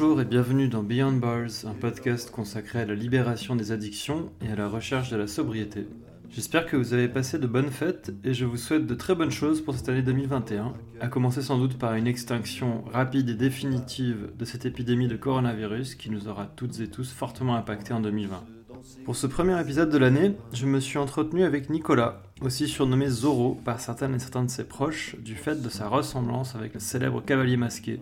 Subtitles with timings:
[0.00, 4.50] Bonjour et bienvenue dans Beyond Bars, un podcast consacré à la libération des addictions et
[4.50, 5.88] à la recherche de la sobriété.
[6.30, 9.30] J'espère que vous avez passé de bonnes fêtes et je vous souhaite de très bonnes
[9.30, 14.30] choses pour cette année 2021, à commencer sans doute par une extinction rapide et définitive
[14.38, 18.42] de cette épidémie de coronavirus qui nous aura toutes et tous fortement impactés en 2020.
[19.04, 23.60] Pour ce premier épisode de l'année, je me suis entretenu avec Nicolas, aussi surnommé Zorro
[23.66, 27.22] par certaines et certains de ses proches, du fait de sa ressemblance avec le célèbre
[27.22, 28.00] cavalier masqué.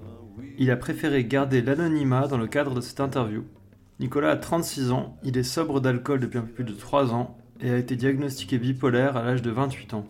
[0.60, 3.44] Il a préféré garder l'anonymat dans le cadre de cette interview.
[4.00, 7.38] Nicolas a 36 ans, il est sobre d'alcool depuis un peu plus de 3 ans
[7.60, 10.04] et a été diagnostiqué bipolaire à l'âge de 28 ans.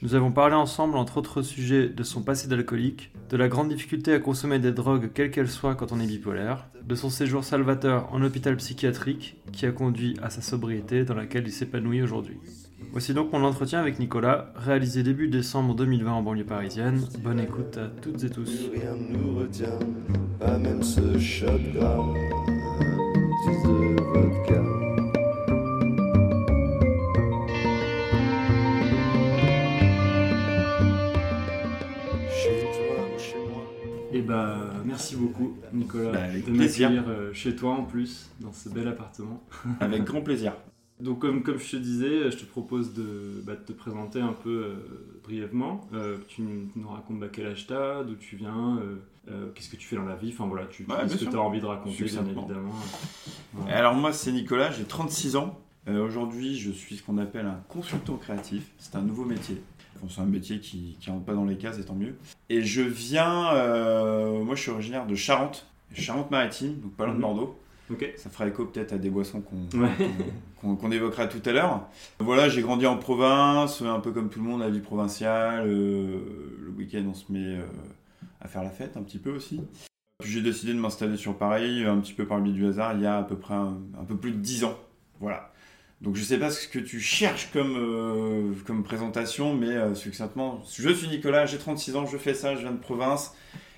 [0.00, 4.14] Nous avons parlé ensemble, entre autres sujets, de son passé d'alcoolique, de la grande difficulté
[4.14, 8.08] à consommer des drogues quelles qu'elles soient quand on est bipolaire, de son séjour salvateur
[8.10, 12.38] en hôpital psychiatrique qui a conduit à sa sobriété dans laquelle il s'épanouit aujourd'hui.
[12.92, 17.00] Voici donc mon entretien avec Nicolas, réalisé début décembre 2020 en banlieue parisienne.
[17.22, 18.68] Bonne écoute à toutes et tous.
[18.72, 19.78] Rien ne nous retient,
[20.40, 21.16] pas même ce de
[24.02, 24.62] vodka.
[32.30, 33.62] Chez toi ou chez moi.
[34.12, 38.68] Et bah merci beaucoup Nicolas Bah, de m'accueillir euh, chez toi en plus, dans ce
[38.68, 39.42] bel appartement.
[39.80, 40.54] Avec grand plaisir.
[41.00, 44.32] Donc comme, comme je te disais, je te propose de, bah, de te présenter un
[44.32, 44.74] peu euh,
[45.24, 45.88] brièvement.
[45.94, 48.78] Euh, tu nous racontes bah, quel âge tu as, d'où tu viens,
[49.30, 51.36] euh, qu'est-ce que tu fais dans la vie, enfin voilà, tu, Ouais, ce que tu
[51.36, 52.74] as envie de raconter bien évidemment.
[53.52, 53.76] Voilà.
[53.76, 55.58] Alors moi c'est Nicolas, j'ai 36 ans.
[55.88, 58.70] Aujourd'hui je suis ce qu'on appelle un consultant créatif.
[58.78, 59.60] C'est un nouveau métier.
[60.08, 62.14] C'est un métier qui ne rentre pas dans les cases et tant mieux.
[62.48, 63.52] Et je viens,
[64.42, 67.22] moi je suis originaire de Charente, Charente-Maritime, donc pas loin de Mhm.
[67.22, 67.58] Bordeaux.
[68.16, 70.90] Ça fera écho peut-être à des boissons qu'on Ouais.
[70.92, 71.88] évoquera tout à l'heure.
[72.18, 75.64] Voilà, j'ai grandi en province, un peu comme tout le monde, la vie provinciale.
[75.66, 76.20] euh,
[76.64, 77.62] le week-end, on se met euh,
[78.40, 79.60] à faire la fête un petit peu aussi.
[80.22, 82.94] Puis j'ai décidé de m'installer sur Paris, un petit peu par le biais du hasard,
[82.94, 84.78] il y a à peu près un, un peu plus de 10 ans.
[85.18, 85.50] Voilà.
[86.02, 90.62] Donc je sais pas ce que tu cherches comme, euh, comme présentation, mais euh, succinctement,
[90.78, 93.34] je suis Nicolas, j'ai 36 ans, je fais ça, je viens de province,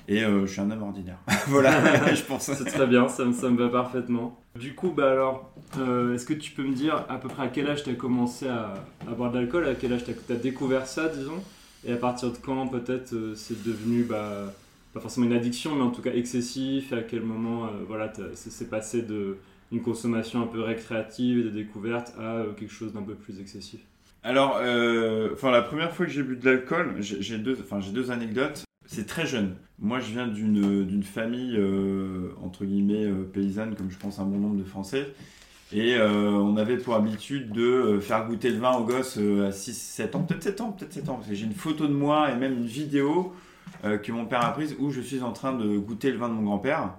[0.09, 1.19] et euh, je suis un homme ordinaire.
[1.49, 2.53] voilà, je pense.
[2.53, 4.39] C'est très bien, ça me, ça me va parfaitement.
[4.59, 7.49] Du coup, bah alors, euh, est-ce que tu peux me dire à peu près à
[7.49, 8.75] quel âge tu as commencé à,
[9.09, 11.43] à boire de l'alcool, à quel âge tu as, découvert ça, disons,
[11.87, 14.53] et à partir de quand peut-être euh, c'est devenu, bah,
[14.93, 18.69] pas forcément une addiction, mais en tout cas excessif, et à quel moment voilà, c'est
[18.69, 19.39] passé de
[19.73, 23.81] une consommation un peu récréative et de découverte à quelque chose d'un peu plus excessif?
[24.23, 27.91] Alors, euh, enfin, la première fois que j'ai bu de l'alcool, j'ai deux, enfin, j'ai
[27.91, 28.65] deux anecdotes.
[28.93, 29.55] C'est très jeune.
[29.79, 34.37] Moi, je viens d'une famille, euh, entre guillemets, euh, paysanne, comme je pense un bon
[34.37, 35.15] nombre de Français.
[35.73, 39.73] Et euh, on avait pour habitude de faire goûter le vin aux gosses à 6,
[39.73, 41.15] 7 ans, peut-être 7 ans, peut-être 7 ans.
[41.15, 43.33] Parce que j'ai une photo de moi et même une vidéo
[43.83, 46.35] que mon père a prise où je suis en train de goûter le vin de
[46.35, 46.91] mon grand-père.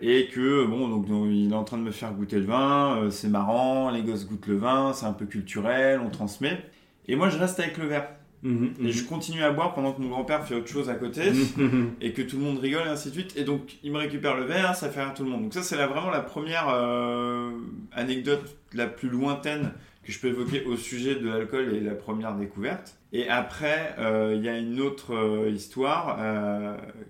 [0.00, 3.08] Et que, bon, donc, donc, il est en train de me faire goûter le vin,
[3.10, 6.62] c'est marrant, les gosses goûtent le vin, c'est un peu culturel, on transmet.
[7.08, 8.15] Et moi, je reste avec le verre.
[8.42, 11.30] Mhm, Et je continue à boire pendant que mon grand-père fait autre chose à côté,
[11.56, 11.92] mhm.
[12.00, 13.36] et que tout le monde rigole, et ainsi de suite.
[13.36, 15.42] Et donc, il me récupère le verre, ça fait rire tout le monde.
[15.42, 17.50] Donc ça, c'est vraiment la première euh,
[17.92, 22.34] anecdote la plus lointaine que je peux évoquer au sujet de l'alcool et la première
[22.36, 22.96] découverte.
[23.12, 26.18] Et après, euh, il y a une autre euh, histoire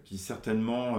[0.04, 0.96] qui certainement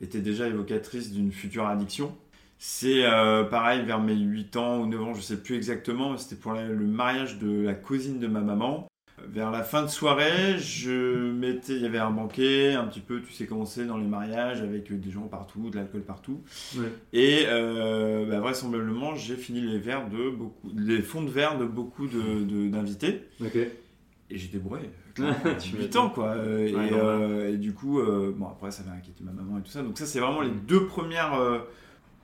[0.00, 2.14] était déjà évocatrice d'une future addiction.
[2.58, 3.02] C'est
[3.50, 6.52] pareil, vers mes 8 ans ou 9 ans, je sais plus exactement, mais c'était pour
[6.52, 8.86] le mariage de la cousine de ma maman.
[9.32, 13.20] Vers la fin de soirée, je mettais, il y avait un banquet, un petit peu,
[13.22, 16.40] tu sais comment c'est dans les mariages, avec des gens partout, de l'alcool partout.
[16.76, 16.92] Ouais.
[17.12, 21.64] Et euh, bah, vraisemblablement, j'ai fini les verres de beaucoup, les fonds de verre de
[21.64, 23.22] beaucoup de- de- d'invités.
[23.40, 23.56] Ok.
[23.56, 24.90] Et j'étais bourré.
[25.14, 26.02] Tu 8 m'étonnes.
[26.02, 26.30] ans, quoi.
[26.30, 29.58] Euh, et, Ouais, euh, et du coup, euh, bon, après, ça m'a inquiété ma maman
[29.58, 29.82] et tout ça.
[29.82, 30.60] Donc, ça, c'est vraiment les Mm.
[30.66, 31.38] deux premières,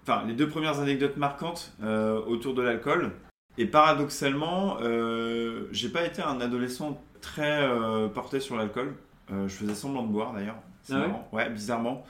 [0.03, 1.73] enfin, les deux premières anecdotes marquantes
[2.27, 3.13] autour de l'alcool.
[3.61, 8.95] Et paradoxalement, euh, j'ai pas été un adolescent très euh, porté sur l'alcool.
[9.33, 10.57] Euh, je faisais semblant de boire d'ailleurs.
[10.83, 11.29] C'est Ah ouais marrant.
[11.33, 12.05] ouais, bizarrement,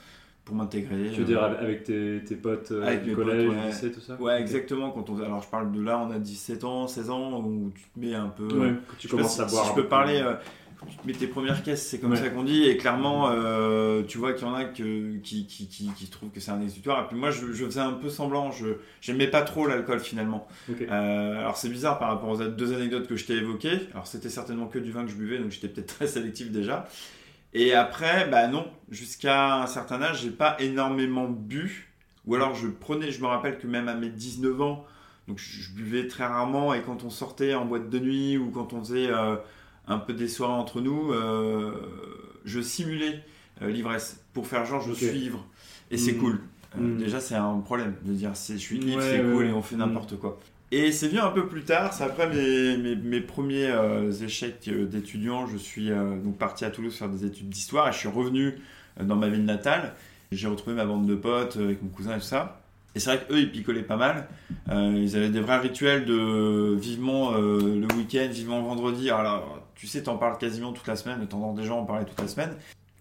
[0.45, 1.11] pour m'intégrer.
[1.13, 3.67] Tu veux dire euh, avec tes, tes potes Avec du mes potes, collège, ouais.
[3.67, 4.91] lycée, tout ça Ouais, exactement.
[4.91, 7.83] Quand on, alors, je parle de là, on a 17 ans, 16 ans, où tu
[7.83, 8.47] te mets un peu.
[8.47, 9.67] Ouais, tu Je pas commences si, à si boire.
[9.67, 9.89] je un peux peu.
[9.89, 10.23] parler,
[10.89, 12.17] tu mets tes premières caisses, c'est comme Ouais.
[12.17, 15.69] ça qu'on dit, et clairement, euh, tu vois qu'il y en a que, qui, qui,
[15.69, 17.05] qui, qui trouvent que c'est un exutoire.
[17.05, 18.67] Et puis moi, je, je faisais un peu semblant, je
[19.01, 20.47] j'aimais pas trop l'alcool finalement.
[20.71, 23.89] Euh, alors c'est bizarre par rapport aux deux anecdotes que je t'ai évoquées.
[23.93, 26.89] Alors c'était certainement que du vin que je buvais, donc j'étais peut-être très sélectif déjà.
[27.53, 31.89] Et après, bah non, jusqu'à un certain âge, j'ai pas énormément bu.
[32.27, 34.85] Ou alors je prenais, je me rappelle que même à mes 19 ans,
[35.27, 38.51] donc je, je buvais très rarement, et quand on sortait en boîte de nuit ou
[38.51, 39.37] quand on faisait euh,
[39.89, 41.73] un peu des soirées entre nous, euh,
[42.45, 43.23] je simulais
[43.63, 45.45] euh, l'ivresse pour faire genre je suis ivre.
[45.91, 46.19] Et c'est Mhm.
[46.21, 46.33] cool.
[46.33, 46.99] Euh, Mm.
[46.99, 49.49] Déjà, c'est un problème de dire c'est, je suis Ouais, c'est ouais, cool ouais.
[49.51, 49.81] et on fait Mm.
[49.81, 50.39] n'importe quoi.
[50.73, 54.71] Et c'est venu un peu plus tard, c'est après mes, mes, mes premiers euh, échecs
[54.71, 58.09] d'étudiant, je suis euh, donc parti à Toulouse faire des études d'histoire et je suis
[58.09, 58.55] revenu
[59.01, 59.95] euh, dans ma ville natale.
[60.31, 62.63] J'ai retrouvé ma bande de potes avec mon cousin et tout ça.
[62.95, 64.29] Et c'est vrai qu'eux, ils picolaient pas mal.
[64.71, 69.11] Ils avaient des vrais rituels de vivement le week-end, vivement vendredi.
[69.11, 72.21] Alors, tu sais, t'en parles quasiment toute la semaine, t'entends des gens en parler toute
[72.21, 72.51] la semaine.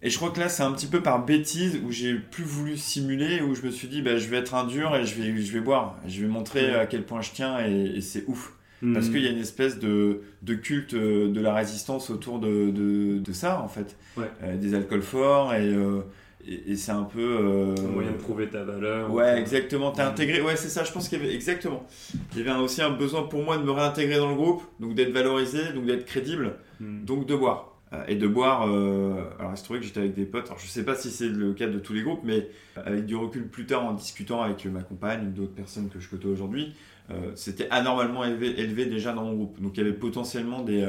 [0.01, 2.77] Et je crois que là, c'est un petit peu par bêtise où j'ai plus voulu
[2.77, 5.35] simuler, où je me suis dit, bah, je vais être un dur et je vais,
[5.41, 5.97] je vais boire.
[6.07, 8.53] Je vais montrer à quel point je tiens et, et c'est ouf.
[8.93, 9.11] Parce Mm.
[9.11, 13.19] qu'il y a une espèce de, de culte euh, de la résistance autour de, de,
[13.19, 13.97] de ça, en fait.
[14.15, 14.31] Ouais.
[14.41, 15.99] Euh, des alcools forts et, euh,
[16.47, 17.19] et, et c'est un peu.
[17.21, 19.11] euh, Un moyen de prouver ta valeur.
[19.13, 19.91] Ouais, Euh, exactement.
[19.95, 19.99] Mm.
[20.01, 20.41] intégré.
[20.41, 20.83] Ouais, c'est ça.
[20.83, 21.85] Je pense qu'il y avait exactement.
[22.33, 24.95] Il y avait aussi un besoin pour moi de me réintégrer dans le groupe, donc
[24.95, 27.03] d'être valorisé, donc d'être crédible, mm.
[27.05, 27.65] donc de boire.
[27.91, 28.67] Euh, Et de boire.
[28.67, 30.45] euh, Alors, il se trouvait que j'étais avec des potes.
[30.45, 33.15] Alors, je sais pas si c'est le cas de tous les groupes, mais avec du
[33.15, 36.75] recul plus tard en discutant avec ma compagne ou d'autres personnes que je côtoie aujourd'hui,
[37.09, 39.59] euh, c'était anormalement élevé, élevé déjà dans mon groupe.
[39.59, 40.87] Donc, il y avait potentiellement des,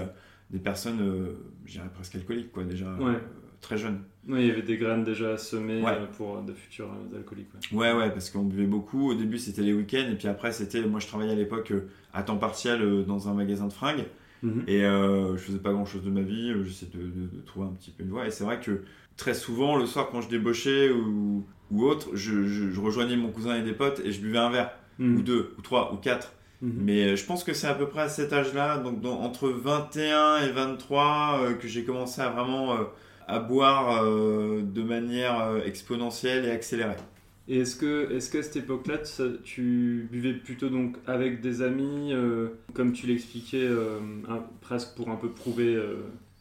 [0.50, 1.32] des personnes, euh,
[1.64, 3.14] je dirais presque alcooliques, quoi, déjà Ouais.
[3.60, 4.00] Très jeunes.
[4.28, 5.92] Ouais, il y avait des graines déjà semées Ouais.
[5.92, 7.48] euh, pour de futurs euh, alcooliques.
[7.72, 7.78] ouais.
[7.78, 9.10] Ouais, ouais, parce qu'on buvait beaucoup.
[9.10, 10.82] Au début, c'était les week-ends, et puis après, c'était.
[10.82, 14.04] Moi, je travaillais à l'époque euh, à temps partiel dans un magasin de fringues,
[14.42, 14.64] Mhm.
[14.66, 16.52] et euh, je faisais pas grand-chose de ma vie.
[16.64, 18.26] J'essayais de, de- de trouver un petit peu une voie.
[18.26, 18.82] Et c'est vrai que
[19.16, 23.30] très souvent, le soir, quand je débauchais ou, ou autre, je, je- je rejoignais mon
[23.30, 25.16] cousin et des potes, et je buvais un verre, Mhm.
[25.18, 26.32] ou deux, ou trois, ou quatre.
[26.62, 26.72] Mhm.
[26.76, 30.38] Mais je pense que c'est à peu près à cet âge-là, donc dans- entre 21
[30.42, 32.74] et 23, euh, que j'ai commencé à vraiment.
[32.74, 32.84] euh,
[33.30, 36.96] à boire euh, de manière euh, exponentielle et accélérée.
[37.48, 38.98] Et est-ce que, est-ce qu'à cette époque-là,
[39.44, 43.98] tu buvais plutôt donc avec des amis, euh, comme tu l'expliquais, euh,
[44.28, 45.74] un- presque pour un peu prouver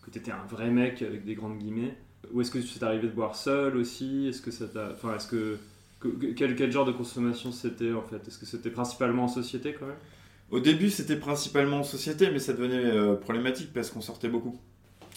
[0.03, 1.95] que tu étais un vrai mec avec des grandes guillemets?
[2.31, 4.27] Ou est-ce que c'est arrivé de boire seul aussi?
[4.27, 5.57] Est-ce que ça t'a, enfin, est-ce que,
[5.99, 8.27] que- que- quel, quel genre de consommation c'était en fait?
[8.27, 9.95] Est-ce que c'était principalement en société quand même?
[10.51, 14.59] Au début, c'était principalement en société, mais ça devenait euh, problématique parce qu'on sortait beaucoup.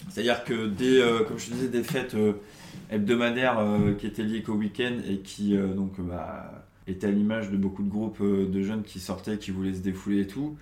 [0.09, 2.33] C'est-à-dire que des, euh, comme je te disais, des fêtes euh,
[2.91, 7.57] hebdomadaires euh, qui étaient liées qu'au week-end et qui donc bah, étaient à l'image de
[7.57, 10.55] beaucoup de groupes de jeunes qui sortaient, qui voulaient se défouler et tout.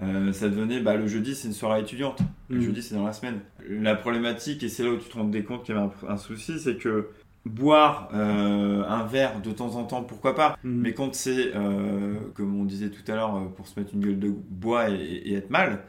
[0.00, 2.20] ça devenait bah, le jeudi, c'est une soirée étudiante.
[2.48, 2.62] Le Mhm.
[2.62, 3.40] jeudi, c'est dans la semaine.
[3.68, 6.16] La problématique, et c'est là où tu te rendais compte qu'il y avait un, un
[6.16, 7.08] souci, c'est que
[7.46, 10.58] boire euh, un verre de temps en temps, pourquoi pas?
[10.64, 10.80] Mhm.
[10.82, 14.18] mais quand c'est, euh, comme on disait tout à l'heure, pour se mettre une gueule
[14.18, 14.94] de bois et,
[15.26, 15.84] et être mal,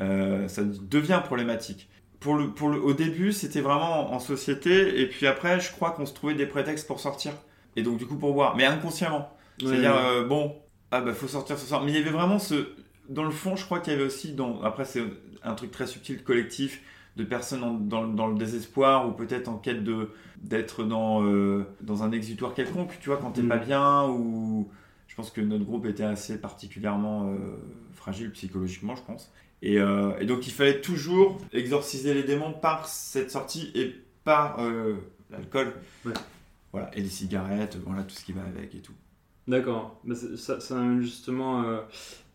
[0.00, 1.88] euh, ça devient problématique.
[2.20, 5.92] Pour le, pour le, au début, c'était vraiment en société, et puis après, je crois
[5.92, 7.32] qu'on se trouvait des prétextes pour sortir.
[7.76, 9.30] Et donc, du coup, pour boire, mais inconsciemment.
[9.62, 10.00] Ouais, C'est-à-dire, ouais.
[10.22, 10.56] euh, bon,
[10.90, 11.82] ah bah, faut sortir ce soir.
[11.84, 12.70] Mais il y avait vraiment ce.
[13.08, 15.02] Dans le fond, je crois qu'il y avait aussi, dans, après, c'est
[15.44, 16.82] un truc très subtil, collectif,
[17.16, 20.10] de personnes en- dans, dans le désespoir ou peut-être en quête de
[20.42, 23.48] d'être dans, euh, dans un exutoire quelconque, tu vois, quand t'es Mm.
[23.48, 24.68] pas bien ou.
[25.08, 27.36] Je pense que notre groupe était assez particulièrement euh,
[27.92, 29.32] fragile psychologiquement, je pense.
[29.62, 33.94] Et, euh, et donc, il fallait toujours exorciser les démons par cette sortie et
[34.24, 34.94] par euh,
[35.30, 35.72] l'alcool.
[36.04, 36.12] Ouais.
[36.72, 38.92] Voilà, et les cigarettes, voilà, tout ce qui va avec et tout.
[39.48, 40.00] D'accord.
[40.04, 41.80] Bah, ça, ça amène justement euh,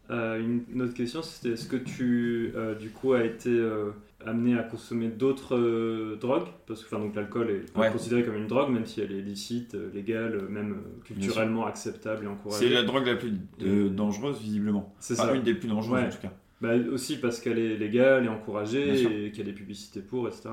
[0.09, 3.91] euh, une, une autre question, c'était est-ce que tu, euh, du coup, as été euh,
[4.25, 6.48] amené à consommer d'autres euh, drogues?
[6.65, 7.91] Parce que, donc l'alcool est Ouais.
[7.91, 11.67] considéré comme une drogue, même si elle est licite, euh, légale, euh, même euh, culturellement
[11.67, 12.67] acceptable et encouragée.
[12.67, 13.31] C'est la drogue la plus
[13.62, 14.93] euh, dangereuse, visiblement.
[15.00, 15.36] C'est Enfin, ça.
[15.36, 16.07] une des plus dangereuses, Ouais.
[16.07, 16.33] en tout cas.
[16.63, 19.12] Bah, aussi parce qu'elle est légale et encouragée Bien sûr.
[19.12, 20.43] et qu'il y a des publicités pour, etc.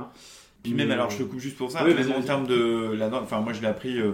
[0.63, 2.93] Puis même, alors euh, je te coupe juste pour ça, oui, même en termes de
[2.99, 4.13] la drogue, enfin moi je l'ai appris euh,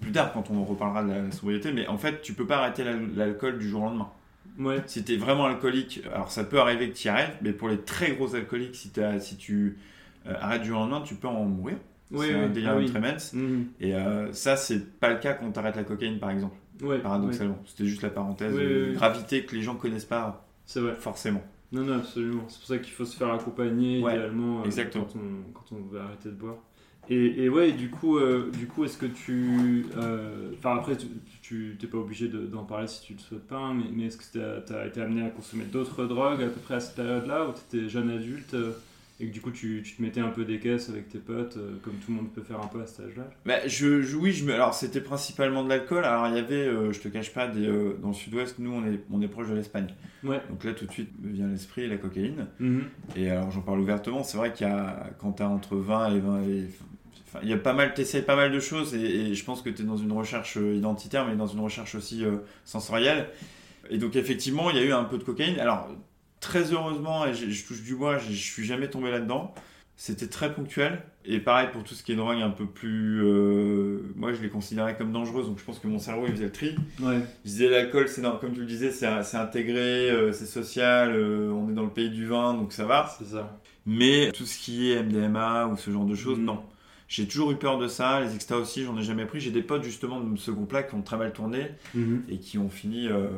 [0.00, 2.82] plus tard quand on reparlera de la sobriété, mais en fait tu peux pas arrêter
[2.82, 4.08] l'al- l'alcool du jour au lendemain.
[4.58, 4.82] Ouais.
[4.86, 7.78] Si t'es vraiment alcoolique, alors ça peut arriver que tu y arrêtes, mais pour les
[7.78, 9.76] très gros alcooliques, si, tu
[10.26, 11.76] euh, arrêtes du jour au lendemain, tu peux en mourir.
[12.10, 12.40] Oui, c'est oui.
[12.40, 13.34] un délire Ah tremens.
[13.34, 13.66] Mhm.
[13.80, 17.58] Et euh, ça, c'est pas le cas quand t'arrêtes la cocaïne par exemple, Ouais, paradoxalement.
[17.66, 18.56] C'était juste la parenthèse
[18.94, 20.94] gravité que les gens connaissent pas C'est vrai.
[20.96, 21.42] forcément.
[21.72, 22.44] Non, non, absolument.
[22.48, 25.04] C'est pour ça qu'il faut se faire accompagner Ouais, idéalement euh, exactement.
[25.04, 26.56] quand, on, quand on veut arrêter de boire.
[27.10, 30.92] Et, et ouais, du coup, euh, du coup, est-ce que tu, euh, enfin après,
[31.40, 34.04] tu, t'es pas obligé de- d'en parler si tu le souhaites pas, hein, mais, mais
[34.04, 36.96] est-ce que tu as, été amené à consommer d'autres drogues à peu près à cette
[36.96, 38.54] période-là, où tu étais jeune adulte
[39.20, 41.56] et que du coup tu, tu te mettais un peu des caisses avec tes potes,
[41.56, 43.28] euh, comme tout le monde peut faire un peu à cet âge-là?
[43.44, 46.04] Bah, je, je- oui, je alors c'était principalement de l'alcool.
[46.04, 48.72] Alors il y avait, euh, je te cache pas, des, euh, dans le sud-ouest, nous
[48.72, 49.88] on est, on est proche de l'Espagne.
[50.22, 50.40] Ouais.
[50.50, 52.46] Donc là tout de suite me vient à l'esprit la cocaïne.
[52.60, 52.84] Mhm.
[53.16, 56.20] Et alors j'en parle ouvertement, c'est vrai qu'il y a, quand t'as entre 20 et
[56.20, 56.68] 20 et-
[57.30, 59.60] Enfin, il y a pas mal, t'essayes pas mal de choses et, et je pense
[59.60, 62.24] que t'es dans une recherche euh, identitaire, mais dans une recherche aussi
[62.64, 63.28] sensorielle.
[63.90, 65.58] Et donc effectivement, il y a eu un peu de cocaïne.
[65.60, 65.88] Alors
[66.40, 69.54] très heureusement, et je, je touche du bois, je, je suis jamais tombé là-dedans.
[70.00, 71.02] C'était très ponctuel.
[71.24, 73.20] Et pareil pour tout ce qui est drogue un peu plus.
[73.24, 75.46] euh, moi, je les considérais comme dangereuses.
[75.48, 76.76] Donc, je pense que mon cerveau, il faisait le tri.
[77.00, 77.18] Ouais.
[77.44, 81.10] Je disais l'alcool, c'est comme tu le disais, c'est intégré, euh, c'est social.
[81.14, 83.12] euh, on est dans le pays du vin, donc ça va.
[83.18, 83.58] C'est ça.
[83.86, 86.44] Mais tout ce qui est MDMA ou ce genre de choses, Mhm.
[86.44, 86.62] non.
[87.08, 88.20] J'ai toujours eu peur de ça.
[88.20, 89.40] Les extas aussi, j'en ai jamais pris.
[89.40, 92.24] J'ai des potes justement de ce groupe-là qui ont très mal tourné Mhm.
[92.28, 93.28] et qui ont fini euh,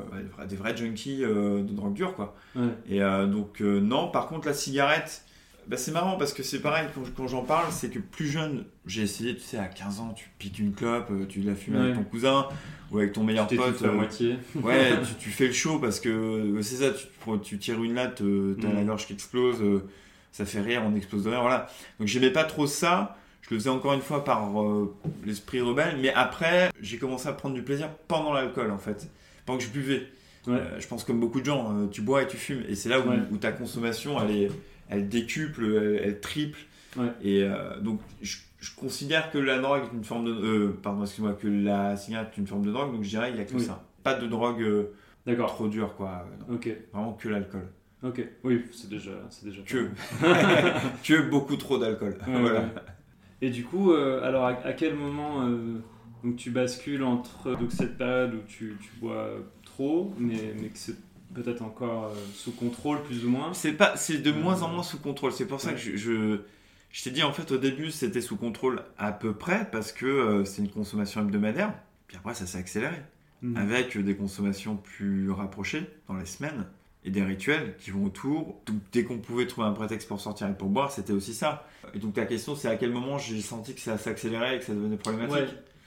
[0.48, 2.34] des vrais- junkies euh, de drogue dure, quoi.
[2.56, 2.64] Ouais.
[2.88, 5.24] Et euh, donc, non, par contre, la cigarette,
[5.68, 9.02] bah, c'est marrant parce que c'est pareil, quand, j'en parle, c'est que plus jeune, j'ai
[9.02, 12.02] essayé, tu sais, à 15 ans, tu piques une clope, tu la fumes avec ton
[12.02, 12.48] cousin
[12.90, 13.80] ou avec ton meilleur Tu pote.
[13.84, 14.36] à moitié.
[14.64, 17.06] ouais, tu, tu fais le show parce que c'est ça, tu,
[17.42, 18.22] tu tires une latte, t'as
[18.68, 18.74] Mm.
[18.74, 19.58] la gorge qui explose,
[20.32, 21.68] ça fait rire, on explose de rire, voilà.
[22.00, 23.16] Donc j'aimais pas trop ça.
[23.50, 27.33] Je le faisais encore une fois par euh, l'esprit rebelle, mais après, j'ai commencé à
[27.33, 29.11] prendre du plaisir pendant l'alcool en fait,
[29.45, 30.07] pendant que je buvais.
[30.47, 30.54] Ouais.
[30.54, 32.88] Euh, je pense comme beaucoup de gens, euh, tu bois et tu fumes, et c'est
[32.88, 33.19] là où, Ouais.
[33.33, 34.50] où ta consommation, elle, est,
[34.88, 36.61] elle décuple, elle, elle triple.
[36.97, 37.09] Ouais.
[37.25, 37.45] Et
[37.83, 40.69] donc, je, je considère que la drogue est une forme de.
[40.83, 43.40] pardon, excuse-moi, que la cigarette est une forme de drogue, donc je dirais il n'y
[43.40, 43.64] a que Oui.
[43.64, 43.83] ça.
[44.04, 44.64] Pas de drogue
[45.49, 46.25] trop dure, quoi.
[46.50, 46.69] Ok.
[46.92, 47.66] Vraiment que l'alcool.
[48.02, 48.25] Ok.
[48.45, 49.61] Oui, c'est déjà, c'est déjà.
[49.62, 49.88] Que.
[51.04, 52.16] que beaucoup trop d'alcool.
[52.26, 52.64] Voilà.
[53.42, 55.80] Et du coup, euh, alors à, à quel moment euh,
[56.25, 59.30] donc tu bascules entre donc cette période où tu, tu bois
[59.64, 60.97] trop, mais, mais que c'est
[61.35, 63.54] peut-être encore euh, sous contrôle plus ou moins?
[63.54, 65.32] C'est pas, c'est de Euh, moins en moins sous contrôle.
[65.32, 65.75] C'est pour ça ouais.
[65.75, 66.40] que je, je,
[66.90, 70.06] je t'ai dit en fait au début c'était sous contrôle à peu près parce que
[70.06, 71.73] euh, c'est une consommation hebdomadaire.
[72.09, 72.97] Puis après ça s'est accéléré
[73.42, 73.56] Mhm.
[73.56, 76.66] avec des consommations plus rapprochées dans les semaines
[77.04, 78.61] et des rituels qui vont autour.
[78.66, 81.66] Donc, dès qu'on pouvait trouver un prétexte pour sortir et pour boire, c'était aussi ça.
[81.95, 84.64] Et donc ta question c'est à quel moment j'ai senti que ça s'accélérait et que
[84.64, 85.38] ça devenait problématique?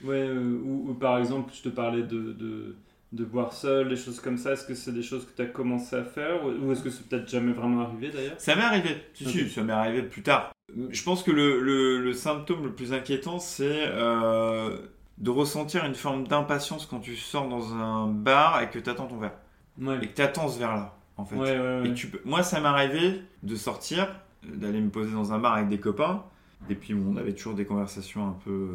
[0.02, 2.76] Ouais, ouais euh, ou, ou par exemple, je te parlais de, de,
[3.12, 4.52] de boire seul, des choses comme ça.
[4.52, 6.90] Est-ce que c'est des choses que tu as commencé à faire ou ou est-ce que
[6.90, 8.40] c'est peut-être jamais vraiment arrivé d'ailleurs?
[8.40, 10.52] Ça m'est arrivé, si, si, ça m'est arrivé plus tard.
[10.90, 14.78] Je pense que le, le- le symptôme le plus inquiétant, c'est euh,
[15.18, 19.06] de ressentir une forme d'impatience quand tu sors dans un bar et que tu attends
[19.06, 19.34] ton verre.
[19.78, 21.36] Ouais, Et que tu attends ce verre-là, en fait.
[21.36, 21.78] ouais, ouais.
[21.78, 21.88] Et ouais.
[21.90, 22.20] que tu peux...
[22.24, 24.08] Moi, ça m'est arrivé de sortir,
[24.46, 26.24] d'aller me poser dans un bar avec des copains,
[26.70, 28.68] et puis on avait toujours des conversations un peu,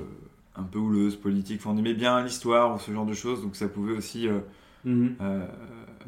[0.56, 1.62] un peu houleuses, politiques.
[1.64, 4.28] Enfin, on aimait bien l'histoire ou ce genre de choses, donc ça pouvait aussi...
[4.28, 4.40] euh,
[4.86, 5.16] Mhm.
[5.20, 5.46] euh,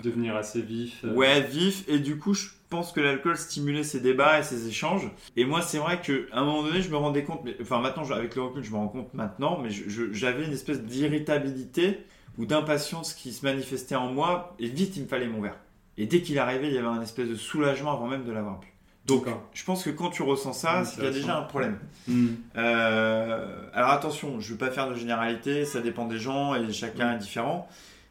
[0.02, 1.04] Devenir assez vif.
[1.04, 1.84] euh, Ouais, vif.
[1.90, 5.12] Et du coup, je pense que l'alcool stimulait ces débats et ces échanges.
[5.36, 8.10] Et moi, c'est vrai qu'à un moment donné, je me rendais compte, mais, enfin maintenant,
[8.12, 12.00] avec le recul, je me rends compte maintenant, mais j'avais une espèce d'irritabilité
[12.38, 14.56] ou d'impatience qui se manifestait en moi.
[14.58, 15.58] Et vite, il me fallait mon verre.
[15.98, 18.60] Et dès qu'il arrivait, il y avait un espèce de soulagement avant même de l'avoir
[18.60, 18.68] bu.
[19.06, 21.80] Donc, je pense que quand tu ressens ça, c'est qu'il y a déjà un problème.
[22.08, 22.38] Mhm.
[22.56, 26.72] Euh, alors attention, je ne veux pas faire de généralité, ça dépend des gens et
[26.72, 27.68] chacun est différent.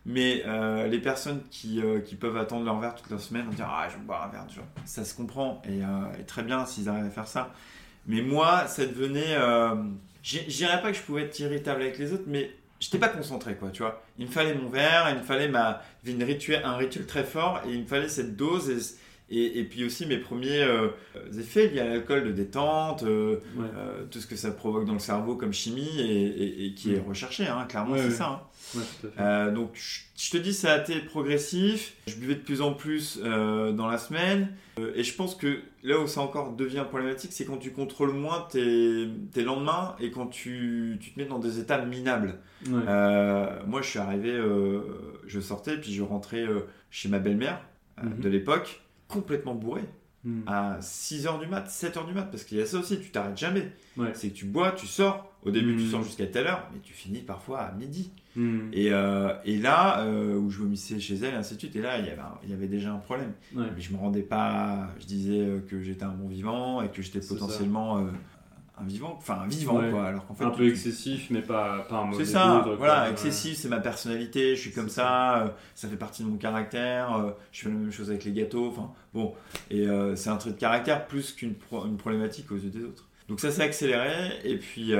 [0.06, 3.52] Mais euh, les personnes qui, euh, qui peuvent attendre leur verre toute la semaine vont
[3.52, 4.66] dire Ah, je vais boire un verre, tu vois.
[4.84, 5.80] Ça se comprend et,
[6.20, 7.52] et très bien s'ils arrivent à faire ça.
[8.06, 9.36] Mais moi, ça devenait.
[10.22, 13.54] Je dirais pas que je pouvais être irritable avec les autres, mais j'étais pas concentré,
[13.54, 14.02] quoi, tu vois.
[14.18, 17.72] Il me fallait mon verre, il me fallait ma, une un rituel très fort et
[17.72, 18.70] il me fallait cette dose.
[18.70, 18.78] Et,
[19.30, 20.88] et, et puis aussi mes premiers euh,
[21.38, 23.66] effets liés à l'alcool de détente, euh, Ouais.
[23.76, 26.94] euh, tout ce que ça provoque dans le cerveau comme chimie et, et- et qui
[26.94, 28.10] est recherché, hein, clairement, Ouais, c'est ouais.
[28.14, 28.26] ça.
[28.76, 28.80] hein.
[29.18, 29.70] Euh, donc,
[30.16, 31.94] je te dis, ça a été progressif.
[32.06, 34.52] Je buvais de plus en plus dans la semaine.
[34.94, 38.46] Et je pense que là où ça encore devient problématique, c'est quand tu contrôles moins
[38.50, 42.38] tes, tes lendemains et quand tu, tu te mets dans des états minables.
[42.66, 44.38] Moi, je suis arrivé,
[45.26, 46.46] je sortais, puis je rentrais
[46.90, 47.60] chez ma belle-mère
[48.02, 48.20] Mhm.
[48.20, 48.80] de l'époque,
[49.10, 49.82] complètement bourré
[50.22, 50.42] Mhm.
[50.46, 53.38] à 6h du mat, 7h du mat, parce qu'il y a ça aussi, tu t'arrêtes
[53.38, 53.72] jamais.
[53.96, 54.10] Ouais.
[54.12, 55.32] C'est que tu bois, tu sors.
[55.42, 55.90] Au début, tu Mhm.
[55.90, 58.12] sors jusqu'à telle heure, mais tu finis parfois à midi.
[58.72, 61.80] Et, euh, et là, euh, où je vomissais chez elle, et ainsi de suite, et
[61.80, 63.32] là, il y avait, un- il y avait déjà un problème.
[63.54, 63.64] Ouais.
[63.74, 64.90] Mais je me rendais pas.
[65.00, 68.06] Je disais euh, que j'étais un bon vivant et que j'étais potentiellement
[68.80, 69.90] un vivant, enfin un vivant, Ouais.
[69.90, 70.04] quoi.
[70.06, 73.10] Alors qu'en fait, un peu excessif, mais pas, pas un mauvais c'est ça, voilà, quoi.
[73.10, 77.14] excessif, c'est ma personnalité, je suis comme ça, euh, ça fait partie de mon caractère,
[77.16, 79.34] euh, je fais la même chose avec les gâteaux, enfin bon,
[79.70, 82.84] et euh, c'est un trait de caractère plus qu'une pro- une problématique aux yeux des
[82.84, 83.08] autres.
[83.28, 84.12] Donc ça s'est accéléré,
[84.44, 84.92] et puis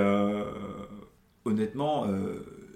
[1.45, 2.07] honnêtement,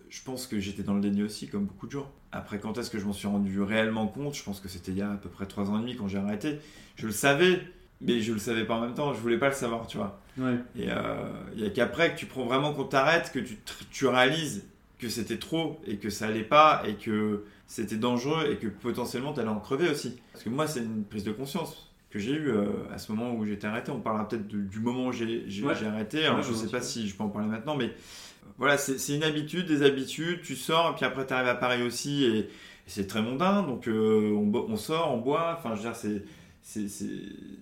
[0.09, 2.11] je pense que j'étais dans le déni aussi, comme beaucoup de gens.
[2.33, 4.35] Après, quand est-ce que je m'en suis rendu réellement compte?
[4.35, 6.09] Je pense que c'était il y a à peu près trois ans et demi quand
[6.09, 6.59] j'ai arrêté.
[6.97, 7.63] Je le savais,
[8.01, 10.21] mais je le savais pas en même temps, je voulais pas le savoir, tu vois.
[10.39, 10.57] Ouais.
[10.77, 13.59] Et euh, il y a qu'après que tu prends vraiment qu'on t'arrête, que tu,
[13.91, 14.65] tu réalises
[14.99, 19.33] que c'était trop et que ça allait pas et que c'était dangereux et que potentiellement
[19.33, 20.17] tu allais en crever aussi.
[20.33, 23.33] Parce que moi, c'est une prise de conscience que j'ai eue euh, à ce moment
[23.35, 23.91] où j'étais arrêté.
[23.91, 25.75] On parlera peut-être du moment où j'ai Ouais.
[25.85, 26.25] arrêté.
[26.25, 26.79] Alors, Ouais, je sais volontiers.
[26.79, 30.43] pas si je peux en parler maintenant, mais euh, voilà, c'est une habitude, des habitudes.
[30.43, 32.49] Tu sors et puis après, tu arrives à Paris aussi et, et
[32.87, 33.63] c'est très mondain.
[33.63, 35.57] Donc, euh, on, on sort, on boit.
[35.59, 36.23] Enfin, je veux dire, c'est
[36.67, 37.07] c'est c'est-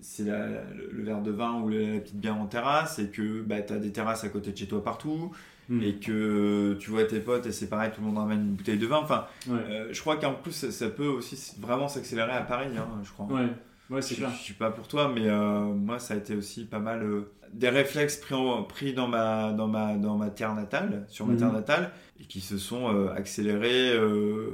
[0.01, 3.09] c'est la- la- le verre de vin ou la, la petite bière en terrasse et
[3.09, 5.31] que bah, tu as des terrasses à côté de chez toi partout
[5.69, 5.81] Mm.
[5.83, 8.77] et que tu vois tes potes et c'est pareil, tout le monde ramène une bouteille
[8.77, 8.97] de vin.
[8.97, 12.67] Enfin, Ouais, euh, je crois qu'en plus, ça, ça peut aussi vraiment s'accélérer à Paris,
[12.77, 13.25] hein, je crois.
[13.27, 13.47] ouais,
[13.89, 14.29] ouais, Je, c'est clair.
[14.31, 17.31] je suis pas pour toi, mais euh, moi, ça a été aussi pas mal euh,
[17.53, 21.33] des réflexes pris, en- pris dans, ma, dans, ma, dans ma terre natale, sur ma
[21.33, 21.39] Mhm.
[21.39, 23.97] terre natale, et qui se sont accélérés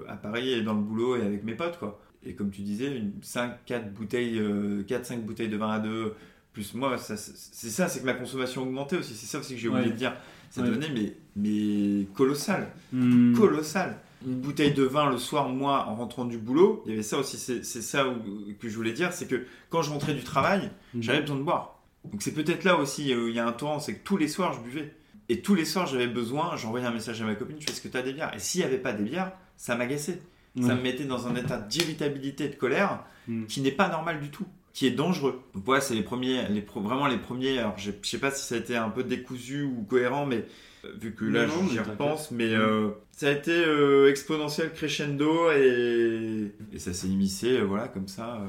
[0.08, 2.00] à Paris et dans le boulot et avec mes potes, quoi.
[2.26, 4.42] Et comme tu disais, une 5, 4 bouteilles,
[4.88, 6.14] 4, 5 bouteilles de vin à deux,
[6.54, 9.14] plus moi, c'est ça, c'est que ma consommation augmentait aussi.
[9.16, 9.92] C'est ça aussi que j'ai oublié Ouais.
[9.92, 10.14] de dire.
[10.50, 10.68] Ça Ouais.
[10.68, 13.36] devenait mais, mais colossal Mm.
[13.38, 13.98] colossal.
[14.28, 17.20] Une bouteille de vin le soir, moi, en rentrant du boulot, il y avait ça
[17.20, 20.72] aussi, c'est ça où- que je voulais dire, c'est que quand je rentrais du travail,
[20.94, 21.02] Mm.
[21.02, 21.80] j'avais besoin de boire.
[22.12, 24.28] Donc c'est peut-être là aussi où il y a un torrent, c'est que tous les
[24.28, 24.94] soirs, je buvais.
[25.30, 27.82] Et tous les soirs, j'avais besoin, j'envoyais un message à ma copine, je fais, est-ce
[27.82, 28.34] que tu as des bières?
[28.36, 30.20] Et s'il n'y avait pas des bières, ça m'agaçait.
[30.62, 30.76] Ça Ouais.
[30.76, 33.46] me mettait dans un état d'irritabilité, de colère, Mm.
[33.46, 35.40] qui n'est pas normal du tout, qui est dangereux.
[35.54, 37.58] Donc voilà, c'est les premiers, les pro- vraiment les premiers.
[37.60, 40.46] Alors je je sais pas si ça a été un peu décousu ou cohérent, mais
[40.86, 42.60] euh, vu que là j'y repense, mais Mm.
[42.60, 48.42] euh, ça a été euh, exponentiel crescendo et, et ça s'est immiscé, voilà, comme ça.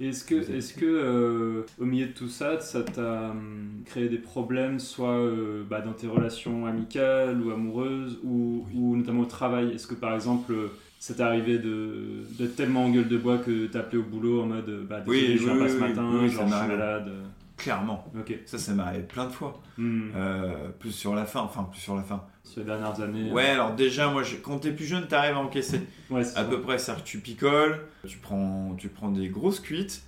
[0.00, 4.08] Et Est-ce que, est-ce que euh, au milieu de tout ça, ça t'a hum, créé
[4.08, 9.26] des problèmes, soit euh, bah, dans tes relations amicales ou amoureuses, ou, ou notamment au
[9.26, 9.72] travail?
[9.74, 10.54] Est-ce que par exemple,
[11.02, 14.42] ça t'est arrivé de, d'être tellement en gueule de bois que t'as appelé au boulot
[14.42, 16.46] en mode euh, bah, Oui, désolé, je viens oui, pas ce oui, matin, oui, genre,
[16.48, 17.12] je suis malade
[17.56, 18.04] Clairement.
[18.18, 18.38] Ok.
[18.46, 19.60] Ça, ça m'est arrivé plein de fois.
[19.78, 20.10] Hmm.
[20.16, 22.22] Euh, plus sur la fin, enfin plus sur la fin.
[22.44, 23.32] Sur les dernières années.
[23.32, 25.76] Ouais, alors déjà, moi, je- quand t'es plus jeune, t'arrives à encaisser.
[26.10, 26.44] euh, ouais, c'est À ça.
[26.44, 30.02] peu près, c'est-à-dire que tu picoles, tu prends, tu prends des grosses cuites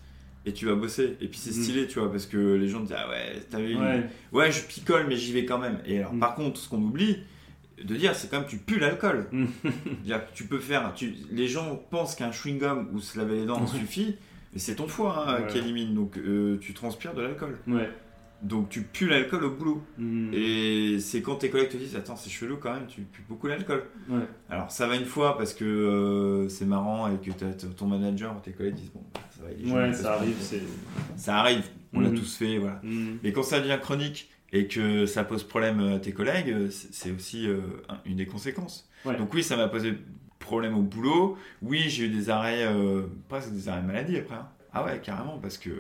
[0.47, 1.17] et tu vas bosser.
[1.21, 1.63] Et puis c'est Mm.
[1.63, 4.05] stylé, tu vois, parce que les gens te disent Ah ouais, t'as vu Ouais.
[4.33, 5.79] Ouais, je picole, mais j'y vais quand même.
[5.87, 6.21] Et alors, Mm.
[6.21, 7.19] par contre, ce qu'on oublie
[7.83, 9.27] de dire, c'est quand même tu pues l'alcool.
[9.33, 9.47] Mm.
[10.35, 10.93] Tu peux faire.
[10.95, 14.17] Tu, les gens pensent qu'un chewing-gum ou se laver les dents suffit,
[14.53, 15.47] mais c'est ton foie hein, Ouais.
[15.49, 15.95] qui élimine.
[15.95, 17.59] Donc euh, tu transpires de l'alcool.
[17.67, 17.91] Ouais.
[18.43, 19.83] Donc tu pues l'alcool au boulot.
[19.97, 20.31] Hmm.
[20.35, 23.47] Et c'est quand tes collègues te disent Attends, c'est chelou quand même, tu pues beaucoup
[23.47, 23.85] l'alcool.
[24.09, 24.21] Ouais.
[24.51, 27.31] Alors ça va une fois parce que euh, c'est marrant et que
[27.77, 30.37] ton manager ou tes collègues disent Bon, bah, ça va, il est Ouais, ça arrive.
[31.17, 32.19] Ça arrive, on l'a Mhm.
[32.19, 32.81] tous fait, voilà.
[33.23, 37.47] Mais quand ça devient chronique et que ça pose problème à tes collègues, c'est aussi
[37.47, 37.59] euh,
[37.91, 38.89] un- une des conséquences.
[39.05, 39.17] Ouais.
[39.19, 39.95] Donc oui, ça m'a posé
[40.39, 41.37] problème au boulot.
[41.61, 44.37] Oui, j'ai eu des arrêts, euh, presque des arrêts maladie après.
[44.37, 44.49] hein.
[44.77, 45.71] Ah ouais, carrément, parce que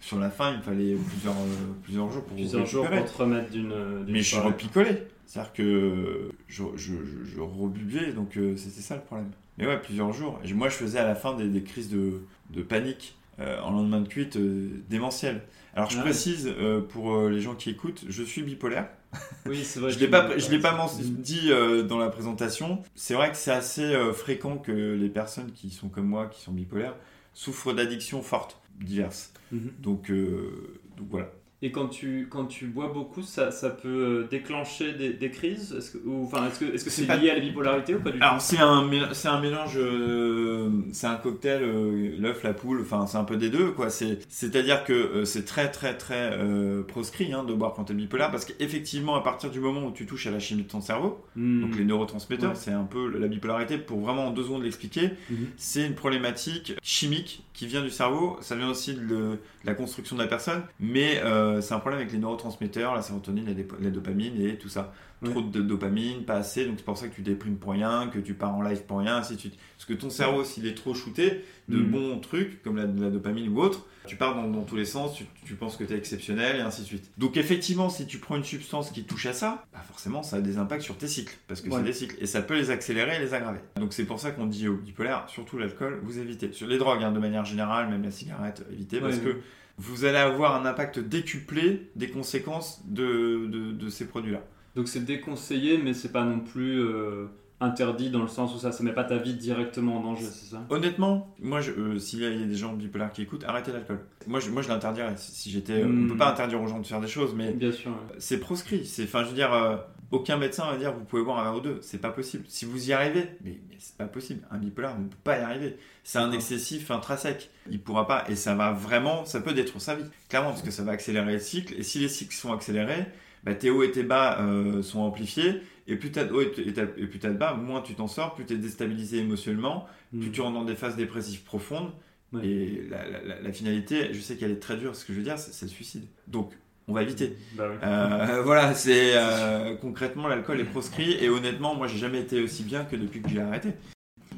[0.00, 3.16] sur la fin, il me fallait plusieurs, euh, plusieurs jours pour Plusieurs jours pour te
[3.22, 3.72] remettre d'une.
[4.08, 5.04] Mais je suis repicolé.
[5.26, 9.30] C'est-à-dire que je, je, je, je rebuvais, donc euh, c'était ça le problème.
[9.56, 10.38] Mais ouais, plusieurs jours.
[10.44, 14.00] Et moi, je faisais à la fin des, des crises de, de panique en lendemain
[14.00, 15.42] de cuite euh, démentiel.
[15.74, 16.04] Alors, je Ah ouais.
[16.10, 18.88] précise euh, pour euh, les gens qui écoutent, je suis bipolaire.
[19.46, 19.90] Oui, c'est vrai.
[19.90, 22.82] Je l'ai pas, je l'ai pas dit euh, dans la présentation.
[22.94, 26.40] C'est vrai que c'est assez euh, fréquent que les personnes qui sont comme moi, qui
[26.42, 26.96] sont bipolaires,
[27.34, 29.32] souffrent d'addictions fortes, diverses.
[29.52, 29.72] Mhm.
[29.80, 31.30] Donc, euh, donc voilà.
[31.66, 35.74] Et quand tu, quand tu bois beaucoup, ça, ça peut euh, déclencher des, des crises?
[35.78, 38.38] Est-ce que, enfin, est-ce que C'est pas- lié à la bipolarité ou pas du Alors
[38.38, 43.16] c'est un, c'est un mélange, euh, c'est un cocktail, euh, l'œuf, la poule, enfin c'est
[43.16, 43.88] un peu des deux quoi.
[43.88, 46.38] C'est, c'est-à-dire que euh, c'est très très très
[46.86, 50.04] proscrit hein, de boire quand t'es bipolaire parce qu'effectivement à partir du moment où tu
[50.04, 51.62] touches à la chimie de ton cerveau, Hmm.
[51.62, 52.56] donc les neurotransmetteurs, Ouais.
[52.56, 55.10] c'est un peu la bipolarité pour vraiment en deux secondes l'expliquer.
[55.30, 55.46] Mhm.
[55.56, 60.20] C'est une problématique chimique qui vient du cerveau, ça vient aussi de, la construction de
[60.22, 64.40] la personne, mais euh, c'est un problème avec les neurotransmetteurs, la sérotonine, la, la dopamine
[64.40, 64.92] et tout ça.
[65.22, 65.30] Ouais.
[65.30, 68.18] Trop de dopamine, pas assez, donc c'est pour ça que tu déprimes pour rien, que
[68.18, 69.56] tu pars en live pour rien, ainsi de suite.
[69.76, 71.90] Parce que ton cerveau, s'il est trop shooté de Mhm.
[71.90, 75.14] bons trucs, comme la, la dopamine ou autre, tu pars dans, dans tous les sens,
[75.16, 77.10] tu, tu penses que tu es exceptionnel et ainsi de suite.
[77.18, 80.40] Donc effectivement, si tu prends une substance qui touche à ça, bah forcément ça a
[80.40, 81.76] des impacts sur tes cycles, parce que Ouais.
[81.78, 83.60] c'est des cycles, et ça peut les accélérer et les aggraver.
[83.76, 86.52] Donc c'est pour ça qu'on dit aux bipolaires, surtout l'alcool, vous évitez.
[86.52, 89.36] Sur les drogues, hein, de manière générale, même la cigarette, évitez, parce Ouais, que
[89.78, 94.42] vous allez avoir un impact décuplé des conséquences de, de, de ces produits-là.
[94.76, 97.26] Donc c'est déconseillé, mais c'est pas non plus euh,
[97.60, 100.50] interdit dans le sens où ça ne met pas ta vie directement en danger, c'est
[100.54, 100.62] ça?
[100.70, 103.72] Honnêtement, moi, euh, s'il y, a il y a des gens bipolaires qui écoutent, arrêtez
[103.72, 104.00] l'alcool.
[104.26, 105.80] Moi, je, moi, je l'interdirais si, si j'étais.
[105.82, 106.04] euh, Mm.
[106.06, 107.90] On peut pas interdire aux gens de faire des choses, mais Bien sûr.
[107.92, 108.16] ouais.
[108.18, 108.84] c'est proscrit.
[108.86, 109.76] C'est, enfin, je veux dire, euh,
[110.10, 111.78] aucun médecin va dire vous pouvez boire un verre ou deux.
[111.80, 112.44] C'est pas possible.
[112.48, 114.42] Si vous y arrivez, mais, mais c'est pas possible.
[114.50, 115.76] Un bipolaire ne peut pas y arriver.
[116.02, 117.50] C'est un excessif intrinsèque.
[117.70, 120.04] Il pourra pas, et ça va vraiment, ça peut détruire sa vie.
[120.28, 121.74] Clairement, parce que ça va accélérer les cycles.
[121.78, 123.06] Et si les cycles sont accélérés,
[123.44, 124.38] bah, tes hauts et tes bas
[124.82, 125.62] sont amplifiés.
[125.86, 126.52] Et plus t'as de hauts et
[126.96, 130.32] et plus t'as de bas, moins tu t'en sors, plus t'es déstabilisé émotionnellement, plus Hmm.
[130.32, 131.92] tu rentres dans des phases dépressives profondes.
[132.32, 132.46] Ouais.
[132.46, 135.18] Et la, la- la- la finalité, je sais qu'elle est très dure, ce que je
[135.18, 136.04] veux dire, c'est, c'est le suicide.
[136.26, 136.52] Donc,
[136.88, 137.36] on va éviter.
[137.56, 137.76] Bah oui.
[137.82, 142.62] Euh, voilà, c'est euh, concrètement l'alcool est proscrit et honnêtement, moi j'ai jamais été aussi
[142.62, 143.70] bien que depuis que j'ai arrêté.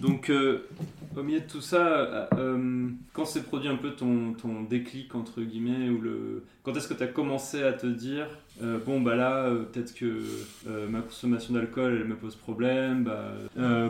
[0.00, 0.68] Donc, euh,
[1.16, 5.14] au milieu de tout ça, euh, euh, quand s'est produit un peu ton, ton déclic,
[5.14, 6.44] entre guillemets, ou le...
[6.62, 8.26] quand est-ce que tu as commencé à te dire,
[8.62, 10.22] euh, bon, bah là, peut-être que
[10.88, 13.32] ma consommation d'alcool, me pose problème, bah,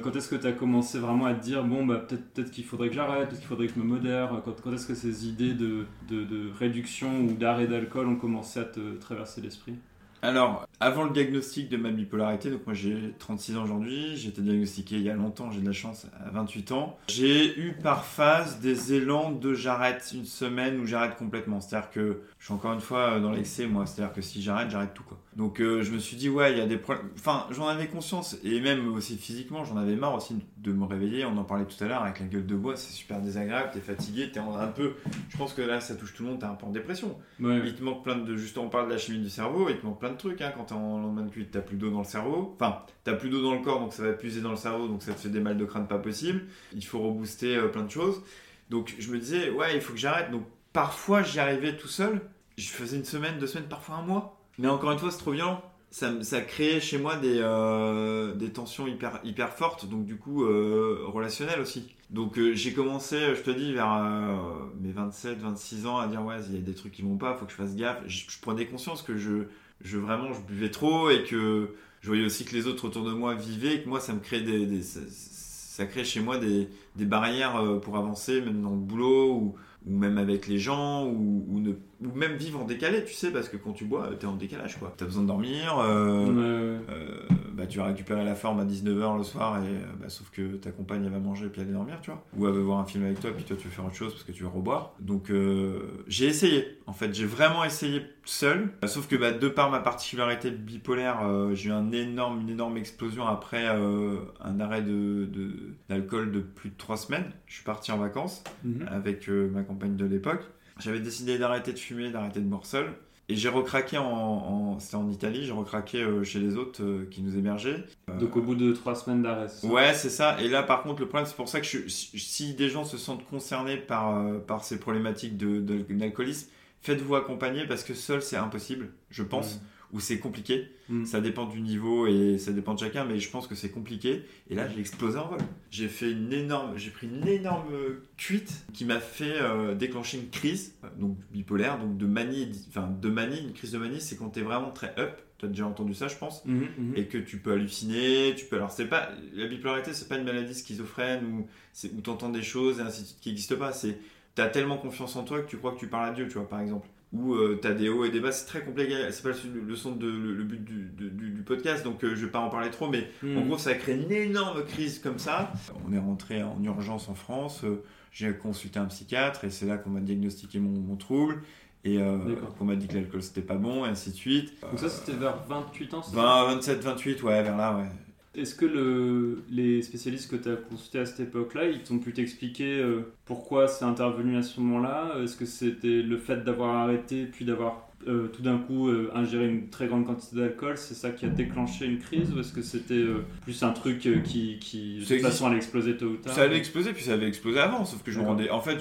[0.03, 2.65] quand est-ce que tu as commencé vraiment à te dire, bon, bah peut-être peut qu'il
[2.65, 5.27] faudrait que j'arrête, peut-être qu'il faudrait que je me modère, quand, quand est-ce que ces
[5.29, 9.75] idées de, de, de réduction ou d'arrêt d'alcool ont commencé à te traverser l'esprit?
[10.22, 14.40] Alors, avant le diagnostic de ma bipolarité, donc moi j'ai 36 ans aujourd'hui, j'ai été
[14.40, 16.98] diagnostiqué il y a longtemps, j'ai de la chance, à 28 ans.
[17.09, 21.61] J'ai eu par phase des élans de j'arrête une semaine ou j'arrête complètement.
[21.61, 23.87] C'est-à-dire que je suis encore une fois dans l'excès, moi.
[23.87, 25.18] C'est-à-dire que si j'arrête, j'arrête tout, quoi.
[25.37, 27.11] Donc euh, je me suis dit, ouais, il y a des problèmes.
[27.14, 31.27] Enfin, j'en avais conscience, et même aussi physiquement, j'en avais marre aussi de me réveiller.
[31.27, 33.81] On en parlait tout à l'heure avec la gueule de bois, c'est super désagréable, t'es
[33.81, 34.94] fatigué, t'es un peu.
[35.29, 37.18] Je pense que là, ça touche tout le monde, t'es un peu en dépression.
[37.38, 37.61] Ouais.
[37.66, 38.35] Il te manque plein de.
[38.35, 40.40] Juste, on parle de la chimie du cerveau, il te manque plein de trucs.
[40.40, 42.57] Hein, quand t'es en lendemain de cuite, t'as plus d'eau dans le cerveau.
[42.59, 45.03] Enfin, t'as plus d'eau dans le corps, donc ça va puiser dans le cerveau, donc
[45.03, 46.44] ça te fait des mal de crâne pas possible.
[46.72, 48.22] Il faut rebooster euh, plein de choses.
[48.70, 50.31] Donc je me disais, ouais, il faut que j'arrête.
[50.31, 52.22] Donc parfois, j'y arrivais tout seul.
[52.57, 54.33] Je faisais une semaine, deux semaines, parfois un mois.
[54.59, 55.62] Mais encore une fois, c'est trop violent.
[55.90, 60.45] Ça, ça créait chez moi des, euh, des tensions hyper, hyper fortes, donc du coup,
[60.45, 61.95] euh, relationnelles aussi.
[62.11, 64.37] Donc euh, j'ai commencé, je te dis, vers euh,
[64.81, 67.35] mes 27, 26 ans à dire, ouais, il y a des trucs qui vont pas,
[67.35, 68.03] faut que je fasse gaffe.
[68.07, 69.45] Je, prenais conscience que je,
[69.81, 73.12] je vraiment, je buvais trop et que je voyais aussi que les autres autour de
[73.12, 77.07] moi vivaient et que moi, ça me créait des, ça, crée chez moi des, des
[77.07, 79.55] barrières pour avancer, même dans le boulot ou,
[79.87, 81.73] ou même avec les gens ou, ou ne,
[82.04, 84.78] ou même vivre en décalé, tu sais, parce que quand tu bois, t'es en décalage,
[84.78, 84.92] quoi.
[84.96, 87.20] T'as besoin de dormir, euh, Ouais, euh,
[87.52, 90.56] bah, tu vas récupérer la forme à 19h le soir, et, euh, bah, sauf que
[90.56, 92.22] ta compagne elle va manger puis aller dormir, tu vois.
[92.37, 94.12] Ou elle va voir un film avec toi, puis toi tu veux faire autre chose
[94.12, 94.92] parce que tu veux reboire.
[95.00, 98.70] Donc euh, j'ai essayé, en fait, j'ai vraiment essayé seul.
[98.85, 102.50] Euh, Sauf que bah, de par ma particularité bipolaire, euh, j'ai eu un énorme, une
[102.50, 107.30] énorme explosion après euh, un arrêt de- de- d'alcool de, plus de 3 semaines.
[107.46, 108.87] Je suis parti en vacances Mhm.
[108.90, 110.42] avec euh, ma compagne de l'époque.
[110.79, 112.93] J'avais décidé d'arrêter de fumer, d'arrêter de boire seul.
[113.29, 117.09] Et j'ai recraqué en, en- c'était en Italie, j'ai recraqué euh, chez les autres euh,
[117.11, 117.83] qui nous hébergeaient.
[118.09, 119.49] Euh, Donc au bout de trois semaines d'arrêt.
[119.65, 120.41] Ouais, c'est ça.
[120.41, 122.97] Et là, par contre, le problème, c'est pour ça que je- si, des gens se
[122.99, 126.49] sentent concernés par, par ces problématiques de- de- d'alcoolisme,
[126.83, 129.61] faites-vous accompagner parce que seul, c'est impossible, je pense,
[129.96, 130.68] ou c'est compliqué.
[130.90, 131.06] Mm.
[131.06, 134.24] Ça dépend du niveau et ça dépend de chacun, mais je pense que c'est compliqué.
[134.50, 135.38] Et là, j'ai explosé en vol.
[135.70, 137.72] J'ai fait une énorme, j'ai pris une énorme
[138.18, 142.90] cuite qui m'a fait euh, déclencher une crise, euh, donc bipolaire, donc de manie, enfin
[143.00, 143.40] de manie.
[143.40, 145.12] Une crise de manie, c'est quand t'es vraiment très up.
[145.38, 146.96] T'as déjà entendu ça, je pense Mhm, mhm.
[146.96, 150.24] et que tu peux halluciner, tu peux alors c'est pas la bipolarité c'est pas une
[150.24, 151.46] maladie schizophrène où
[151.94, 153.98] où t'entends des choses et ainsi de suite qui n'existent pas, c'est
[154.35, 156.48] t'as tellement confiance en toi que tu crois que tu parles à Dieu, tu vois
[156.48, 156.88] par exemple.
[157.16, 159.76] Ou euh, t'as des hauts et des bas, c'est très compliqué, c'est pas le, le
[159.76, 162.40] son de le, le but du, de- du- du podcast donc euh, je vais pas
[162.40, 165.52] en parler trop mais en gros, ça a créé une énorme crise comme ça.
[165.88, 167.62] On est rentré en urgence en France.
[167.64, 171.42] euh, J'ai consulté un psychiatre et c'est là qu'on m'a diagnostiqué mon, mon trouble
[171.85, 172.18] et euh,
[172.59, 174.61] qu'on m'a dit que l'alcool c'était pas bon et ainsi de suite.
[174.62, 176.16] Donc ça c'était vers 28 ans c'est ça?
[176.16, 177.88] 20, 27, 28, ouais, vers là, ouais.
[178.37, 182.12] Est-ce que le, les spécialistes que tu as consultés à cette époque-là, ils t'ont pu
[182.12, 185.16] t'expliquer euh, pourquoi c'est intervenu à ce moment-là?
[185.22, 189.49] Est-ce que c'était le fait d'avoir arrêté puis d'avoir euh, tout d'un coup euh, ingéré
[189.49, 192.62] une très grande quantité d'alcool, c'est ça qui a déclenché une crise Ou est-ce que
[192.62, 193.05] c'était
[193.42, 196.35] plus un truc qui, qui de toute façon allait exploser tôt ou tard?
[196.35, 198.51] Ça avait explosé, puis ça avait explosé avant, sauf que je me rendais.
[198.51, 198.79] En fait,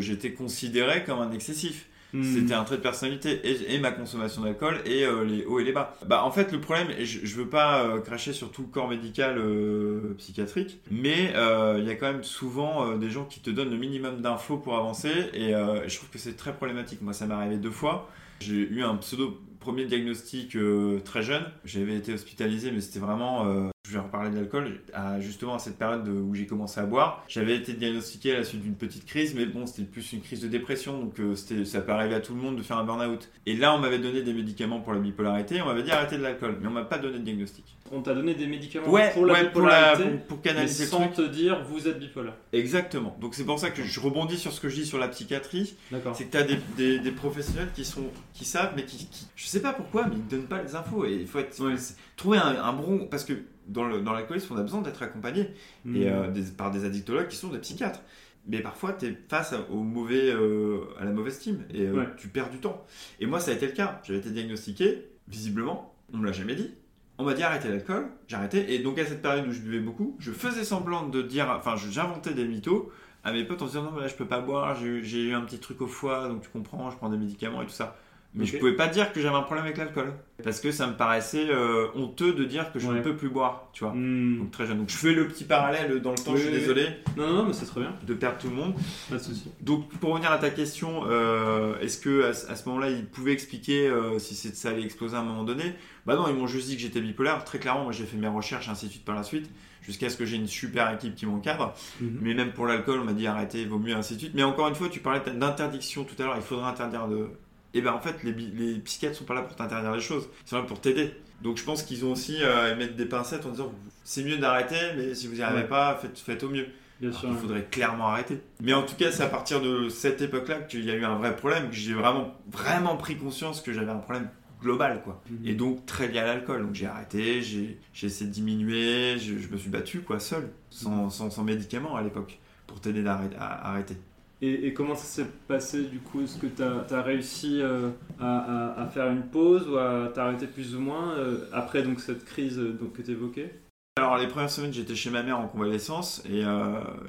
[0.00, 1.86] j'étais considéré comme un excessif.
[2.12, 2.22] Hmm.
[2.22, 5.72] C'était un trait de personnalité et, ma consommation d'alcool et euh, les hauts et les
[5.72, 5.94] bas.
[6.06, 8.88] Bah en fait le problème, je, je veux pas euh, cracher sur tout le corps
[8.88, 11.34] médical euh, psychiatrique, mais
[11.78, 14.76] il y a quand même souvent des gens qui te donnent le minimum d'infos pour
[14.76, 17.02] avancer et je trouve que c'est très problématique.
[17.02, 18.08] Moi ça m'est arrivé deux fois.
[18.40, 20.56] J'ai eu un pseudo premier diagnostic
[21.04, 21.44] très jeune.
[21.64, 23.70] J'avais été hospitalisé, mais c'était vraiment.
[23.88, 24.80] Je vais reparler de l'alcool.
[24.92, 28.38] À, justement à cette période de- où j'ai commencé à boire, j'avais été diagnostiqué à
[28.38, 31.34] la suite d'une petite crise, mais bon, c'était plus une crise de dépression, donc euh,
[31.34, 33.28] c'était, ça peut arriver à tout le monde de faire un burn-out.
[33.46, 36.22] Et là, on m'avait donné des médicaments pour la bipolarité, on m'avait dit arrêtez de
[36.22, 37.64] l'alcool, mais on m'a pas donné de diagnostic.
[37.90, 40.42] On t'a donné des médicaments Ouais, pour la ouais, pour, la, bipolarité, pour, pour mais
[40.50, 41.14] canaliser le sans truc.
[41.14, 42.34] te dire vous êtes bipolaire.
[42.52, 43.16] Exactement.
[43.20, 45.74] Donc c'est pour ça que je rebondis sur ce que je dis sur la psychiatrie.
[45.90, 46.14] D'accord.
[46.14, 49.26] C'est que tu as des, des- des professionnels qui, sont, qui savent, mais qui, qui-
[49.36, 51.06] Je sais pas pourquoi, mais ils ne donnent pas les infos.
[51.06, 51.78] Et il faut être, Ouais.
[51.78, 53.06] c'est- trouver un, un bon.
[53.10, 53.32] Parce que
[53.68, 55.50] dans, le, dans l'alcoolisme, on a besoin d'être accompagné
[55.84, 55.96] Hmm.
[55.96, 58.00] et, euh, des- par des addictologues qui sont des psychiatres.
[58.46, 61.92] Mais parfois, tu es face à, au mauvais, euh, à la mauvaise team et euh,
[61.92, 62.06] Ouais.
[62.16, 62.84] tu perds du temps.
[63.20, 64.00] Et moi, ça a été le cas.
[64.04, 66.70] J'avais été diagnostiqué, visiblement, on me l'a jamais dit.
[67.18, 68.74] On m'a dit arrêtez l'alcool, j'ai arrêté.
[68.74, 71.50] Et donc, à cette période où je buvais beaucoup, je faisais semblant de dire.
[71.50, 72.90] Enfin, j'inventais des mythos
[73.24, 75.40] à mes potes en disant non, mais là, je peux pas boire, j'ai eu un
[75.42, 77.96] petit truc au foie, donc tu comprends, je prends des médicaments et tout ça.
[78.34, 78.50] Mais Ok.
[78.52, 80.12] je pouvais pas dire que j'avais un problème avec l'alcool.
[80.44, 83.68] Parce que ça me paraissait euh, honteux de dire que je ne peux plus boire,
[83.72, 83.94] tu vois.
[83.94, 84.38] Hmm.
[84.40, 84.76] Donc très jeune.
[84.78, 86.60] Donc je fais le petit parallèle dans le temps, Oui, je suis oui, oui.
[86.60, 88.74] désolé Non, non, non, mais c'est très bien, de perdre tout le monde.
[89.08, 89.50] pas de souci.
[89.62, 93.06] Donc pour revenir à ta question, euh, est-ce que à, ce- à ce moment-là, ils
[93.06, 95.64] pouvaient expliquer euh, si c'est- ça allait exploser à un moment donné?
[96.06, 97.42] Bah non, ils m'ont juste dit que j'étais bipolaire.
[97.44, 99.50] Très clairement, moi j'ai fait mes recherches, ainsi de suite par la suite,
[99.82, 101.74] jusqu'à ce que j'ai une super équipe qui m'encadre.
[102.00, 102.18] Mhm.
[102.20, 104.32] Mais même pour l'alcool, on m'a dit arrêtez, vaut mieux, ainsi de suite.
[104.34, 107.26] Mais encore une fois, tu parlais d'interdiction tout à l'heure, il faudrait interdire de.
[107.74, 110.48] Et ben en fait, les, les psychiatres sont pas là pour t'interdire les choses, ils
[110.48, 111.12] sont là pour t'aider.
[111.42, 113.72] Donc je pense qu'ils ont aussi euh, à mettre des pincettes en disant
[114.04, 115.68] c'est mieux d'arrêter, mais si vous n'y arrivez Ouais.
[115.68, 116.66] pas, faites, faites au mieux.
[117.00, 117.28] Bien Alors sûr.
[117.28, 118.40] qu'il faudrait clairement arrêter.
[118.60, 121.16] Mais en tout cas, c'est à partir de cette époque-là qu'il y a eu un
[121.16, 124.28] vrai problème, que j'ai vraiment, vraiment pris conscience que j'avais un problème
[124.60, 125.22] global, quoi.
[125.30, 125.46] Mhm.
[125.46, 126.62] Et donc très lié à l'alcool.
[126.66, 131.08] Donc j'ai arrêté, j'ai essayé de diminuer, je, je me suis battu, quoi, seul, sans,
[131.10, 133.96] sans, sans médicaments à l'époque, pour t'aider à arrêter.
[134.40, 136.22] Et, comment ça s'est passé du coup?
[136.22, 140.80] Est-ce que tu as, réussi euh, à, faire une pause ou à t'arrêter plus ou
[140.80, 143.52] moins euh, après donc cette crise euh, donc, que tu évoquais
[143.96, 146.44] Alors les premières semaines j'étais chez ma mère en convalescence et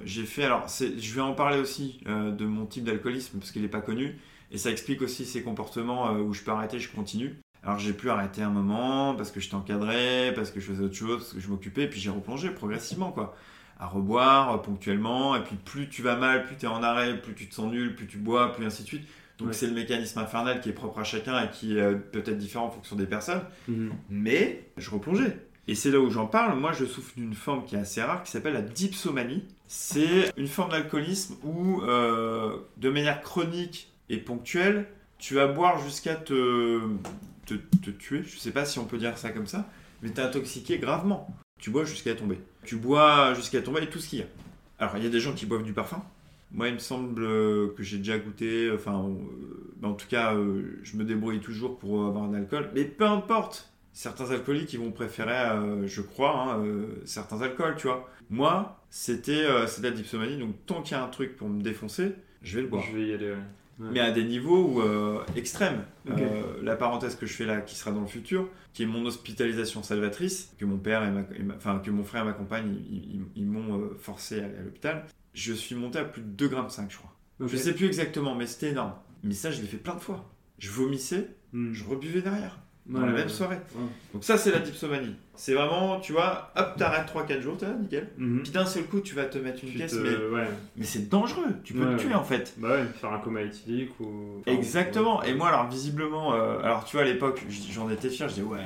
[0.05, 3.67] j'ai fait alors je vais en parler aussi de mon type d'alcoolisme parce qu'il n'est
[3.67, 4.17] pas connu
[4.51, 7.39] et ça explique aussi ces comportements où je peux arrêter je continue.
[7.61, 10.95] Alors j'ai pu arrêter un moment parce que j'étais encadré, parce que je faisais autre
[10.95, 13.35] chose, parce que je m'occupais et puis j'ai replongé progressivement quoi.
[13.79, 17.19] À reboire euh, ponctuellement et puis plus tu vas mal, plus tu es en arrêt,
[17.21, 19.07] plus tu te sens nul, plus tu bois, plus ainsi de suite.
[19.37, 19.53] Donc Ouais.
[19.53, 22.65] c'est le mécanisme infernal qui est propre à chacun et qui est euh, peut-être différent
[22.65, 23.41] en fonction des personnes
[24.09, 25.37] mais je replongeais.
[25.67, 26.57] Et c'est là où j'en parle.
[26.59, 29.43] Moi, je souffre d'une forme qui est assez rare, qui s'appelle la dipsomanie.
[29.67, 34.87] C'est une forme d'alcoolisme où, euh, de manière chronique et ponctuelle,
[35.19, 36.81] tu vas boire jusqu'à te,
[37.45, 38.23] te, te tuer.
[38.23, 39.69] Je sais pas si on peut dire ça comme ça,
[40.01, 41.27] mais t'es intoxiqué gravement.
[41.59, 42.39] Tu bois jusqu'à tomber.
[42.65, 44.25] Tu bois jusqu'à tomber et tout ce qu'il y a.
[44.79, 46.01] Alors, il y a des gens qui boivent du parfum.
[46.51, 49.13] Moi, il me semble euh, que j'ai déjà goûté, enfin, euh,
[49.81, 52.69] mais en tout cas, euh, je me débrouille toujours pour avoir un alcool.
[52.73, 57.75] Mais peu importe, certains alcooliques, ils vont préférer, euh, je crois, hein, euh, certains alcools,
[57.77, 58.09] tu vois.
[58.29, 62.13] Moi, c'était euh, la dipsomanie, donc tant qu'il y a un truc pour me défoncer,
[62.41, 62.83] je vais le boire.
[62.83, 63.37] Je vais y aller, ouais.
[63.79, 65.83] Mais à des niveaux où, euh, extrêmes.
[66.09, 69.05] Euh, la parenthèse que je fais là, qui sera dans le futur, qui est mon
[69.05, 72.33] hospitalisation salvatrice, que mon père et ma, et ma- enfin que mon frère et ma
[72.33, 75.05] compagne, ils, ils- ils m'ont euh, forcé à aller à l'hôpital.
[75.33, 77.15] Je suis monté à plus de 2,5 grammes, je crois.
[77.39, 77.47] Ok.
[77.49, 78.93] Je sais plus exactement, mais c'était énorme.
[79.23, 80.29] Mais ça, je l'ai fait plein de fois.
[80.57, 81.71] Je vomissais, Hmm.
[81.73, 83.55] je rebuvais derrière, dans Ouais, la ouais, même soirée.
[83.75, 83.81] Ouais.
[84.13, 85.15] Donc ça, c'est la dipsomanie.
[85.35, 88.09] C'est vraiment, tu vois, hop, t'arrêtes 3-4 jours, t'as nickel.
[88.17, 88.41] Mhm.
[88.43, 91.07] Puis d'un seul coup, tu vas te mettre une Tu caisse, te- mais, mais c'est
[91.07, 91.45] dangereux.
[91.63, 92.53] Tu peux te tuer en fait.
[92.57, 94.39] Bah ouais, faire un coma éthylique ou.
[94.41, 95.23] enfin, Exactement.
[95.23, 98.27] Et moi, alors visiblement, euh, alors tu vois, à l'époque, j'en étais fier.
[98.27, 98.59] Je disais, ouais,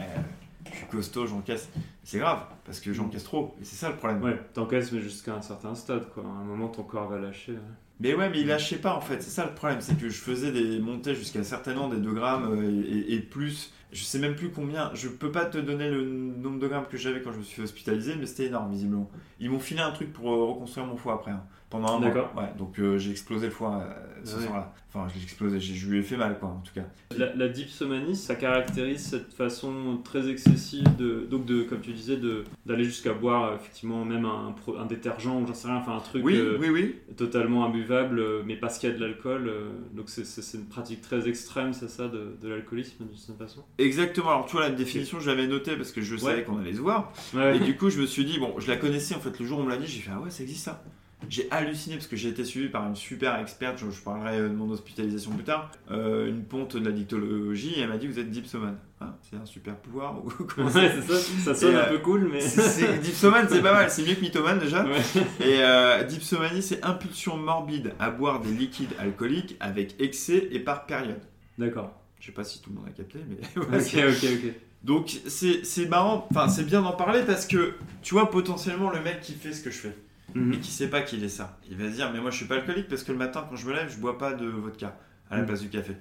[0.72, 1.70] je suis costaud, j'encaisse.
[2.06, 3.56] C'est grave, parce que j'encaisse trop.
[3.62, 4.22] Et c'est ça le problème.
[4.24, 6.24] Ouais, t'encaisses, mais jusqu'à un certain stade, quoi.
[6.24, 7.52] À un moment, ton corps va lâcher.
[7.54, 7.58] ouais.
[8.00, 9.22] Mais ouais, mais il lâchait pas en fait.
[9.22, 9.80] C'est ça le problème.
[9.80, 13.72] C'est que je faisais des montées jusqu'à certainement des 2 grammes euh, et, et plus.
[13.94, 14.92] Je sais même plus combien.
[14.94, 17.58] Je peux pas te donner le nombre de grammes que j'avais quand je me suis
[17.58, 19.10] fait hospitaliser, mais c'était énorme, visiblement.
[19.40, 21.32] Ils m'ont filé un truc pour euh, reconstruire mon foie après.
[21.32, 22.08] hein, pendant un mois.
[22.10, 22.34] D'accord.
[22.38, 24.44] Ouais, donc euh, j'ai explosé le foie euh, ce Ah ouais.
[24.46, 24.74] soir-là.
[24.96, 25.60] Enfin, je l'ai explosé.
[25.60, 26.86] Je lui ai fait mal, quoi, en tout cas.
[27.18, 32.20] La, la dipsomanie, ça caractérise cette façon très excessive de, donc de, comme tu disais,
[32.68, 34.54] d'aller jusqu'à boire euh, effectivement même un,
[34.86, 36.96] détergent ou j'en sais rien, enfin un truc Oui, euh, oui, oui.
[37.18, 39.52] totalement imbuvable, mais parce qu'il y a de l'alcool.
[39.94, 40.24] donc c'est-
[40.56, 43.64] une pratique très extrême, c'est ça, de, de l'alcoolisme d'une certaine façon?
[43.84, 44.30] Exactement.
[44.30, 46.44] Alors, tu vois, la définition, je l'avais notée parce que je savais Ouais.
[46.44, 47.12] qu'on allait se voir.
[47.34, 47.58] Ouais.
[47.58, 49.60] Et du coup, je me suis dit, bon, je la connaissais en fait le jour
[49.60, 50.84] où on me l'a dit, j'ai fait, ah ouais, ça existe ça.
[51.30, 54.48] J'ai halluciné parce que j'ai été suivi par une super experte, je, je parlerai de
[54.50, 58.20] mon hospitalisation plus tard, euh, une ponte de la dictologie, et elle m'a dit, vous
[58.20, 58.78] êtes dipsomane.
[59.00, 60.16] Ah, c'est un super pouvoir
[60.58, 61.16] Ouais, ça,
[61.46, 62.40] ça sonne Et, un euh, peu cool, mais.
[63.04, 64.84] Dipsomane, c'est pas mal, c'est mieux que mythomane déjà.
[64.86, 65.00] Ouais.
[65.40, 70.86] Et euh, dipsomanie, c'est impulsion morbide à boire des liquides alcooliques avec excès et par
[70.86, 71.22] période.
[71.58, 71.94] D'accord.
[72.24, 74.54] Je sais pas si tout le monde a capté, mais Ok, ok, ok.
[74.82, 79.20] donc c'est marrant, enfin c'est bien d'en parler parce que tu vois potentiellement le mec
[79.20, 79.96] qui fait ce que je fais
[80.34, 80.54] Mhm.
[80.54, 82.46] et qui sait pas qu'il est ça, il va se dire mais moi je suis
[82.46, 84.98] pas alcoolique parce que le matin quand je me lève je bois pas de vodka
[85.30, 85.48] à la Mm.
[85.48, 85.98] place du café.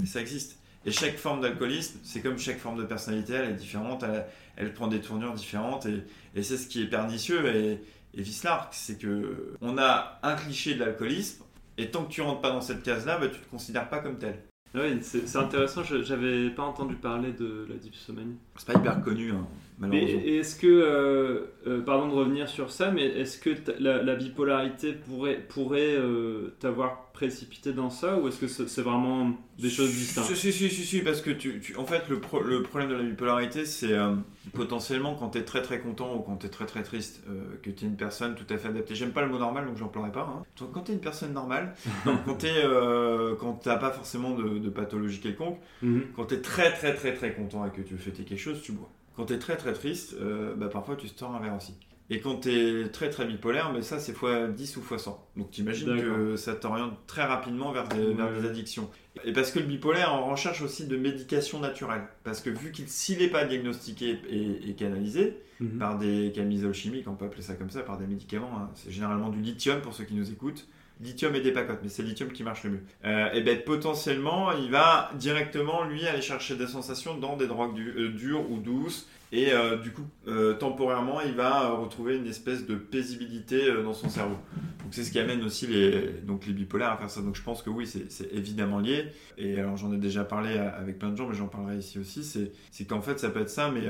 [0.00, 0.58] Mais ça existe.
[0.84, 4.72] Et chaque forme d'alcoolisme, c'est comme chaque forme de personnalité, elle est différente, elle, elle
[4.74, 6.02] prend des tournures différentes et,
[6.34, 7.80] et c'est ce qui est pernicieux et,
[8.14, 11.44] et vice-larc, c'est que on a un cliché de l'alcoolisme
[11.78, 14.18] et tant que tu rentres pas dans cette case-là, bah, tu te considères pas comme
[14.18, 14.42] tel.
[14.74, 18.36] Ouais, c'est c'est intéressant, j'avais pas entendu parler de la dipsomanie.
[18.56, 19.46] C'est pas hyper connu hein,
[19.80, 20.20] malheureusement.
[20.24, 24.14] et est-ce que, euh, euh, pardon de revenir sur ça, mais est-ce que la, la
[24.16, 29.92] bipolarité pourrait, pourrait euh, t'avoir précipité dans ça ou est-ce que c'est vraiment des choses
[29.92, 30.26] distinctes?
[30.28, 32.88] Si, si, si, si, si, parce que tu, tu- en fait, le, pro- le problème
[32.90, 34.14] de la bipolarité, c'est euh,
[34.54, 37.42] potentiellement quand tu es très très content ou quand tu es très très triste, euh,
[37.62, 38.94] que tu es une personne tout à fait adaptée.
[38.94, 40.22] J'aime pas le mot normal, donc j'en pleurerai pas.
[40.34, 40.42] Hein.
[40.58, 41.74] Donc, Quand tu es une personne normale,
[42.06, 46.02] donc quand tu euh, t'as pas forcément de, de pathologie quelconque, Mhm.
[46.14, 48.60] quand tu es très très très très content et que tu veux fêter quelque chose,
[48.62, 48.90] tu bois.
[49.20, 51.74] Quand tu es très très triste, euh, bah, parfois tu te tords un verre aussi.
[52.08, 55.28] Et quand tu es très très bipolaire, mais ça c'est fois 10 ou fois 100.
[55.36, 58.88] Donc tu imagines que ça t'oriente très rapidement vers des, vers des addictions.
[59.24, 62.02] Et parce que le bipolaire en recherche aussi de médication naturelle.
[62.24, 65.78] Parce que vu qu'il s'il n'est pas diagnostiqué et, et canalisé Mhm.
[65.78, 68.90] par des camisoles chimiques, on peut appeler ça comme ça, par des médicaments, hein, c'est
[68.90, 70.66] généralement du lithium pour ceux qui nous écoutent.
[71.02, 72.82] Lithium et des pacotes, mais c'est lithium qui marche le mieux.
[73.06, 77.78] Euh, et ben potentiellement, il va directement lui aller chercher des sensations dans des drogues
[77.78, 80.04] euh, dures ou douces, et euh, du coup,
[80.58, 84.36] temporairement, il va retrouver une espèce de paisibilité dans son cerveau.
[84.82, 87.22] Donc c'est ce qui amène aussi les, donc les bipolaires à faire ça.
[87.22, 89.06] Donc je pense que oui, c'est évidemment lié.
[89.38, 92.24] Et alors j'en ai déjà parlé avec plein de gens, mais j'en parlerai ici aussi.
[92.24, 93.82] C'est qu'en fait ça peut être ça, mais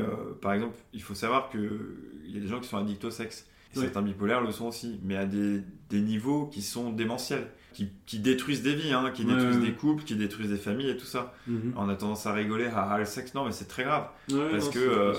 [0.43, 1.97] par exemple, il faut savoir que
[2.27, 3.47] il y a des gens qui sont addicts au sexe.
[3.75, 3.85] Et Oui.
[3.85, 8.19] Certains bipolaires le sont aussi, mais à des, des niveaux qui sont démentiels, qui, qui
[8.19, 9.67] détruisent des vies, hein, qui Ouais, détruisent ouais.
[9.67, 11.33] des couples, qui détruisent des familles et tout ça.
[11.47, 11.75] Mhm.
[11.77, 14.09] On a tendance à rigoler, ah, ah, le sexe, non, mais c'est très grave.
[14.33, 15.13] Ouais, Parce non, que euh,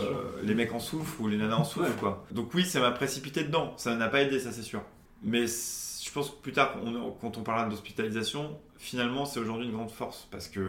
[0.43, 2.25] les mecs en souffrent ou les nanas en souffrent, quoi.
[2.31, 3.73] Donc oui, ça m'a précipité dedans.
[3.77, 4.81] Ça n'a pas aidé, ça c'est sûr.
[5.23, 9.73] Mais je pense que plus tard, on- quand on parlera d'hospitalisation, finalement, c'est aujourd'hui une
[9.73, 10.59] grande force parce que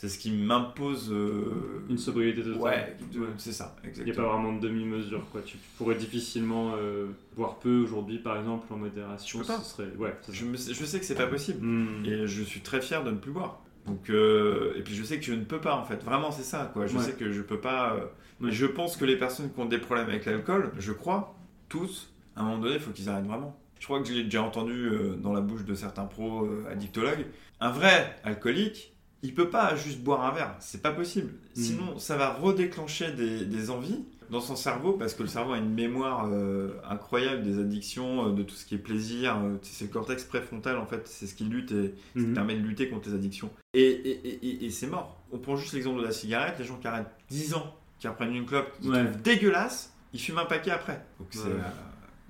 [0.00, 1.10] c'est ce qui m'impose.
[1.12, 2.60] euh, Une sobriété totale.
[2.62, 3.26] Ouais, Ouais.
[3.36, 4.28] c'est ça, Il n'y a pas exactement.
[4.32, 5.22] vraiment de demi-mesure.
[5.30, 5.42] quoi.
[5.42, 9.42] Tu pourrais difficilement euh, boire peu aujourd'hui, par exemple, en modération.
[9.44, 9.94] Ce serait...
[9.98, 11.58] ouais, Je, me- je sais que c'est pas possible.
[11.64, 12.04] Hmm.
[12.06, 13.60] Et je suis très fier de ne plus boire.
[13.86, 16.02] Donc, euh, et puis je sais que je ne peux pas en fait.
[16.02, 16.86] Vraiment, c'est ça quoi.
[16.86, 17.04] Je Ouais.
[17.04, 17.94] sais que je peux pas.
[17.94, 18.46] euh.
[18.48, 21.34] Et je pense que les personnes qui ont des problèmes avec l'alcool, je crois,
[21.68, 23.54] tous, à un moment donné, il faut qu'ils arrêtent vraiment.
[23.78, 26.64] Je crois que je l'ai déjà entendu euh, dans la bouche de certains pros euh,
[26.70, 27.26] addictologues.
[27.60, 30.54] Un vrai alcoolique, il peut pas juste boire un verre.
[30.60, 31.32] C'est pas possible.
[31.54, 35.58] Sinon, ça va redéclencher des, des envies dans son cerveau parce que le cerveau a
[35.58, 39.36] une mémoire euh, incroyable des addictions, euh, de tout ce qui est plaisir.
[39.36, 42.34] euh, c'est le cortex préfrontal en fait, c'est ce qui lutte et qui Mhm.
[42.34, 43.50] permet de lutter contre les addictions.
[43.74, 45.20] Et, et, et- et- et c'est mort.
[45.32, 48.34] On prend juste l'exemple de la cigarette, les gens qui arrêtent 10 ans, qui reprennent
[48.34, 49.04] une clope, qui Ouais.
[49.04, 51.04] trouvent dégueulasse, ils fument un paquet après.
[51.18, 51.54] Donc c'est Ouais.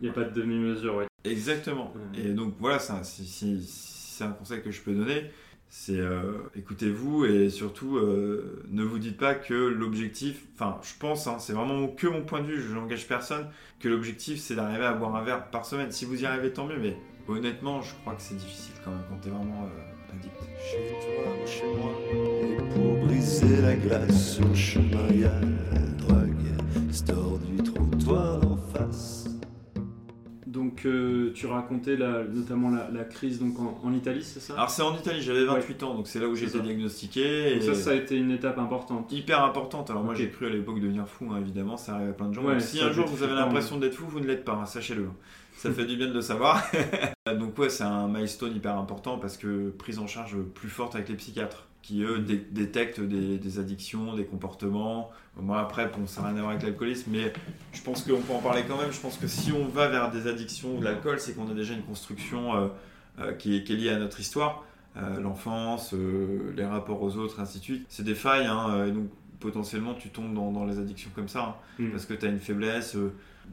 [0.00, 1.06] Il n'y a pas de demi-mesure, ouais.
[1.24, 1.92] exactement.
[2.14, 2.20] Ouais.
[2.22, 5.30] Et donc voilà, c'est un- un conseil que je peux donner,
[5.70, 11.28] c'est euh, écoutez-vous et surtout euh, ne vous dites pas que l'objectif, enfin je pense,
[11.28, 13.46] hein, c'est vraiment que mon point de vue, je n'engage personne,
[13.78, 15.92] que l'objectif c'est d'arriver à boire un verre par semaine.
[15.92, 16.96] Si vous y arrivez, tant mieux, mais
[17.28, 20.34] honnêtement, je crois que c'est difficile quand même quand t'es vraiment euh, addict.
[20.60, 21.92] Chez toi ou chez moi,
[22.42, 25.30] et pour briser la glace sur le chemin, y la
[25.98, 26.34] drogue,
[26.90, 29.19] store du trottoir d'en face.
[30.84, 34.54] Donc, euh, tu racontais la- notamment la, la crise donc, en, en Italie, c'est ça?
[34.54, 36.64] Alors c'est en Italie, j'avais 28 ans, donc c'est là où j'ai été ça.
[36.64, 37.56] diagnostiqué.
[37.56, 39.10] Et ça, ça a été une étape importante.
[39.12, 39.90] hyper importante.
[39.90, 42.34] Alors moi j'ai cru à l'époque devenir fou, hein, évidemment, ça arrive à plein de
[42.34, 42.42] gens.
[42.44, 44.66] Ouais, Donc, si un jour vous avez l'impression d'être fou, vous ne l'êtes pas, hein,
[44.66, 45.08] sachez-le.
[45.56, 46.62] Ça fait du bien de le savoir.
[47.38, 51.08] donc ouais, c'est un milestone hyper important parce que prise en charge plus forte avec
[51.10, 55.10] les psychiatres qui eux dé- détectent des, des addictions, des comportements.
[55.36, 57.32] Moi après, bon, ça n'a rien à voir avec l'alcoolisme, mais
[57.72, 58.92] je pense qu'on peut en parler quand même.
[58.92, 61.54] Je pense que si on va vers des addictions ou de l'alcool, c'est qu'on a
[61.54, 62.68] déjà une construction euh,
[63.20, 64.64] euh, qui, est, qui est liée à notre histoire.
[64.96, 65.94] Euh, l'enfance,
[66.56, 67.86] les rapports aux autres, ainsi de suite.
[67.88, 69.08] C'est des failles, hein, et donc
[69.40, 71.90] potentiellement tu tombes dans, dans les addictions comme ça, hein, Hmm.
[71.90, 72.96] parce que tu as une faiblesse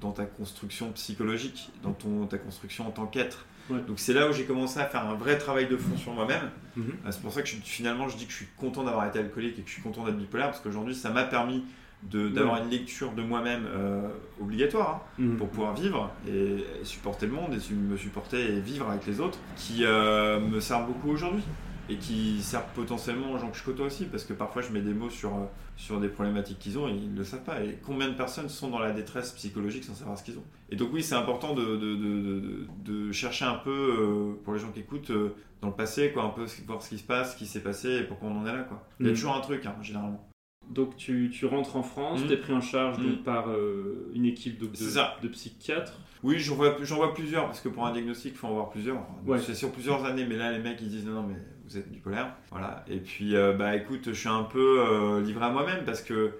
[0.01, 3.45] dans ta construction psychologique, dans ton, ta construction en tant qu'être.
[3.69, 3.79] Ouais.
[3.87, 6.49] Donc c'est là où j'ai commencé à faire un vrai travail de fond sur moi-même.
[6.75, 6.85] Mhm.
[7.05, 9.19] Euh, C'est pour ça que je- finalement je dis que je suis content d'avoir été
[9.19, 11.63] alcoolique et que je suis content d'être bipolaire, parce qu'aujourd'hui ça m'a permis
[12.03, 14.07] d'avoir une lecture de moi-même euh,
[14.39, 15.05] obligatoire.
[15.19, 15.37] hein Mhm.
[15.37, 19.39] pour pouvoir vivre et supporter le monde et me supporter et vivre avec les autres
[19.55, 21.41] qui euh, me servent beaucoup aujourd'hui
[21.89, 24.81] et qui servent potentiellement aux gens que je côtoie aussi parce que parfois je mets
[24.81, 25.45] des mots sur, euh,
[25.77, 28.49] sur des problématiques qu'ils ont et ils ne le savent pas et combien de personnes
[28.49, 30.43] sont dans la détresse psychologique sans savoir ce qu'ils ont?
[30.69, 34.71] Et donc oui c'est important de, de, de- chercher un peu euh, pour les gens
[34.71, 37.37] qui écoutent euh, dans le passé quoi un peu voir ce qui se passe ce
[37.37, 39.15] qui s'est passé et pourquoi on en est là quoi il y a Mhm.
[39.17, 40.27] toujours un truc hein, généralement
[40.69, 42.27] Donc, tu, tu rentres en France, Mhm.
[42.27, 43.23] tu es pris en charge donc, Mhm.
[43.23, 45.93] par euh, une équipe de, de psychiatres?
[46.23, 48.97] Oui, j'en vois, plusieurs, parce que pour un diagnostic, il faut en voir plusieurs.
[48.97, 49.39] Enfin, Ouais.
[49.39, 51.35] C'est sur plusieurs années, mais là, les mecs, ils disent non, non, mais
[51.67, 52.33] vous êtes bipolaire.
[52.51, 52.83] Voilà.
[52.89, 56.31] Et puis, euh, bah écoute, je suis un peu euh, livré à moi-même, parce que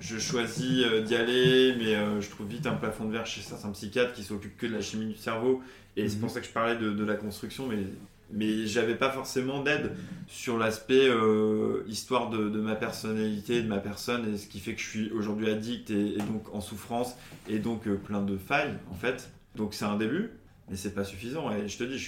[0.00, 3.40] je choisis euh, d'y aller, mais euh, je trouve vite un plafond de verre chez
[3.40, 5.62] certains psychiatres qui s'occupent que de la chimie du cerveau.
[5.96, 6.20] Et c'est Mhm.
[6.22, 7.78] pour ça que je parlais de, de la construction, mais,
[8.32, 9.92] mais j'avais pas forcément d'aide
[10.26, 14.74] sur l'aspect euh, histoire de, de ma personnalité, de ma personne, et ce qui fait
[14.74, 17.14] que je suis aujourd'hui addict et, et donc en souffrance,
[17.48, 19.30] et donc euh, plein de failles, en fait.
[19.54, 20.30] Donc c'est un début,
[20.68, 21.50] mais c'est pas suffisant.
[21.52, 21.98] Et je te dis,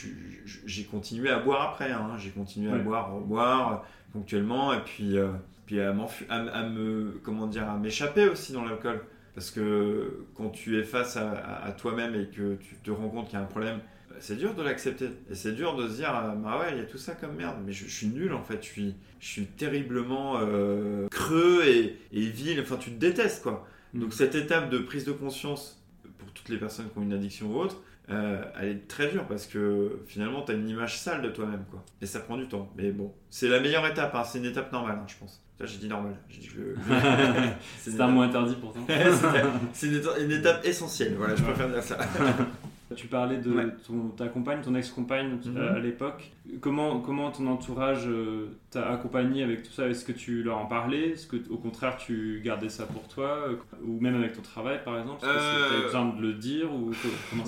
[0.66, 1.90] j'ai continué à boire après.
[1.90, 2.16] hein.
[2.18, 3.76] J'ai continué à boire, boire euh,
[4.12, 5.28] ponctuellement, et puis, euh,
[5.66, 5.94] puis à,
[6.28, 9.02] à, à me, comment dire, à m'échapper aussi dans l'alcool.
[9.34, 13.38] Parce que quand tu es face à, toi-même et que tu te rends compte qu'il
[13.38, 13.80] y a un problème,
[14.18, 15.10] c'est dur de l'accepter.
[15.30, 17.34] Et c'est dur de se dire, euh, bah ouais, il y a tout ça comme
[17.36, 21.64] merde, mais je, je suis nul en fait, je suis, je suis terriblement euh, creux
[21.66, 23.66] et, et vil, enfin tu te détestes quoi.
[23.92, 24.00] Mm.
[24.00, 25.84] Donc cette étape de prise de conscience
[26.16, 29.24] pour toutes les personnes qui ont une addiction ou autre, euh, elle est très dure
[29.26, 31.84] parce que finalement tu as une image sale de toi-même quoi.
[32.00, 32.70] Et ça prend du temps.
[32.76, 35.42] Mais bon, c'est la meilleure étape, hein, c'est une étape normale hein, je pense.
[35.58, 36.74] Là j'ai dit normal, j'ai dit que
[37.78, 38.80] c'est un mot interdit pourtant.
[39.72, 41.98] c'est une, éta- une étape essentielle, voilà, je préfère dire ça.
[42.94, 43.66] Tu parlais de Ouais.
[43.84, 45.56] ton, ta compagne, ton ex-compagne Mhm.
[45.56, 46.30] euh, à l'époque.
[46.60, 49.88] Comment, comment ton entourage euh, t'a accompagné avec tout ça?
[49.88, 51.10] Est-ce que tu leur en parlais?
[51.10, 53.48] Est-ce que au contraire tu gardais ça pour toi?
[53.84, 55.24] Ou même avec ton travail par exemple?
[55.24, 56.92] Est-ce que Euh, t'avais besoin de le dire ou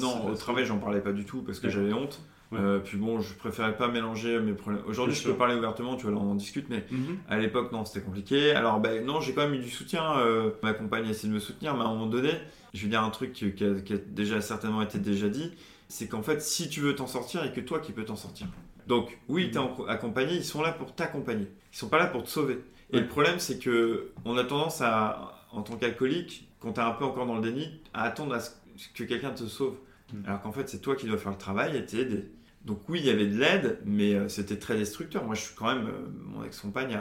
[0.00, 2.20] Non, au travail, j'en parlais pas du tout parce que j'avais honte.
[2.50, 2.58] Ouais.
[2.60, 4.82] Euh, puis bon, je préférais pas mélanger mes problèmes.
[4.86, 7.18] Aujourd'hui, je peux parler ouvertement, tu vois, là on en discute, mais Mhm.
[7.28, 8.52] à l'époque, non, c'était compliqué.
[8.52, 10.18] Alors, ben non, j'ai quand même eu du soutien.
[10.18, 12.30] euh, ma compagne a essayé de me soutenir, mais à un moment donné,
[12.72, 15.52] je vais dire un truc qui qui a, qui a déjà certainement été déjà dit
[15.88, 18.04] c'est qu'en fait, si tu veux t'en sortir, il n'y a que toi qui peux
[18.04, 18.46] t'en sortir.
[18.86, 21.46] Donc, oui, tu es accompagné, ils sont là pour t'accompagner.
[21.72, 22.58] Ils sont pas là pour te sauver.
[22.90, 23.02] Et Ouais.
[23.02, 26.92] le problème, c'est que on a tendance à, en tant qu'alcoolique, quand tu es un
[26.92, 28.50] peu encore dans le déni, à attendre à ce
[28.94, 29.76] que quelqu'un te sauve.
[30.12, 30.16] Mm.
[30.26, 32.30] Alors qu'en fait, c'est toi qui dois faire le travail et t'aider.
[32.68, 35.24] Donc oui, il y avait de l'aide, mais euh, c'était très destructeur.
[35.24, 36.96] Moi, je suis quand même, euh, mon ex-compagne,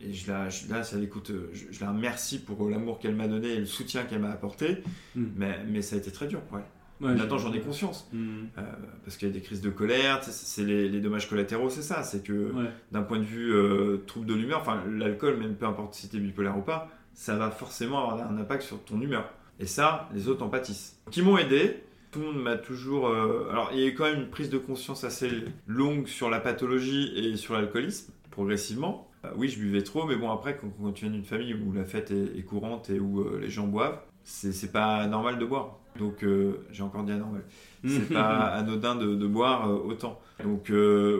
[0.00, 3.14] et je la, je, là, ça l'écoute, euh, je, je la remercie pour l'amour qu'elle
[3.14, 4.82] m'a donné et le soutien qu'elle m'a apporté,
[5.14, 5.24] Mm.
[5.36, 6.64] mais, mais ça a été très dur pour elle.
[7.00, 8.46] Ouais, Maintenant, j'en ai conscience, euh,
[9.04, 12.02] parce qu'il y a des crises de colère, c'est les, les dommages collatéraux, c'est ça,
[12.02, 12.70] c'est que Ouais.
[12.92, 13.52] d'un point de vue
[14.06, 17.36] trouble de l'humeur, enfin l'alcool, même peu importe si tu es bipolaire ou pas, ça
[17.36, 19.28] va forcément avoir un impact sur ton humeur.
[19.60, 20.98] Et ça, les autres en pâtissent.
[21.12, 21.82] Qui m'ont aidé,
[22.14, 23.08] tout le monde m'a toujours...
[23.08, 25.30] euh, Alors, il y a eu quand même une prise de conscience assez
[25.66, 29.10] longue sur la pathologie et sur l'alcoolisme, progressivement.
[29.24, 31.72] Euh, oui, je buvais trop, mais bon, après, quand, quand tu viens d'une famille où
[31.72, 35.44] la fête est, est courante et où euh, les gens boivent, c'est pas normal de
[35.44, 35.78] boire.
[35.98, 36.24] Donc,
[36.72, 37.44] j'ai encore dit anormal.
[37.86, 40.18] C'est pas anodin de, de boire autant.
[40.42, 40.72] Donc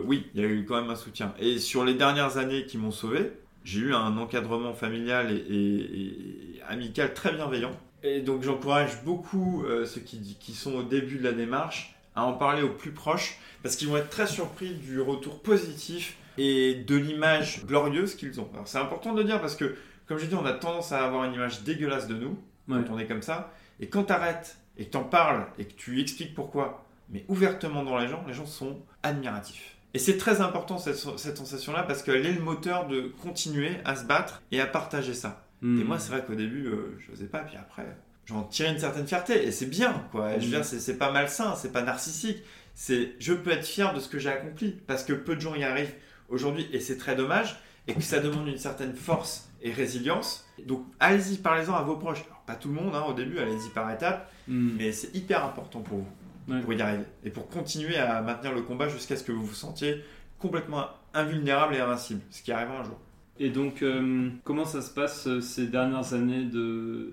[0.05, 1.33] oui, il y a eu quand même un soutien.
[1.39, 3.31] Et sur les dernières années qui m'ont sauvé,
[3.63, 7.71] j'ai eu un encadrement familial et, et- et amical très bienveillant.
[8.05, 12.23] Et donc j'encourage beaucoup euh, ceux qui, qui sont au début de la démarche à
[12.23, 16.75] en parler aux plus proches parce qu'ils vont être très surpris du retour positif et
[16.75, 18.47] de l'image glorieuse qu'ils ont.
[18.53, 19.75] Alors c'est important de le dire parce que,
[20.05, 22.37] comme j'ai dit, on a tendance à avoir une image dégueulasse de nous
[22.67, 22.77] Ouais.
[22.87, 23.51] quand on est comme ça.
[23.79, 27.23] Et quand tu arrêtes et que tu en parles et que tu expliques pourquoi, mais
[27.27, 29.77] ouvertement dans les gens, les gens sont admiratifs.
[29.93, 33.95] Et c'est très important cette, cette sensation-là parce qu'elle est le moteur de continuer à
[33.95, 35.44] se battre et à partager ça.
[35.61, 35.81] Mhm.
[35.81, 37.85] Et moi, c'est vrai qu'au début, euh, je n'osais pas, puis après,
[38.25, 40.33] j'en tirais une certaine fierté et c'est bien, quoi.
[40.39, 40.61] Je veux Mhm.
[40.61, 42.43] dire, c'est pas malsain, c'est pas narcissique.
[42.73, 45.55] C'est je peux être fier de ce que j'ai accompli parce que peu de gens
[45.55, 45.93] y arrivent
[46.29, 50.45] aujourd'hui et c'est très dommage et que ça demande une certaine force et résilience.
[50.65, 52.23] Donc, allez-y, parlez-en à vos proches.
[52.25, 54.29] Alors, pas tout le monde, hein, au début, allez-y par étapes.
[54.47, 54.75] Mhm.
[54.77, 56.07] Mais c'est hyper important pour vous,
[56.53, 56.59] Ouais.
[56.61, 57.03] pour y arriver.
[57.23, 60.03] Et pour continuer à maintenir le combat jusqu'à ce que vous vous sentiez
[60.39, 62.21] complètement invulnérable et invincible.
[62.29, 62.99] Ce qui arrivera un jour.
[63.37, 66.47] Et donc, euh, comment ça se passe euh, ces dernières années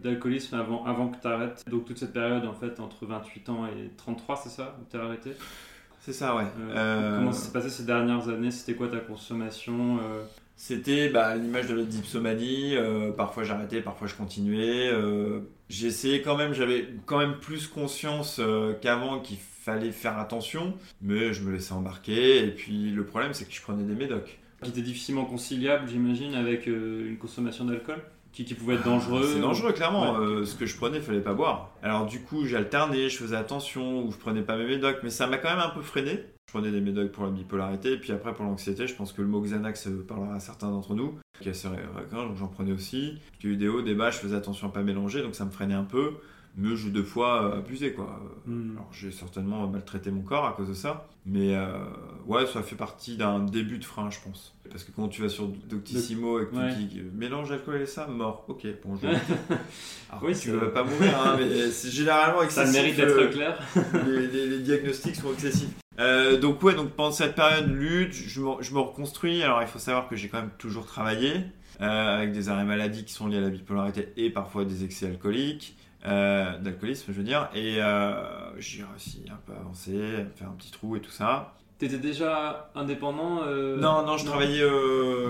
[0.03, 3.67] d'alcoolisme avant, avant que tu arrêtes Donc, toute cette période, en fait, entre 28 ans
[3.67, 5.33] et 33, c'est ça Où tu as arrêté?
[6.01, 6.45] C'est ça, ouais.
[6.71, 8.53] Euh, Comment ça s'est passé ces dernières années?
[8.53, 9.99] C'était quoi ta consommation
[10.57, 12.75] C'était bah, l'image de la dipsomanie.
[13.17, 14.91] parfois j'arrêtais, parfois je continuais.
[15.71, 18.41] essayé quand même, j'avais quand même plus conscience
[18.81, 22.45] qu'avant qu'il fallait faire attention, mais je me laissais embarquer.
[22.45, 24.42] Et puis le problème, c'est que je prenais des médocs.
[24.63, 28.03] Qui était difficilement conciliable, j'imagine, avec euh, une consommation d'alcool
[28.33, 30.13] qui, qui pouvait être dangereux C'est dangereux, clairement.
[30.13, 30.27] Ouais.
[30.27, 31.71] Euh, ce que je prenais, il fallait pas boire.
[31.83, 35.27] Alors du coup, j'alternais, je faisais attention, ou je prenais pas mes médocs, mais ça
[35.27, 36.25] m'a quand même un peu freiné.
[36.49, 39.23] Je prenais des médocs pour la bipolarité, et puis après pour l'anxiété, je pense que
[39.23, 42.49] le mot Xanax euh, parlera à certains d'entre nous, qui est assez récurrent, donc j'en
[42.49, 43.19] prenais aussi.
[43.39, 45.51] J'ai eu des hauts, des bas, je faisais attention à pas mélanger, donc ça me
[45.51, 46.15] freinait un peu.
[46.57, 48.21] Mais j'ai deux fois euh, abusé, quoi.
[48.47, 48.73] Hmm.
[48.73, 51.67] Alors j'ai certainement maltraité mon corps à cause de ça, mais euh,
[52.27, 54.55] ouais, ça fait partie d'un début de frein, je pense.
[54.71, 56.75] Parce que quand tu vas sur Doctissimo et que Ouais.
[56.77, 59.09] tu dis euh, mélange alcool et ça, mort, ok, bonjour.
[60.11, 62.73] Alors Oui, tu vas pas mourir, hein, mais c'est généralement Ça excessif.
[62.75, 63.59] mérite d'être clair.
[64.07, 65.71] les, les- les diagnostics sont excessifs.
[66.01, 69.43] Euh, donc ouais, donc pendant cette période lutte, je me, je me reconstruis.
[69.43, 71.33] Alors il faut savoir que j'ai quand même toujours travaillé
[71.81, 75.07] euh, avec des arrêts maladie qui sont liés à la bipolarité et parfois des excès
[75.07, 77.49] alcooliques, euh, d'alcoolisme je veux dire.
[77.55, 81.55] Et euh, j'ai réussi un peu me faire un petit trou et tout ça.
[81.79, 84.33] T'étais déjà indépendant euh, non, non, je non.
[84.33, 84.69] travaillais.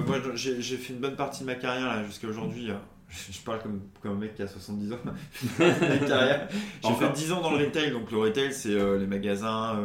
[0.07, 2.71] moi, j'ai fait une bonne partie de ma carrière là jusqu'à aujourd'hui.
[3.31, 4.97] Je parle comme, comme un mec qui a 70 ans.
[5.59, 7.91] J'ai fait 10 ans dans le retail.
[7.91, 9.79] Donc le retail, c'est les magasins,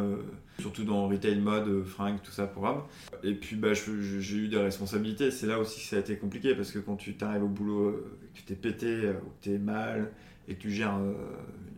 [0.58, 2.84] surtout dans le retail mode, fringues, tout ça pour hommes.
[3.22, 5.30] Et puis bah, j'ai eu des responsabilités.
[5.30, 8.02] C'est là aussi que ça a été compliqué parce que quand tu t'arrives au boulot,
[8.32, 10.10] que tu t'es pété, ou que tu es mal
[10.48, 11.12] et que tu gères euh,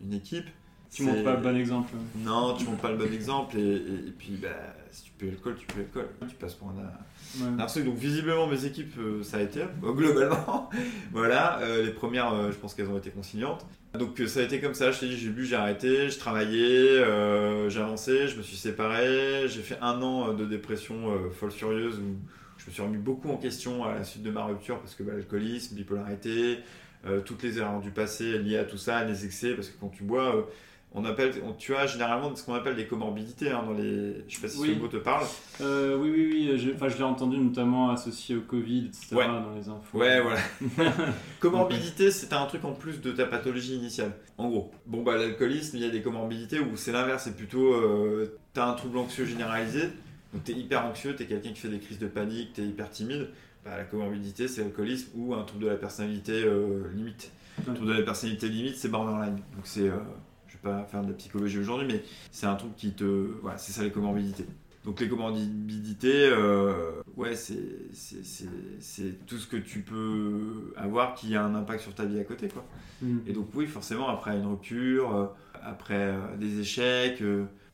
[0.02, 0.46] une équipe,
[0.92, 1.92] Tu montres pas le bon exemple.
[2.16, 4.48] Non, tu montres pas le bon exemple et, et- et puis bah,
[4.90, 6.08] si tu peux l'alcool, tu peux l'alcool.
[6.28, 6.74] Tu passes pour un,
[7.40, 7.62] Ouais.
[7.62, 7.84] un truc.
[7.84, 10.68] Donc visiblement mes équipes, euh, ça a été globalement.
[11.12, 13.64] voilà, euh, les premières, euh, je pense qu'elles ont été conciliantes.
[13.98, 14.90] Donc ça a été comme ça.
[14.90, 16.58] Je t'ai dit, j'ai bu, j'ai arrêté, je travaillais,
[16.98, 21.98] euh, j'ai avancé, je me suis séparé, j'ai fait un an de dépression folle furieuse
[21.98, 22.16] où
[22.58, 25.02] je me suis remis beaucoup en question à la suite de ma rupture parce que
[25.04, 26.58] bah, l'alcoolisme, bipolarité,
[27.06, 29.88] euh, toutes les erreurs du passé liées à tout ça, les excès, parce que quand
[29.88, 30.42] tu bois, euh,
[30.92, 34.24] on appelle, on- tu as généralement ce qu'on appelle des comorbidités hein, dans les.
[34.28, 34.74] Je sais pas si Oui.
[34.74, 35.24] ce mot te parle.
[35.60, 36.58] Euh, oui, oui, oui.
[36.58, 39.14] Je, je l'ai entendu notamment associé au Covid, etc.
[39.14, 39.26] Ouais.
[39.26, 39.98] dans les infos.
[39.98, 40.40] Ouais, voilà.
[41.40, 44.12] Comorbidité, c'est un truc en plus de ta pathologie initiale.
[44.38, 44.70] En gros.
[44.86, 47.72] Bon, bah, l'alcoolisme, il y a des comorbidités où c'est l'inverse, c'est plutôt.
[47.74, 49.82] Euh, t'as un trouble anxieux généralisé,
[50.34, 53.28] donc t'es hyper anxieux, t'es quelqu'un qui fait des crises de panique, t'es hyper timide.
[53.64, 57.30] Bah, la comorbidité, c'est l'alcoolisme ou un trouble de la personnalité euh, limite.
[57.66, 57.74] Ouais.
[57.74, 59.34] trouble de la personnalité limite, c'est borderline.
[59.36, 59.88] Donc, c'est.
[59.88, 59.96] euh,
[60.48, 63.04] je vais pas faire de la psychologie aujourd'hui, mais c'est un truc qui te.
[63.42, 64.46] Voilà, c'est ça les comorbidités.
[64.82, 67.58] Donc les comorbidités, euh, ouais, c'est
[67.92, 68.46] c'est- c'est-
[68.78, 72.24] c'est tout ce que tu peux avoir qui a un impact sur ta vie à
[72.24, 72.64] côté, quoi.
[73.02, 73.18] Mm.
[73.26, 77.22] Et donc oui, forcément, après une rupture, après des échecs,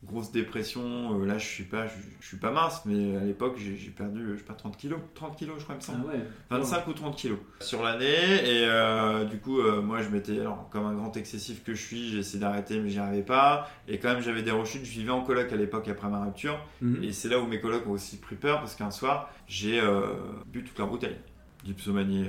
[0.05, 3.57] grosse dépression, euh, là je suis pas, je, je suis pas mince, mais à l'époque
[3.59, 6.07] j'ai perdu, je sais pas, 30 kilos, 30 kilos je crois, il me Ah semble.
[6.15, 6.23] ouais.
[6.51, 10.69] 25 ou 30 kilos sur l'année et euh, du coup euh, moi je m'étais alors
[10.71, 13.99] comme un grand excessif que je suis j'ai essayé d'arrêter mais j'y arrivais pas et
[13.99, 17.03] quand même j'avais des rechutes je vivais en coloc à l'époque après ma rupture Mhm.
[17.03, 20.03] et c'est là où mes colocs ont aussi pris peur parce qu'un soir, j'ai euh,
[20.47, 21.17] bu toute leur bouteille
[21.65, 22.27] d'Ipsomanie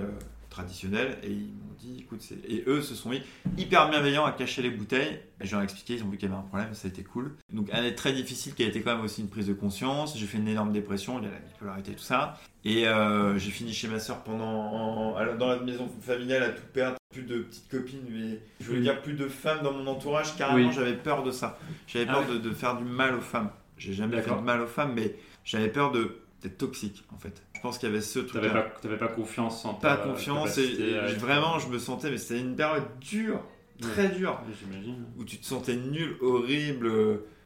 [0.50, 1.50] traditionnelle et ils
[1.80, 2.38] dit écoute, c'est.
[2.50, 3.22] Et eux se sont mis
[3.58, 5.20] hyper bienveillants à cacher les bouteilles.
[5.42, 6.92] Et je leur ai expliqué, ils ont vu qu'il y avait un problème, ça a
[6.92, 7.36] été cool.
[7.54, 10.18] Donc, année très difficile qui a été quand même aussi une prise de conscience.
[10.18, 12.40] J'ai fait une énorme dépression, il y a la bipolarité, tout ça.
[12.66, 15.16] Et euh, j'ai fini chez ma soeur pendant.
[15.38, 16.98] Dans la maison familiale à tout perdre.
[17.14, 18.84] Plus de petites copines, mais je voulais Oui.
[18.84, 20.36] dire plus de femmes dans mon entourage.
[20.36, 20.74] Carrément, Oui.
[20.76, 21.58] j'avais peur de ça.
[21.88, 23.50] J'avais Ah peur de, de faire du mal aux femmes.
[23.78, 25.16] J'ai jamais fait de mal aux femmes, mais
[25.46, 27.42] j'avais peur de d'être toxique en fait.
[27.58, 30.58] Je pense qu'il y avait ce truc T'avais pas, pas confiance en pas ta confiance
[30.60, 33.42] et, vraiment je me sentais mais c'était une période dure,
[33.82, 35.04] très dure J'imagine.
[35.18, 36.92] où tu te sentais nul, horrible.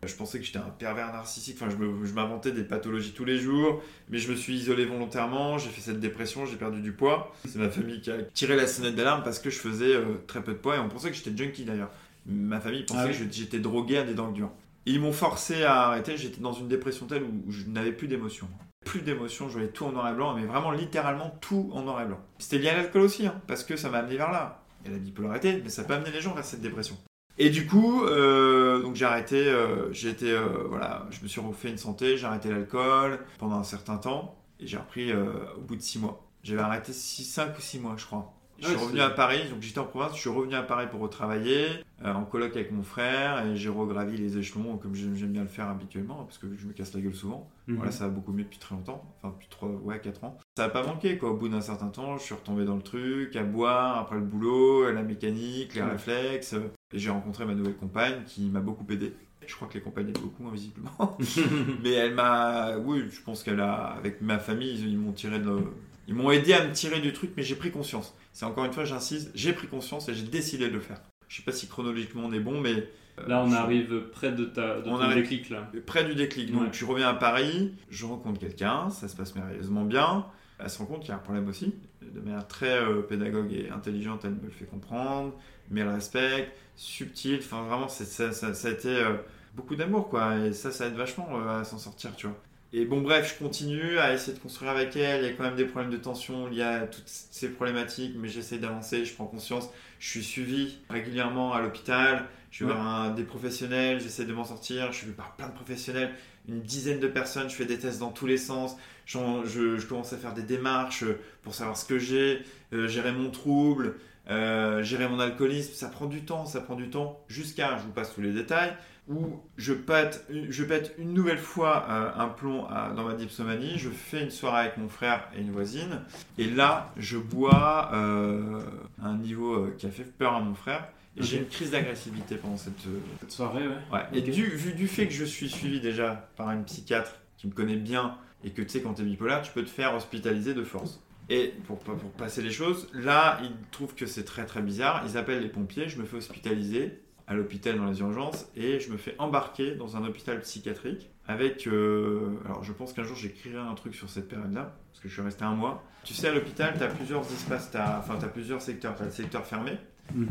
[0.04, 3.24] Je pensais que j'étais un pervers narcissique, enfin je me- je m'inventais des pathologies tous
[3.24, 6.92] les jours, mais je me suis isolé volontairement, j'ai fait cette dépression, j'ai perdu du
[6.92, 7.32] poids.
[7.48, 10.44] C'est ma famille qui a tiré la sonnette d'alarme parce que je faisais euh, très
[10.44, 11.92] peu de poids et on pensait que j'étais junkie d'ailleurs.
[12.26, 13.28] Ma famille pensait Ah oui.
[13.28, 14.50] que j'étais drogué à des dents dures.
[14.88, 18.08] Ils m'ont forcé à arrêter, j'étais dans une dépression telle où où je n'avais plus
[18.08, 18.48] d'émotions.
[18.86, 22.02] Plus d'émotions, je voyais tout en noir et blanc, mais vraiment littéralement tout en noir
[22.02, 22.20] et blanc.
[22.40, 24.64] C'était lié à l'alcool aussi, hein, parce que ça m'a amené vers là.
[24.86, 26.98] A la bipolarité, mais ça peut amener les gens vers cette dépression.
[27.38, 31.40] Et du coup, euh, donc j'ai arrêté, euh, j'ai été, euh, voilà, je me suis
[31.40, 35.76] refait une santé, j'ai arrêté l'alcool pendant un certain temps, et j'ai repris au bout
[35.76, 36.28] de 6 mois.
[36.44, 38.34] J'avais arrêté 5 ou 6 mois, je crois.
[38.62, 41.00] Je suis revenu à Paris, donc j'étais en province, je suis revenu à Paris pour
[41.02, 41.66] retravailler,
[42.06, 45.48] euh, en coloc avec mon frère, et j'ai regravi les échelons comme j'aime bien le
[45.48, 47.50] faire habituellement, parce que je me casse la gueule souvent.
[47.68, 47.76] Mhm.
[47.78, 50.38] Voilà, ça va beaucoup mieux depuis très longtemps, enfin depuis 3, ouais, 4 ans.
[50.58, 51.32] Ça n'a pas manqué, quoi.
[51.32, 54.22] Au bout d'un certain temps, je suis retombé dans le truc, à boire, après le
[54.22, 56.54] boulot, la mécanique, les réflexes.
[56.54, 59.14] euh, Et j'ai rencontré ma nouvelle compagne qui m'a beaucoup aidé.
[59.48, 61.18] Je crois que les compagnes aident beaucoup, hein, visiblement.
[61.84, 62.78] Mais elle m'a.
[62.78, 63.74] Oui, je pense qu'elle a.
[63.98, 65.64] Avec ma famille, ils m'ont tiré de.
[66.12, 68.14] Ils m'ont aidé à me tirer du truc, mais j'ai pris conscience.
[68.34, 70.98] C'est encore une fois, j'insiste, j'ai pris conscience et j'ai décidé de le faire.
[71.30, 72.74] Je sais pas si chronologiquement on est bon, mais.
[73.20, 75.72] euh, Là, on je- arrive près de, ta, de On ton arrive- déclic, là.
[75.86, 76.52] près du déclic.
[76.52, 76.68] Donc Ouais.
[76.74, 80.26] je reviens à Paris, je rencontre quelqu'un, ça se passe merveilleusement bien.
[80.60, 81.74] Elle se rend compte qu'il y a un problème aussi.
[82.02, 85.34] De manière très euh, pédagogue et intelligente, elle me le fait comprendre,
[85.70, 87.40] mais elle respecte, subtil.
[87.40, 88.04] Enfin vraiment, ça,
[88.34, 89.14] ça- ça a été euh,
[89.56, 90.36] beaucoup d'amour quoi.
[90.40, 92.36] Et ça, ça aide vachement à s'en sortir, tu vois.
[92.74, 95.24] Et bon bref, je continue à essayer de construire avec elle.
[95.24, 98.30] Il y a quand même des problèmes de tension liés à toutes ces problématiques, mais
[98.30, 99.70] j'essaie d'avancer, je prends conscience.
[100.00, 102.26] Je suis suivi régulièrement à l'hôpital.
[102.50, 102.78] Je vais Ouais.
[102.78, 104.92] voir un- des professionnels, j'essaie de m'en sortir.
[104.94, 106.14] Je suis vu par plein de professionnels,
[106.48, 107.50] une dizaine de personnes.
[107.50, 108.78] Je fais des tests dans tous les sens.
[109.06, 111.04] Je, je commence à faire des démarches
[111.44, 112.42] pour savoir ce que j'ai,
[112.72, 113.96] euh, gérer mon trouble,
[114.30, 115.74] euh, gérer mon alcoolisme.
[115.74, 117.22] Ça prend du temps, ça prend du temps.
[117.28, 118.74] Jusqu'à, je vous passe tous les détails,
[119.12, 123.78] où je pète, je pète une nouvelle fois euh, un plomb à- dans ma dipsomanie.
[123.78, 126.02] Je fais une soirée avec mon frère et une voisine.
[126.38, 128.62] Et là, je bois euh,
[129.02, 130.88] à un niveau euh, qui a fait peur à mon frère.
[131.18, 133.76] Et j'ai une crise d'agressivité pendant cette, euh, Cette soirée, ouais.
[133.92, 134.04] Ouais.
[134.14, 137.52] Et du, vu du fait que je suis suivi déjà par une psychiatre qui me
[137.52, 140.54] connaît bien et que tu sais, quand tu es bipolaire, tu peux te faire hospitaliser
[140.54, 141.02] de force.
[141.30, 141.80] Et pour
[142.18, 145.04] passer les choses, là, ils trouvent que c'est très très bizarre.
[145.08, 148.92] Ils appellent les pompiers, je me fais hospitaliser à l'hôpital dans les urgences et je
[148.92, 151.68] me fais embarquer dans un hôpital psychiatrique avec.
[151.68, 155.14] euh, alors, je pense qu'un jour j'écrirai un truc sur cette période-là parce que je
[155.14, 155.84] suis resté un mois.
[156.04, 158.96] Tu sais, à l'hôpital, tu as plusieurs espaces, t'as- enfin, tu as plusieurs secteurs.
[158.96, 159.78] Tu as le secteur fermé,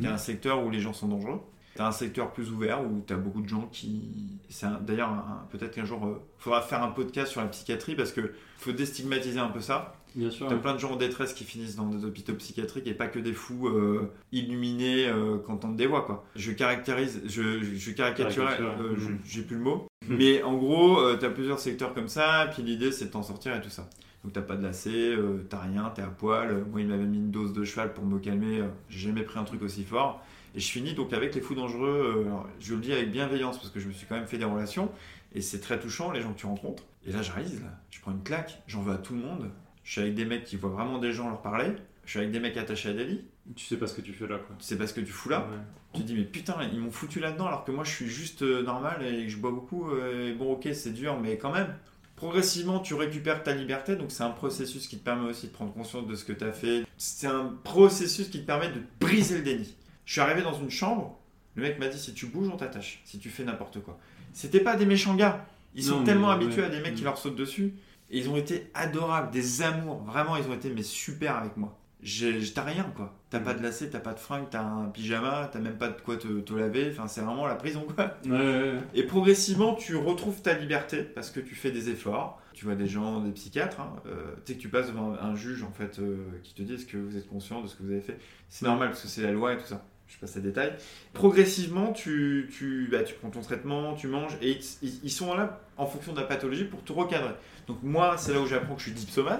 [0.00, 1.40] y a un secteur où les gens sont dangereux.
[1.76, 4.40] T'as un secteur plus ouvert où t'as beaucoup de gens qui.
[4.82, 5.12] D'ailleurs
[5.50, 9.38] peut-être qu'un jour, il faudra faire un podcast sur la psychiatrie parce que faut déstigmatiser
[9.38, 9.94] un peu ça.
[10.14, 10.48] Bien sûr.
[10.48, 13.18] T'as plein de gens en détresse qui finissent dans des hôpitaux psychiatriques et pas que
[13.18, 16.24] des fous euh, illuminés euh, quand on des voix quoi.
[16.36, 18.48] Je caractérise, je, je, je Caricature,
[18.80, 19.86] euh, je- j'ai plus le mot.
[20.08, 23.54] Mais en gros, euh, t'as plusieurs secteurs comme ça, puis l'idée c'est de t'en sortir
[23.54, 23.88] et tout ça.
[24.24, 26.64] Donc t'as pas de lacet, euh, t'as rien, t'es à poil.
[26.70, 29.44] Moi il m'avait mis une dose de cheval pour me calmer, j'ai jamais pris un
[29.44, 30.22] truc aussi fort.
[30.54, 33.70] Et je finis donc avec les fous dangereux, alors, je le dis avec bienveillance parce
[33.70, 34.90] que je me suis quand même fait des relations
[35.32, 36.82] et c'est très touchant les gens que tu rencontres.
[37.06, 39.48] Et là j'arrive, là, je prends une claque, j'en veux à tout le monde.
[39.84, 41.72] Je suis avec des mecs qui voient vraiment des gens leur parler.
[42.04, 43.24] Je suis avec des mecs attachés à des lits.
[43.56, 44.54] Tu sais pas ce que tu fais là, quoi.
[44.58, 45.40] Tu sais pas ce que tu fous là.
[45.50, 45.56] Ouais.
[45.94, 48.42] Tu te dis, mais putain, ils m'ont foutu là-dedans alors que moi je suis juste
[48.42, 49.90] euh, normal et que je bois beaucoup.
[49.90, 51.74] euh, et bon, ok, c'est dur, mais quand même.
[52.16, 55.72] Progressivement, tu récupères ta liberté, donc c'est un processus qui te permet aussi de prendre
[55.72, 56.84] conscience de ce que tu as fait.
[56.98, 59.74] C'est un processus qui te permet de briser le déni.
[60.04, 61.18] Je suis arrivé dans une chambre,
[61.54, 63.98] le mec m'a dit si tu bouges, on t'attache, si tu fais n'importe quoi.
[64.34, 65.46] C'était pas des méchants gars.
[65.74, 66.66] Ils sont Non, tellement habitués ouais.
[66.66, 67.06] à des mecs qui Mm.
[67.06, 67.72] leur sautent dessus.
[68.10, 70.02] Et ils ont été adorables, des amours.
[70.02, 71.76] Vraiment, ils ont été mais super avec moi.
[72.54, 73.14] T'as rien quoi.
[73.28, 73.44] T'as Mm.
[73.44, 76.16] pas de lacet, t'as pas de fringues, t'as un pyjama, t'as même pas de quoi
[76.16, 76.88] te, te laver.
[76.90, 78.14] Enfin, c'est vraiment la prison quoi.
[78.24, 78.38] Ouais, ouais,
[78.72, 78.78] ouais.
[78.94, 82.40] Et progressivement, tu retrouves ta liberté parce que tu fais des efforts.
[82.54, 83.80] Tu vois des gens, des psychiatres.
[83.80, 86.62] Hein, euh, tu sais que tu passes devant un juge en fait euh, qui te
[86.62, 88.18] dit est-ce que vous êtes conscient de ce que vous avez fait?
[88.48, 89.84] C'est normal parce que c'est la loi et tout ça.
[90.08, 90.72] Je passe les détails.
[91.12, 95.34] Progressivement, tu, tu, bah, tu prends ton traitement, tu manges et ils, ils- ils sont
[95.34, 97.34] là en fonction de la pathologie pour te recadrer.
[97.70, 99.38] Donc moi, c'est là où j'apprends que je suis dipsomane.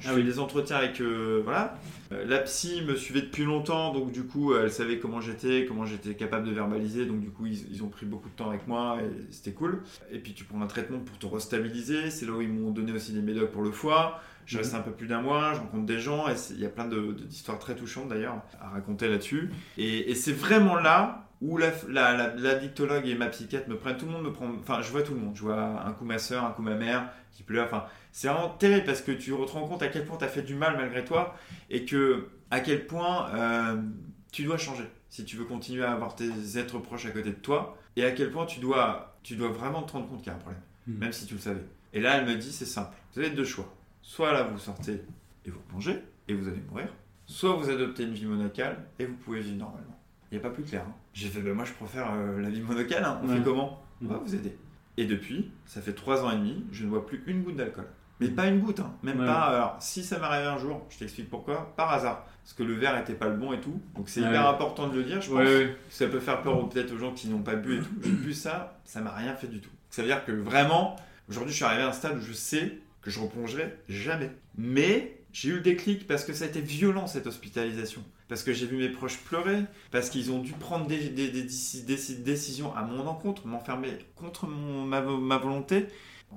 [0.00, 0.24] Je Ah fais oui.
[0.24, 1.76] des entretiens avec euh, voilà.
[2.12, 5.84] Euh, la psy me suivait depuis longtemps, donc du coup, elle savait comment j'étais, comment
[5.86, 8.66] j'étais capable de verbaliser, donc du coup, ils, ils ont pris beaucoup de temps avec
[8.66, 9.82] moi et c'était cool.
[10.10, 12.10] Et puis tu prends un traitement pour te restabiliser.
[12.10, 14.20] C'est là où ils m'ont donné aussi des médocs pour le foie.
[14.46, 16.70] Je reste un peu plus d'un mois, je rencontre des gens et il y a
[16.70, 19.50] plein de- de- d'histoires très touchantes d'ailleurs à raconter là-dessus.
[19.76, 23.76] Et, et c'est vraiment là où la, la, la- la dictologue et ma psychiatre me
[23.76, 23.96] prennent.
[23.96, 24.48] Tout le monde me prend.
[24.60, 25.34] Enfin, je vois tout le monde.
[25.36, 27.66] Je vois un coup ma soeur, un coup ma mère qui pleure.
[27.66, 30.28] Enfin, c'est vraiment terrible parce que tu te rends compte à quel point tu as
[30.28, 31.36] fait du mal malgré toi
[31.70, 33.76] et que à quel point euh,
[34.32, 37.34] tu dois changer si tu veux continuer à avoir tes êtres proches à côté de
[37.36, 40.30] toi et à quel point tu dois, tu dois vraiment te rendre compte qu'il y
[40.30, 40.98] a un problème, Mhm.
[40.98, 41.64] même si tu le savais.
[41.92, 43.72] Et là, elle me dit c'est simple, vous avez deux choix.
[44.02, 45.02] Soit là, vous sortez
[45.44, 46.88] et vous plongez et vous allez mourir,
[47.26, 49.97] soit vous adoptez une vie monacale et vous pouvez vivre normalement.
[50.30, 50.82] Il n'y a pas plus clair.
[50.86, 50.92] hein.
[51.14, 53.20] J'ai fait, bah, moi je préfère euh, la vie monacale, hein.
[53.24, 53.36] on Ouais.
[53.36, 53.82] fait comment?
[54.04, 54.56] On va vous aider.
[54.96, 57.86] Et depuis, ça fait trois ans et demi, je ne bois plus une goutte d'alcool.
[58.20, 58.92] Mais pas une goutte, hein.
[59.04, 59.26] même Ouais.
[59.26, 59.42] pas.
[59.42, 62.26] Alors, si ça m'arrivait un jour, je t'explique pourquoi, par hasard.
[62.42, 63.80] Parce que le verre était pas le bon et tout.
[63.94, 64.28] Donc c'est Ouais.
[64.28, 65.38] hyper important de le dire, je pense.
[65.38, 65.76] Ouais.
[65.90, 67.88] Ça peut faire peur aux- peut-être aux gens qui n'ont pas bu et tout.
[68.02, 69.70] J'ai bu ça, ça m'a rien fait du tout.
[69.90, 70.96] Ça veut dire que vraiment,
[71.28, 74.30] aujourd'hui, je suis arrivé à un stade où je sais que je replongerai jamais.
[74.56, 78.02] Mais j'ai eu le déclic parce que ça a été violent cette hospitalisation.
[78.28, 81.44] Parce que j'ai vu mes proches pleurer, parce qu'ils ont dû prendre des, des- des
[81.44, 85.86] déci- déci- décisions à mon encontre, m'enfermer contre mon- ma, ma volonté.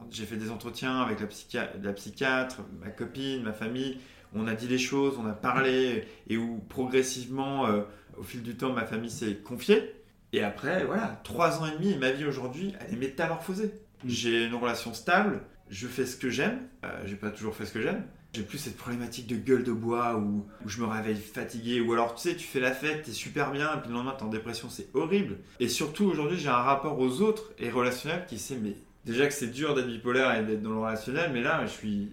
[0.09, 3.97] J'ai fait des entretiens avec la, psychia- la psychiatre, ma copine, ma famille.
[4.33, 7.81] On a dit les choses, on a parlé, et où progressivement, euh,
[8.17, 9.93] au fil du temps, ma famille s'est confiée.
[10.31, 13.73] Et après, voilà, trois ans et demi, et ma vie aujourd'hui, elle est métamorphosée.
[14.05, 14.07] Mm.
[14.09, 17.73] J'ai une relation stable, je fais ce que j'aime, euh, j'ai pas toujours fait ce
[17.73, 18.05] que j'aime.
[18.34, 22.15] J'ai plus cette problématique de gueule de bois où, je me réveille fatigué, ou alors
[22.15, 24.29] tu sais, tu fais la fête, t'es super bien, et puis le lendemain t'es en
[24.29, 25.39] dépression, c'est horrible.
[25.59, 29.34] Et surtout aujourd'hui, j'ai un rapport aux autres et relationnel qui sait, mais déjà que
[29.34, 32.09] c'est dur d'être bipolaire et d'être dans le relationnel, mais là, je suis,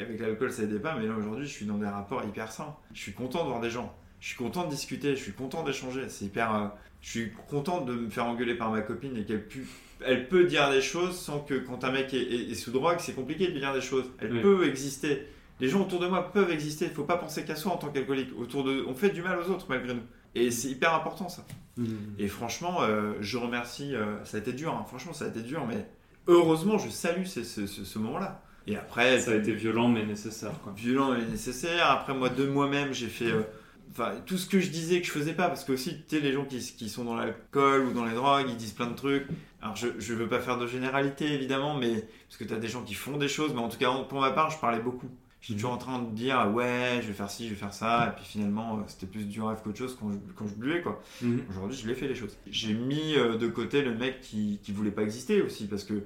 [0.00, 2.74] avec l'alcool ça aidait pas, mais là aujourd'hui, je suis dans des rapports hyper sains.
[2.92, 3.94] Je suis content de voir des gens,
[4.24, 6.54] je suis content de discuter, je suis content d'échanger, c'est hyper.
[6.54, 6.66] euh,
[7.02, 9.66] je suis content de me faire engueuler par ma copine et qu'elle pu-
[10.02, 12.96] elle peut dire des choses sans que quand un mec est, est- est sous drogue,
[13.00, 14.06] c'est compliqué de lui dire des choses.
[14.20, 14.40] Elle Oui.
[14.40, 15.26] peut exister.
[15.60, 16.86] Les gens autour de moi peuvent exister.
[16.86, 18.30] Il faut pas penser qu'à soi en tant qu'alcoolique.
[18.38, 20.00] Autour de, on fait du mal aux autres malgré nous.
[20.34, 21.44] Et c'est hyper important ça.
[21.76, 22.14] Mhm.
[22.18, 23.94] Et franchement, euh, je remercie.
[23.94, 24.72] euh, ça a été dur.
[24.72, 24.86] hein.
[24.88, 25.86] Franchement, ça a été dur, mais
[26.28, 28.42] heureusement, je salue ce, ce- ce- ce moment-là.
[28.66, 30.72] Et après, Ça a été violent mais nécessaire, quoi.
[30.74, 31.90] violent et nécessaire.
[31.90, 33.26] Après, moi, de moi-même, j'ai fait.
[33.30, 33.42] euh,
[33.90, 36.20] Enfin, tout ce que je disais que je faisais pas, parce que aussi, tu sais,
[36.20, 38.94] les gens qui, qui sont dans l'alcool ou dans les drogues, ils disent plein de
[38.96, 39.26] trucs.
[39.62, 42.68] Alors, je, je veux pas faire de généralité, évidemment, mais parce que tu as des
[42.68, 45.08] gens qui font des choses, mais en tout cas, pour ma part, je parlais beaucoup.
[45.40, 48.08] J'étais toujours en train de dire, ouais, je vais faire ci, je vais faire ça,
[48.08, 50.80] et puis finalement, euh, c'était plus du rêve qu'autre chose quand je, quand je buvais,
[50.80, 51.02] quoi.
[51.20, 51.42] Mhm.
[51.50, 52.36] Aujourd'hui, je l'ai fait les choses.
[52.50, 56.02] J'ai mis euh, de côté le mec qui, qui voulait pas exister aussi, parce que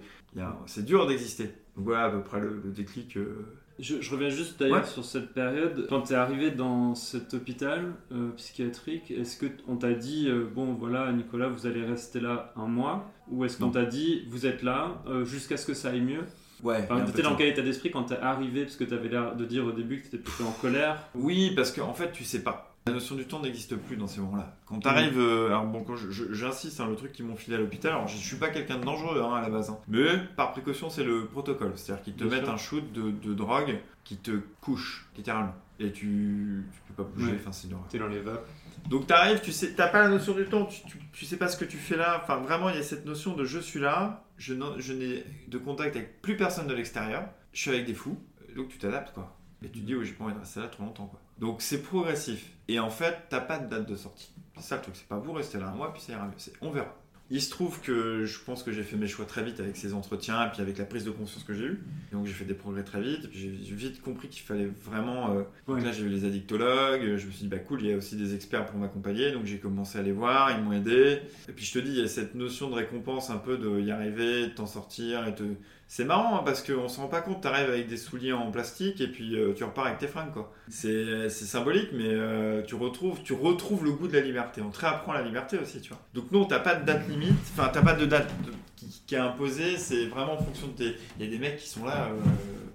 [0.67, 1.45] c'est dur d'exister.
[1.77, 3.17] Donc voilà à peu près le, le déclic.
[3.17, 4.85] euh, Je, je reviens juste d'ailleurs Ouais.
[4.87, 5.87] sur cette période.
[5.89, 10.75] Quand tu es arrivé dans cet hôpital euh, psychiatrique, est-ce qu'on t'a dit, euh, bon
[10.75, 13.11] voilà Nicolas, vous allez rester là un mois?
[13.31, 16.25] Ou est-ce qu'on t'a dit, vous êtes là euh, jusqu'à ce que ça aille mieux?
[16.65, 16.81] Ouais.
[16.83, 18.63] Enfin, un tu peu étais de dans quel état d'esprit quand t'es arrivé?
[18.65, 20.97] Parce que tu avais l'air de dire au début que tu étais plutôt en colère.
[21.15, 22.68] Oui, parce qu'en fait, tu sais pas.
[22.89, 24.57] La notion du temps n'existe plus dans ces moments-là.
[24.67, 27.93] Quand t'arrives, euh, alors bon, quand j'insiste, hein, le truc qu'ils m'ont filé à l'hôpital,
[27.93, 29.79] alors je, je suis pas quelqu'un de dangereux hein, à la base, hein.
[29.89, 31.73] mais par précaution, c'est le protocole.
[31.77, 32.55] C'est-à-dire qu'ils te Bien mettent sûr.
[32.55, 35.55] un shoot de, de drogue qui te couche, littéralement.
[35.81, 37.39] Et tu, tu peux pas bouger, Ouais.
[37.41, 37.87] enfin c'est horreur.
[37.89, 38.47] T'es dans les vapes.
[38.89, 41.47] Donc t'arrives, tu sais, t'as pas la notion du temps, tu, tu, tu sais pas
[41.49, 42.21] ce que tu fais là.
[42.23, 45.95] Enfin vraiment, il y a cette notion de je suis là, je, n'ai de contact
[45.95, 48.19] avec plus personne de l'extérieur, je suis avec des fous,
[48.57, 49.37] donc tu t'adaptes quoi.
[49.63, 51.21] Et tu te dis, oui, j'ai pas envie de rester là trop longtemps quoi.
[51.39, 52.51] Donc c'est progressif.
[52.69, 54.31] Et en fait, t'as pas de date de sortie.
[54.57, 56.35] C'est ça le truc, c'est pas vous restez là un mois puis ça ira mieux.
[56.61, 56.95] On verra.
[57.31, 59.93] Il se trouve que je pense que j'ai fait mes choix très vite avec ces
[59.93, 61.85] entretiens et puis avec la prise de conscience que j'ai eue.
[62.11, 65.35] Donc j'ai fait des progrès très vite et puis j'ai vite compris qu'il fallait vraiment
[65.35, 67.93] euh, donc là, j'ai vu les addictologues, je me suis dit, bah cool, il y
[67.93, 71.21] a aussi des experts pour m'accompagner, donc j'ai commencé à les voir, ils m'ont aidé.
[71.49, 73.79] Et puis je te dis, il y a cette notion de récompense un peu de
[73.79, 75.29] y arriver, de t'en sortir.
[75.29, 75.43] et te...
[75.91, 79.01] C'est marrant hein, parce qu'on se rend pas compte, t'arrives avec des souliers en plastique
[79.01, 80.53] et puis euh, tu repars avec tes fringues, quoi.
[80.69, 84.61] C'est symbolique, mais euh, tu, retrouves, tu retrouves le goût de la liberté.
[84.61, 85.99] On te réapprend la liberté aussi, tu vois.
[86.13, 89.15] Donc non, t'as pas de date limite, enfin, t'as pas de date de- qui, qui
[89.15, 90.97] est imposée, c'est vraiment en fonction de tes.
[91.19, 92.21] Il y a des mecs qui sont là euh,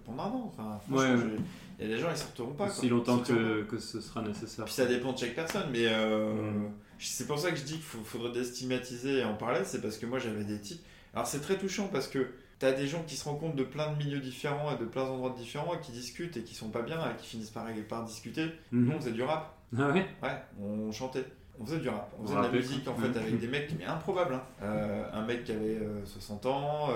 [0.05, 1.39] pendant un an, enfin, franchement, Ouais, je-
[1.85, 2.65] il y a des gens, ils sortiront pas.
[2.65, 2.73] quoi.
[2.75, 4.65] Aussi longtemps que, que ce sera nécessaire.
[4.65, 6.71] puis ça dépend de chaque personne, mais Mm.
[6.97, 10.07] c'est pour ça que je dis qu'il faudrait déstigmatiser et en parler, c'est parce que
[10.07, 10.81] moi j'avais des types.
[11.13, 12.27] Alors c'est très touchant parce que
[12.63, 15.33] t'as des gens qui se rencontrent de plein de milieux différents et de plein d'endroits
[15.37, 18.45] différents et qui discutent et qui sont pas bien et qui finissent par, par discuter.
[18.71, 18.85] Mhm.
[18.85, 20.05] Nous on faisait du rap, Ah ouais?
[20.23, 21.25] Ouais, on chantait.
[21.59, 23.37] On faisait du rap, on On faisait de la musique en fait avec Mm.
[23.37, 24.33] des mecs mais improbables.
[24.35, 24.43] hein.
[24.63, 26.93] Euh, un mec qui avait euh, 60 ans, euh,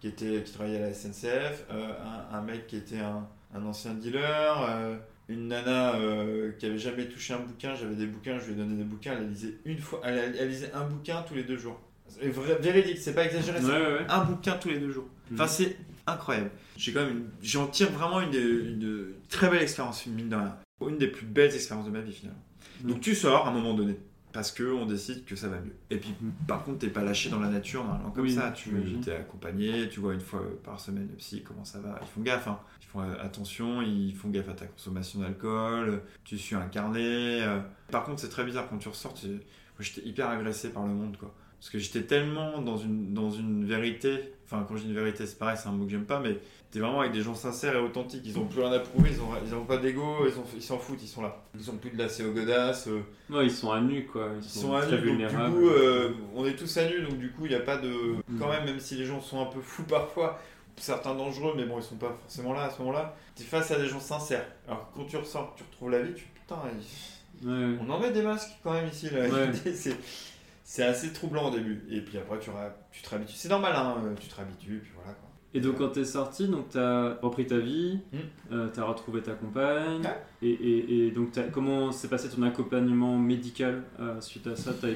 [0.00, 1.92] qui, était, qui travaillait à la SNCF, euh,
[2.32, 4.96] un, un mec qui était un, un ancien dealer, euh,
[5.28, 8.56] une nana euh, qui avait jamais touché un bouquin, j'avais des bouquins, je lui ai
[8.56, 11.56] donné des bouquins, elle lisait une fois, elle, elle lisait un bouquin tous les deux
[11.56, 11.78] jours.
[12.20, 15.06] Vrai- véridique, c'est pas exagéré, Ouais, un bouquin tous les deux jours.
[15.32, 15.48] Enfin, Mhm.
[15.48, 15.76] c'est
[16.06, 16.50] incroyable.
[16.76, 20.56] J'ai quand même, j'en tire vraiment une, une très belle expérience, mine de rien.
[20.86, 22.42] Une des plus belles expériences de ma vie finalement.
[22.82, 22.90] Mhm.
[22.90, 23.96] Donc tu sors à un moment donné.
[24.32, 25.76] Parce que on décide que ça va mieux.
[25.90, 26.12] Et puis,
[26.48, 28.50] par contre, t'es pas lâché dans la nature, normalement, comme Oui, ça.
[28.50, 28.70] Tu
[29.06, 32.00] es accompagné, tu vois une fois par semaine le psy, comment ça va.
[32.02, 32.58] Ils font gaffe, hein.
[32.82, 37.42] Ils font euh, attention, ils font gaffe à ta consommation d'alcool, tu suis un carnet.
[37.42, 37.60] euh.
[37.92, 39.14] Par contre, c'est très bizarre quand tu ressors.
[39.14, 39.40] tu- Moi,
[39.80, 41.32] j'étais hyper agressé par le monde, quoi.
[41.64, 44.34] Parce que j'étais tellement dans une, dans une vérité.
[44.44, 46.36] Enfin, quand je dis une vérité, c'est pareil, c'est un mot que j'aime pas, mais
[46.70, 48.20] t'es vraiment avec des gens sincères et authentiques.
[48.26, 51.02] Ils ont plus rien à prouver, ils ont, ils ont pas d'ego, ils s'en foutent,
[51.02, 51.42] ils sont là.
[51.58, 52.88] Ils ont plus de aux godasses.
[52.88, 53.00] euh,
[53.30, 54.28] Ouais, ils sont à nu, quoi.
[54.38, 56.84] Ils ils sont, sont à très nu, donc du coup, euh, on est tous à
[56.86, 57.88] nu, donc du coup, il n'y a pas de.
[57.88, 58.38] Mm.
[58.38, 60.38] Quand même, même si les gens sont un peu fous parfois,
[60.76, 63.70] certains dangereux, mais bon, ils sont pas forcément là à ce moment-là, tu es face
[63.70, 64.44] à des gens sincères.
[64.68, 67.78] Alors quand tu ressors, tu retrouves la vie, tu putain, il- Ouais, ouais.
[67.80, 69.22] on en met des masques quand même ici, là.
[69.28, 69.50] Ouais.
[70.64, 70.82] c'est.
[70.82, 72.50] Assez troublant au début, et puis après tu,
[72.90, 73.36] tu te réhabitues.
[73.36, 75.28] C'est normal, hein, tu te réhabitues, puis voilà quoi.
[75.56, 78.16] Et donc quand t'es sorti, donc t'as repris ta vie, Mm.
[78.52, 80.22] euh, t'as retrouvé ta compagne, Ouais.
[80.42, 84.72] et, et, et donc comment s'est passé ton accompagnement médical euh, suite à ça?
[84.80, 84.88] T'as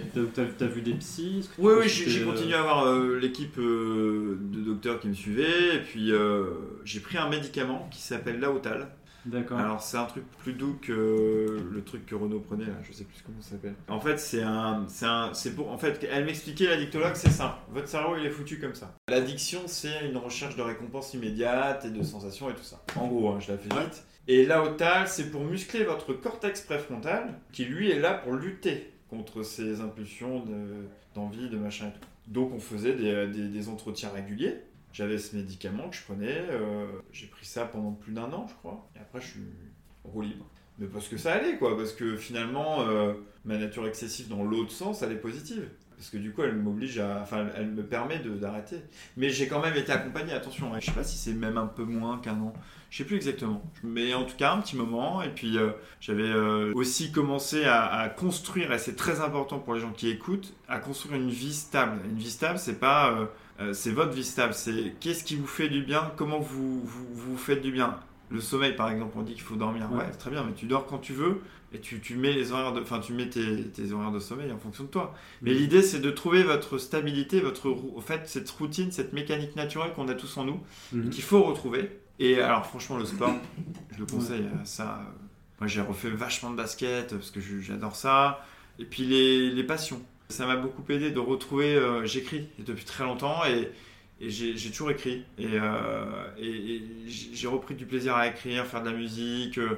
[0.59, 1.49] t'as vu des psys?
[1.57, 5.77] Que Oui, oui, j'ai continué à avoir euh, l'équipe euh, de docteurs qui me suivaient,
[5.77, 6.47] et puis euh,
[6.85, 8.89] j'ai pris un médicament qui s'appelle Laotal.
[9.29, 9.59] Euh, D'accord.
[9.59, 13.05] Alors c'est un truc plus doux que le truc que Renault prenait là, je sais
[13.05, 13.74] plus comment ça s'appelle.
[13.89, 17.57] En fait c'est un, c'est un, c'est pour, en fait elle m'expliquait l'addictologue c'est simple,
[17.70, 18.95] votre cerveau il est foutu comme ça.
[19.09, 22.83] L'addiction c'est une recherche de récompense immédiate et de sensations et tout ça.
[22.97, 24.05] En gros, hein, je la fais vite.
[24.29, 29.43] Et l'AOTAL c'est pour muscler votre cortex préfrontal qui lui est là pour lutter contre
[29.43, 32.07] ces impulsions de- d'envie, de machin et tout.
[32.26, 34.57] Donc on faisait des, des- des entretiens réguliers.
[34.93, 38.55] J'avais ce médicament que je prenais, euh, j'ai pris ça pendant plus d'un an, je
[38.55, 38.89] crois.
[38.97, 39.41] Et après, je suis
[40.05, 40.47] roue libre.
[40.78, 41.76] Mais parce que ça allait, quoi.
[41.76, 43.12] Parce que finalement, euh,
[43.45, 45.68] ma nature excessive dans l'autre sens, elle est positive.
[45.97, 47.20] Parce que du coup, elle m'oblige à.
[47.22, 48.76] Enfin, elle me permet d'arrêter.
[49.16, 50.72] Mais j'ai quand même été accompagné, attention.
[50.72, 50.78] hein.
[50.80, 52.53] Je sais pas si c'est même un peu moins qu'un an.
[52.91, 53.61] Je sais plus exactement.
[53.82, 55.20] Mais en tout cas, un petit moment.
[55.22, 55.70] Et puis, euh,
[56.01, 56.32] j'avais
[56.74, 60.78] aussi commencé à, à construire, et c'est très important pour les gens qui écoutent, à
[60.78, 62.01] construire une vie stable.
[62.05, 63.28] Une vie stable, c'est pas.
[63.61, 64.55] Euh, c'est votre vie stable.
[64.55, 67.99] C'est qu'est-ce qui vous fait du bien, comment vous vous, vous faites du bien.
[68.31, 69.89] Le sommeil, par exemple, on dit qu'il faut dormir.
[69.91, 70.05] Ouais, Ouais.
[70.13, 71.41] c'est très bien, mais tu dors quand tu veux
[71.73, 74.53] et tu, tu mets les horaires de, enfin, tu mets tes, tes horaires de sommeil
[74.53, 75.15] en fonction de toi.
[75.41, 79.93] Mais l'idée, c'est de trouver votre stabilité, votre, au fait, cette routine, cette mécanique naturelle
[79.95, 80.61] qu'on a tous en nous
[80.95, 81.91] et qu'il faut retrouver.
[82.19, 83.33] Et alors, franchement, le sport,
[83.93, 85.01] je le conseille ça.
[85.61, 88.45] Moi, j'ai refait vachement de basket parce que j'adore ça.
[88.79, 90.03] Et puis les, les passions.
[90.29, 91.74] Ça m'a beaucoup aidé de retrouver.
[91.74, 93.70] euh, J'écris depuis très longtemps et,
[94.20, 95.24] et j'ai toujours écrit.
[95.39, 96.05] Et, euh,
[96.39, 99.76] et- et j'ai repris du plaisir à écrire, faire de la musique, euh,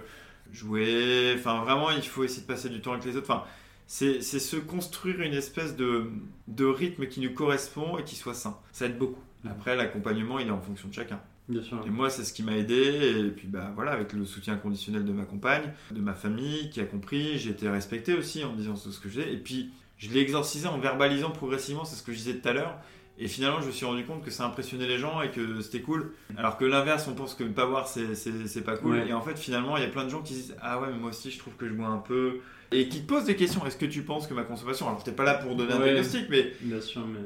[0.53, 1.35] jouer.
[1.37, 3.31] Enfin, vraiment, il faut essayer de passer du temps avec les autres.
[3.31, 3.45] Enfin,
[3.87, 6.11] c'est se construire une espèce de,
[6.49, 8.57] de rythme qui nous correspond et qui soit sain.
[8.73, 9.21] Ça aide beaucoup.
[9.49, 11.21] Après, l'accompagnement, il est en fonction de chacun.
[11.49, 11.83] Bien sûr.
[11.87, 13.25] Et moi, c'est ce qui m'a aidé.
[13.27, 16.81] Et puis, bah voilà, avec le soutien conditionnel de ma compagne, de ma famille qui
[16.81, 19.33] a compris, j'ai été respecté aussi en disant tout ce que j'ai.
[19.33, 19.71] Et puis,
[20.01, 22.75] je l'ai exorcisé en verbalisant progressivement, c'est ce que je disais tout à l'heure.
[23.23, 25.83] Et finalement, je me suis rendu compte que ça impressionnait les gens et que c'était
[25.83, 26.15] cool.
[26.39, 28.93] Alors que l'inverse, on pense que ne pas boire, c'est- pas cool.
[28.93, 29.09] Ouais.
[29.09, 30.99] Et en fait, finalement, il y a plein de gens qui disent Ah ouais, mais
[30.99, 32.41] moi aussi, je trouve que je bois un peu.
[32.73, 33.67] Et qui te posent des questions.
[33.67, 34.89] Est-ce que tu penses que ma consommation.
[34.89, 35.85] Alors, t'es pas là pour donner un Ouais.
[35.93, 36.77] diagnostic, mais, mais.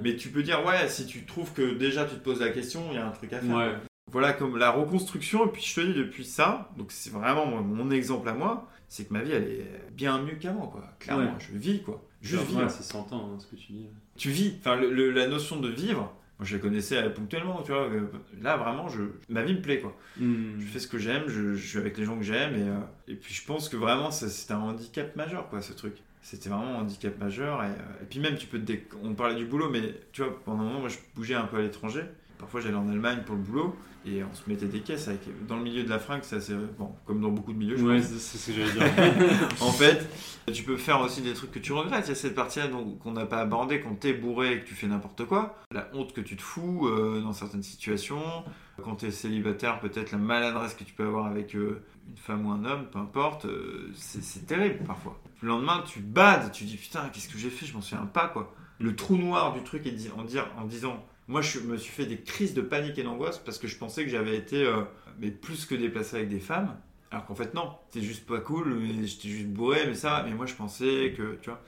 [0.03, 2.83] mais tu peux dire Ouais, si tu trouves que déjà tu te poses la question,
[2.91, 3.55] il y a un truc à faire.
[3.57, 3.73] Ouais.
[4.11, 5.47] Voilà, comme la reconstruction.
[5.47, 9.07] Et puis, je te dis, depuis ça, donc c'est vraiment mon- exemple à moi, c'est
[9.07, 10.83] que ma vie, elle est bien mieux qu'avant, quoi.
[10.99, 12.03] Clairement, je vis, quoi.
[12.27, 12.71] Juste vivre.
[12.71, 13.87] c'est 100 ans hein, ce que tu dis.
[14.17, 14.55] Tu vis.
[14.61, 16.01] Enfin, le- le- la notion de vivre,
[16.39, 17.83] moi, je la connaissais euh, ponctuellement, tu vois.
[17.83, 18.07] euh,
[18.43, 19.97] Là, vraiment, je, ma vie me plaît, quoi.
[20.19, 20.59] Hmm.
[20.59, 22.79] Je fais ce que j'aime, je, je suis avec les gens que j'aime, et, euh,
[23.09, 25.95] et puis je pense que vraiment, c'était un handicap majeur, quoi, ce truc.
[26.23, 29.15] C'était vraiment un handicap majeur, et, euh, et puis même, tu peux te dé- on
[29.15, 31.63] parlait du boulot, mais tu vois, pendant un moment, moi, je bougeais un peu à
[31.63, 32.03] l'étranger.
[32.39, 33.77] Parfois, j'allais en Allemagne pour le boulot,
[34.07, 36.55] et on se mettait des caisses avec, dans le milieu de la fringue, ça c'est
[36.79, 39.49] bon, comme dans beaucoup de milieux, je Ouais, c'est ce que j'allais dire.
[39.63, 40.07] En fait,
[40.53, 42.05] tu peux faire aussi des trucs que tu regrettes.
[42.07, 42.67] Il y a cette partie-là
[43.03, 45.59] qu'on n'a pas abordée, quand t'es bourré et que tu fais n'importe quoi.
[45.73, 48.45] La honte que tu te fous euh, dans certaines situations.
[48.83, 52.51] Quand t'es célibataire, peut-être la maladresse que tu peux avoir avec euh, une femme ou
[52.51, 53.47] un homme, peu importe.
[53.47, 55.19] euh, c'est terrible parfois.
[55.41, 57.65] Le lendemain, tu bades, tu dis putain, qu'est-ce que j'ai fait?
[57.65, 58.53] Je m'en souviens pas quoi.
[58.81, 61.03] Le trou noir du truc est dit- en, dire, en disant.
[61.29, 64.05] Moi, je me suis fait des crises de panique et d'angoisse parce que je pensais
[64.05, 64.83] que j'avais été euh,
[65.21, 66.77] mais plus que déplacé avec des femmes.
[67.11, 70.47] Alors qu'en fait, non, c'était juste pas cool, j'étais juste bourré, mais ça, mais moi
[70.47, 71.61] je pensais que, tu vois.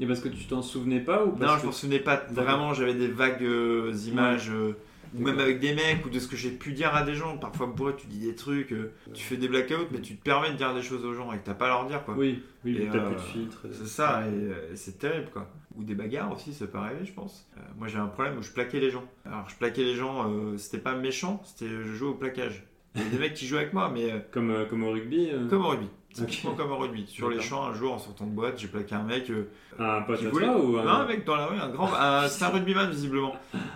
[0.00, 1.66] Et parce que tu t'en souvenais pas ou parce Non, je que...
[1.66, 4.76] m'en souvenais pas vraiment, j'avais des vagues euh, images, euh,
[5.14, 7.36] ou même avec des mecs, ou de ce que j'ai pu dire à des gens.
[7.38, 10.50] Parfois, bourré, tu dis des trucs, euh, tu fais des blackouts, mais tu te permets
[10.50, 12.14] de dire des choses aux gens et que t'as pas à leur dire, quoi.
[12.16, 13.66] Oui, oui, Et, t'as euh, plus de filtre.
[13.72, 15.48] C'est ça, et, euh, et c'est terrible quoi.
[15.76, 17.46] Ou des bagarres aussi, ça peut arriver, je pense.
[17.58, 19.04] Euh, moi j'ai un problème où je plaquais les gens.
[19.26, 22.64] Alors je plaquais les gens, euh, c'était pas méchant, c'était je jouais au plaquage.
[22.96, 24.90] Il y a des mecs qui jouaient avec moi, mais euh, Comme, euh, comme au
[24.90, 25.88] rugby euh, comme au rugby.
[26.24, 27.04] Typiquement comme au rugby.
[27.08, 29.28] Sur les champs, un jour en sortant de boîte, j'ai plaqué un mec.
[29.30, 29.48] euh,
[29.78, 30.84] Un pote à voulait- toi ou un...
[30.84, 31.92] Non, un mec dans la rue, un grand.
[31.94, 33.34] un- C'est un rugbyman visiblement.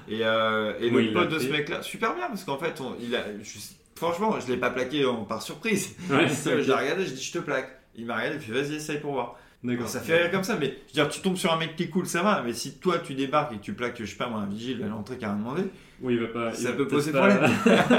[0.09, 3.14] Et, euh, et le pote de ce mec-là, super bien parce qu'en fait, on- il
[3.14, 3.59] a, je-
[3.97, 5.97] franchement, je l'ai pas plaqué en- par surprise.
[6.11, 7.68] Ouais, je l'ai regardé, je dis je te plaque.
[7.97, 9.36] Il m'a regardé, il fait vas-y, essaye pour voir.
[9.62, 9.88] D'accord.
[9.88, 11.82] Ça fait rire comme ça, mais je veux dire, tu tombes sur un mec qui
[11.82, 14.16] est cool, ça va, mais si toi tu débarques et que tu plaques, je sais
[14.16, 15.64] pas moi, un vigile à l'entrée qui a rien demandé,
[16.01, 16.55] Oui, il va pas.
[16.55, 17.28] Ça il peut poser pas-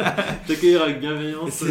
[0.47, 1.63] T'accueillir avec bienveillance.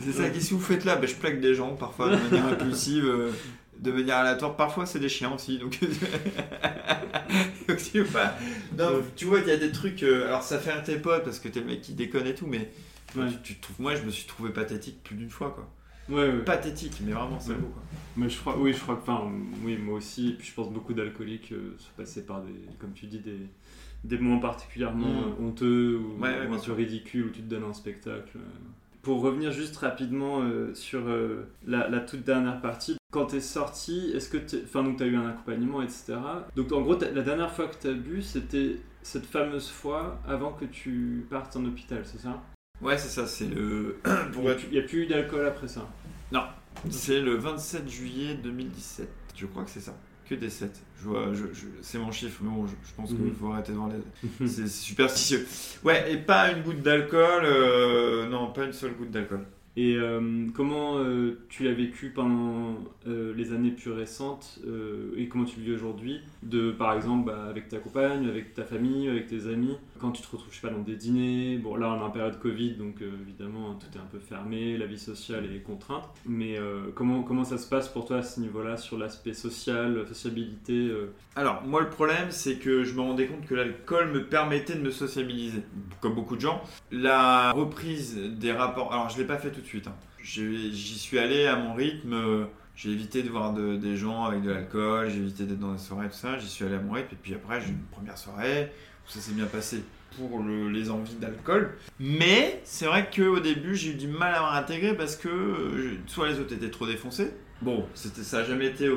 [0.00, 0.30] C'est ça.
[0.30, 3.30] Qu'est-ce que vous faites là ben, Je plaque des gens parfois de manière impulsive, euh,
[3.78, 5.78] de manière aléatoire, parfois c'est des chiens aussi, donc.
[7.68, 8.32] donc tu vois,
[8.78, 11.24] non, tu vois, il y a des trucs, euh, alors ça fait un tes potes
[11.24, 12.70] parce que t'es le mec qui déconne et tout, mais.
[13.16, 13.26] Ouais.
[13.42, 15.68] Tu, moi je me suis trouvé pathétique plus d'une fois quoi.
[16.08, 16.44] Ouais, ouais.
[16.44, 17.82] Pathétique, mais vraiment c'est beau quoi.
[18.16, 19.30] Mais je crois, oui, je crois que, enfin,
[19.64, 20.30] oui, moi aussi.
[20.30, 23.38] Et puis je pense beaucoup d'alcooliques euh, se passer par des, comme tu dis, des,
[24.04, 25.24] des moments particulièrement Mm.
[25.24, 28.38] euh, honteux ou, ou un peu ridicules où tu te donnes un spectacle.
[29.02, 34.12] Pour revenir juste rapidement euh, sur euh, la, la toute dernière partie, quand t'es sorti,
[34.14, 36.16] est-ce que t'es- enfin donc t'as eu un accompagnement, etc.
[36.54, 40.66] Donc en gros, la dernière fois que t'as bu, c'était cette fameuse fois avant que
[40.66, 42.42] tu partes en hôpital, c'est ça?
[42.82, 43.96] Ouais, c'est ça, c'est le.
[44.34, 45.88] Il n'y a, être plus- a eu d'alcool après ça?
[46.90, 49.08] C'est le 27 juillet 2017.
[49.36, 49.94] Je crois que c'est ça.
[50.30, 50.70] Que des 7.
[51.02, 53.32] Je vois, je, je- c'est mon chiffre, mais bon, je, pense qu'il Mhm.
[53.34, 54.46] faut arrêter de voir les.
[54.46, 55.44] c'est superstitieux.
[55.82, 57.42] Ouais, et pas une goutte d'alcool.
[57.44, 59.40] euh, non, pas une seule goutte d'alcool.
[59.76, 62.76] Et euh, comment euh, tu l'as vécu pendant
[63.06, 64.60] les années plus récentes
[65.16, 68.64] et comment tu le vis aujourd'hui de par exemple bah, avec ta compagne, avec ta
[68.64, 71.76] famille, avec tes amis, quand tu te retrouves je sais pas dans des dîners, bon
[71.76, 74.86] là on est en période Covid donc euh, évidemment tout est un peu fermé, la
[74.86, 78.40] vie sociale est contrainte, mais euh, comment, comment ça se passe pour toi à ce
[78.40, 83.26] niveau-là sur l'aspect social, sociabilité euh, Alors, moi, le problème, c'est que je me rendais
[83.26, 85.62] compte que l'alcool me permettait de me sociabiliser,
[86.00, 86.62] comme beaucoup de gens.
[86.90, 88.92] La reprise des rapports.
[88.92, 89.86] Alors, je l'ai pas fait tout de suite.
[89.86, 89.94] hein.
[90.22, 92.46] J'y suis allé à mon rythme.
[92.76, 95.78] J'ai évité de voir de- des gens avec de l'alcool, j'ai évité d'être dans des
[95.78, 96.38] soirées, tout ça.
[96.38, 97.08] J'y suis allé à mon rythme.
[97.12, 98.72] Et puis après, j'ai une première soirée
[99.10, 99.82] ça s'est bien passé
[100.16, 101.76] pour le- les envies d'alcool.
[101.98, 106.28] Mais c'est vrai qu'au début, j'ai eu du mal à m'intégrer parce que euh, soit
[106.28, 107.30] les autres étaient trop défoncés.
[107.62, 108.08] Bon, ça
[108.38, 108.88] n'a jamais été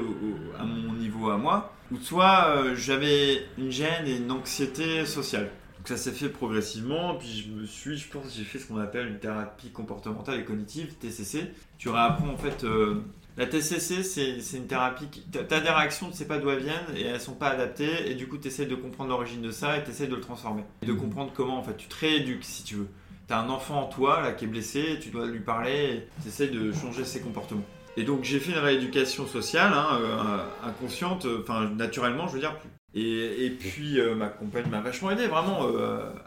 [0.59, 1.73] à mon niveau à moi.
[1.91, 5.49] Ou soit euh, j'avais une gêne et une anxiété sociale.
[5.77, 8.77] Donc ça s'est fait progressivement, puis je me suis, je pense, j'ai fait ce qu'on
[8.79, 11.51] appelle une thérapie comportementale et cognitive, TCC.
[11.77, 13.01] Tu réapprends en fait, euh,
[13.37, 16.95] la TCC c'est une thérapie qui, t'as des réactions, tu sais pas d'où elles viennent
[16.95, 19.77] et elles sont pas adaptées, et du coup tu essaies de comprendre l'origine de ça
[19.77, 20.63] et tu essaies de le transformer.
[20.81, 22.87] Et de comprendre comment en fait tu te rééduques si tu veux.
[23.27, 26.47] T'as un enfant en toi là qui est blessé, tu dois lui parler, tu essaies
[26.47, 27.63] de changer ses comportements.
[27.95, 32.39] Et donc j'ai fait une rééducation sociale, hein, euh, inconsciente, euh, enfin naturellement, je veux
[32.39, 32.55] dire,
[32.95, 35.61] Et, et puis euh, ma compagne m'a vachement aidé vraiment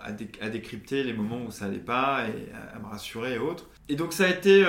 [0.02, 3.34] à, dé- à décrypter les moments où ça allait pas et à, à me rassurer
[3.34, 3.66] et autres.
[3.88, 4.64] Et donc ça a été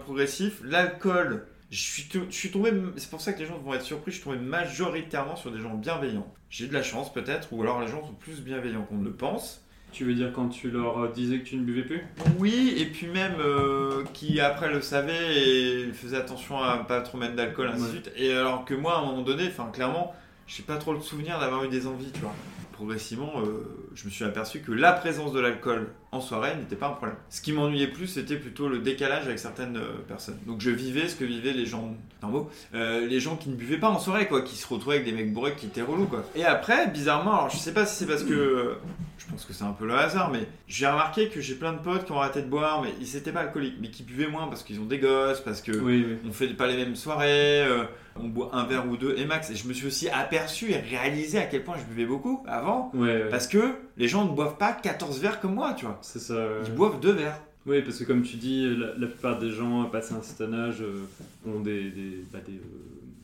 [0.00, 0.60] progressif.
[0.64, 4.12] L'alcool, je suis, je suis tombé, c'est pour ça que les gens vont être surpris,
[4.12, 6.32] je suis tombé majoritairement sur des gens bienveillants.
[6.50, 9.04] J'ai eu de la chance peut-être, ou alors les gens sont plus bienveillants qu'on ne
[9.04, 9.64] le pense.
[9.90, 12.02] Tu veux dire quand tu leur euh, disais que tu ne buvais plus?
[12.38, 17.18] Oui, et puis même euh, qui après le savait et faisait attention à pas trop
[17.18, 17.90] mettre d'alcool, ainsi de Ouais.
[17.92, 18.12] suite.
[18.16, 20.14] Et alors que moi, à un moment donné, enfin clairement,
[20.46, 22.34] j'ai pas trop le souvenir d'avoir eu des envies, tu vois.
[22.72, 26.88] Progressivement, euh, je me suis aperçu que la présence de l'alcool en soirée n'était pas
[26.88, 27.16] un problème.
[27.30, 30.38] Ce qui m'ennuyait plus, c'était plutôt le décalage avec certaines euh, personnes.
[30.46, 33.78] Donc je vivais ce que vivaient les gens, mot, euh, les gens qui ne buvaient
[33.78, 36.24] pas en soirée, quoi, qui se retrouvaient avec des mecs bourrés qui étaient relous, quoi.
[36.34, 38.74] Et après, bizarrement, alors je sais pas si c'est parce que euh,
[39.18, 41.78] je pense que c'est un peu le hasard, mais j'ai remarqué que j'ai plein de
[41.78, 44.48] potes qui ont arrêté de boire, mais ils n'étaient pas alcooliques, mais qui buvaient moins
[44.48, 46.16] parce qu'ils ont des gosses, parce que Oui, oui.
[46.28, 47.84] on fait pas les mêmes soirées, euh,
[48.20, 49.48] on boit un verre ou deux et max.
[49.50, 52.90] Et je me suis aussi aperçu et réalisé à quel point je buvais beaucoup avant,
[52.92, 53.28] Ouais, ouais.
[53.30, 55.98] parce que les gens ne boivent pas 14 verres comme moi, tu vois.
[56.02, 56.46] c'est ça.
[56.66, 57.40] Ils boivent deux verres.
[57.64, 60.80] Oui, parce que comme tu dis, la, la plupart des gens, passé un certain âge,
[60.82, 61.04] euh,
[61.46, 62.58] ont des, des, bah, des, euh,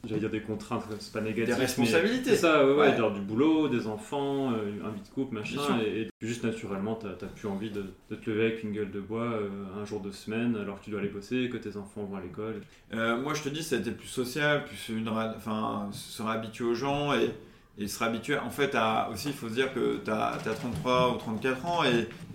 [0.06, 1.46] j'allais dire des contraintes, c'est pas négatif.
[1.46, 2.30] Des mais responsabilités.
[2.30, 2.96] C'est ça, ouais, ouais, Ouais.
[2.96, 6.94] genre du boulot, des enfants, euh, un vie de couple, machin, et, et juste naturellement,
[6.94, 9.28] t'as plus envie de, de te lever avec une gueule de bois
[9.76, 12.20] un jour de semaine, alors que tu dois aller bosser, que tes enfants vont à
[12.20, 12.60] l'école.
[12.92, 16.74] Moi, je te dis, ça a été plus social, plus une, enfin, se réhabituer aux
[16.76, 17.30] gens et,
[17.78, 18.36] et se réhabituer.
[18.38, 21.80] En fait, à, aussi, il faut se dire que tu as, 33 ou 34 ans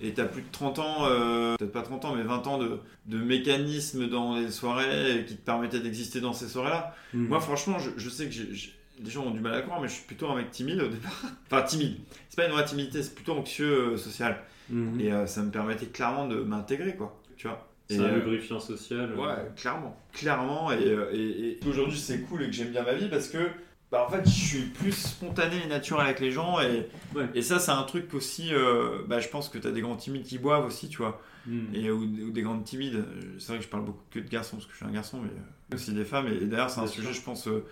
[0.02, 2.58] et tu as plus de 30 ans, euh, peut-être pas 30 ans, mais 20 ans
[2.58, 6.96] de, de mécanismes dans les soirées qui te permettaient d'exister dans ces soirées-là.
[7.14, 7.28] Mhm.
[7.28, 8.74] Moi, franchement, je, je sais que j'ai-
[9.04, 10.88] les gens ont du mal à croire, mais je suis plutôt un mec timide au
[10.88, 11.12] départ.
[11.52, 11.98] enfin, timide.
[12.30, 14.39] C'est pas une vraie timidité, c'est plutôt anxieux euh, social.
[14.70, 15.00] Mhm.
[15.02, 17.20] Et euh, ça me permettait clairement de m'intégrer, quoi.
[17.36, 17.68] Tu vois.
[17.89, 19.14] c'est un euh, lubrifiant social.
[19.18, 19.98] Ouais, clairement.
[20.14, 20.72] Clairement.
[20.72, 23.50] Et, et, et aujourd'hui, c'est cool et que j'aime bien ma vie parce que,
[23.94, 26.60] bah, en fait, je suis plus spontané et naturel avec les gens.
[26.60, 27.28] Et, Ouais.
[27.36, 28.50] et ça, c'est un truc aussi.
[28.52, 31.22] euh, bah, je pense que tu as des grands timides qui boivent aussi, tu vois.
[31.46, 31.68] Mhm.
[31.76, 33.06] Et, ou, ou des grandes timides.
[33.38, 35.20] C'est vrai que je parle beaucoup que de garçons parce que je suis un garçon,
[35.22, 36.28] mais euh, aussi des femmes.
[36.28, 37.16] Et, d'ailleurs, c'est un sujet, sûr.
[37.16, 37.64] je pense, euh,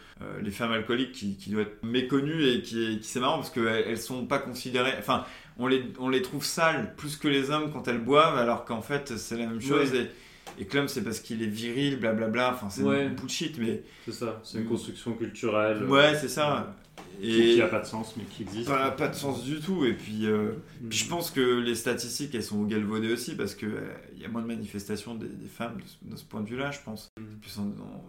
[0.43, 3.85] les femmes alcooliques qui, qui doit être méconnu et qui, qui c'est marrant parce qu'elles
[3.87, 4.93] elles sont pas considérées.
[4.99, 5.25] Enfin,
[5.57, 8.81] on les, on les trouve sales plus que les hommes quand elles boivent, alors qu'en
[8.83, 9.93] fait, c'est la même chose.
[9.95, 10.11] Et,
[10.59, 12.53] et l'homme, c'est parce qu'il est viril, blablabla.
[12.53, 13.09] Enfin, c'est Ouais.
[13.09, 15.83] bullshit, mais C'est ça, c'est une construction culturelle.
[15.83, 16.75] euh, ouais, c'est ça.
[17.21, 18.67] Qui Et qui a pas de sens, mais qui existe.
[18.67, 19.85] pas, pas de sens du tout.
[19.85, 20.53] Et puis, euh,
[20.89, 23.69] puis je pense que les statistiques, elles sont galvaudées aussi parce qu'il
[24.17, 26.71] y a moins de manifestations des, des femmes de, ce- de ce point de vue-là,
[26.71, 27.09] je pense.
[27.19, 27.39] Mhm.
[27.39, 27.63] Plus en,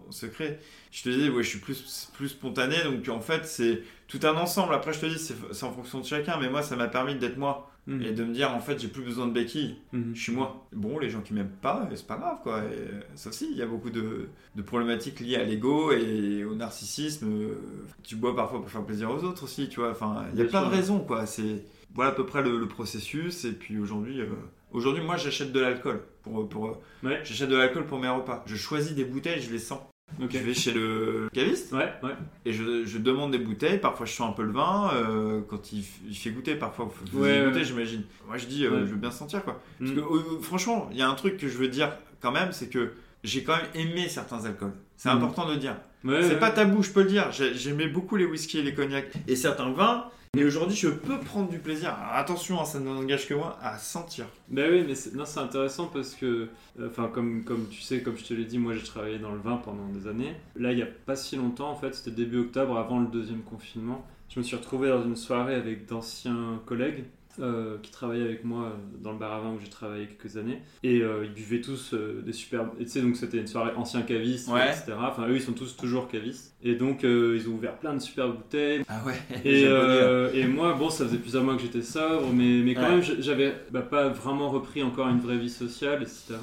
[0.07, 0.59] en secret.
[0.91, 4.35] Je te dis, ouais, je suis plus, plus spontané, donc en fait, c'est tout un
[4.35, 4.73] ensemble.
[4.73, 7.37] Après, je te dis, c'est en fonction de chacun, mais moi, ça m'a permis d'être
[7.37, 8.01] moi Mhm.
[8.01, 9.75] et de me dire, en fait, j'ai plus besoin de béquilles.
[9.91, 10.11] Mhm.
[10.15, 10.67] Je suis moi.
[10.71, 12.59] Bon, les gens qui m'aiment pas, c'est pas grave, quoi.
[12.59, 16.45] Et, euh, ça aussi, il y a beaucoup de, de problématiques liées à l'ego et
[16.45, 17.27] au narcissisme.
[17.29, 17.55] Euh,
[18.03, 19.91] Tu bois parfois pour faire plaisir aux autres aussi, tu vois.
[19.91, 21.25] Enfin, il y a plein de raisons, quoi.
[21.25, 23.43] C'est voilà à peu près le, le processus.
[23.45, 24.27] Et puis aujourd'hui, euh,
[24.71, 26.81] aujourd'hui, moi, j'achète de l'alcool pour pour.
[27.03, 27.19] Ouais.
[27.23, 28.43] J'achète de l'alcool pour mes repas.
[28.47, 29.79] Je choisis des bouteilles, je les sens.
[30.19, 32.15] Je vais chez le caviste Ouais, ouais.
[32.45, 33.79] et je, je demande des bouteilles.
[33.79, 34.91] Parfois, je sens un peu le vin.
[34.93, 38.03] euh, quand il, il fait goûter, parfois, vous faisiez Ouais, goûter, j'imagine.
[38.27, 39.61] Moi, je dis, euh, je veux bien sentir, quoi.
[39.79, 39.97] Parce Mhm.
[39.97, 41.91] que, euh, franchement, il y a un truc que je veux dire
[42.21, 42.93] quand même, c'est que
[43.23, 44.73] j'ai quand même aimé certains alcools.
[44.97, 45.17] C'est Mhm.
[45.17, 45.75] important de le dire.
[46.05, 47.31] C'est pas tabou, je peux le dire.
[47.31, 50.05] J'ai- J'aimais beaucoup les whiskies et les cognacs et certains vins.
[50.35, 51.95] Et aujourd'hui, je peux prendre du plaisir.
[52.11, 54.25] Attention, hein, ça ne n'engage que moi à sentir.
[54.47, 56.47] Ben oui, mais non, c'est intéressant parce que,
[56.79, 59.31] euh, enfin, comme, comme tu sais, comme je te l'ai dit, moi j'ai travaillé dans
[59.31, 60.33] le vin pendant des années.
[60.55, 63.43] Là, il n'y a pas si longtemps, en fait, c'était début octobre, avant le deuxième
[63.43, 64.03] confinement.
[64.29, 67.03] Je me suis retrouvé dans une soirée avec d'anciens collègues
[67.39, 68.69] euh, qui travaillaient avec moi euh,
[69.01, 70.59] dans le bar à vin où j'ai travaillé quelques années.
[70.83, 72.65] Et euh, ils buvaient tous euh, des super.
[72.79, 74.69] Et tu sais, donc c'était une soirée ancien caviste, Ouais.
[74.69, 74.93] etc.
[74.99, 76.55] Enfin, eux, ils sont tous toujours cavistes.
[76.63, 78.83] Et donc, ils ont ouvert plein de super bouteilles.
[78.87, 79.15] Ah ouais.
[79.43, 79.63] Et,
[80.39, 82.89] et moi, bon, ça faisait plusieurs mois que j'étais sobre, mais, mais quand Ouais.
[82.89, 86.35] même, j'avais bah, pas vraiment repris encore une vraie vie sociale, etc.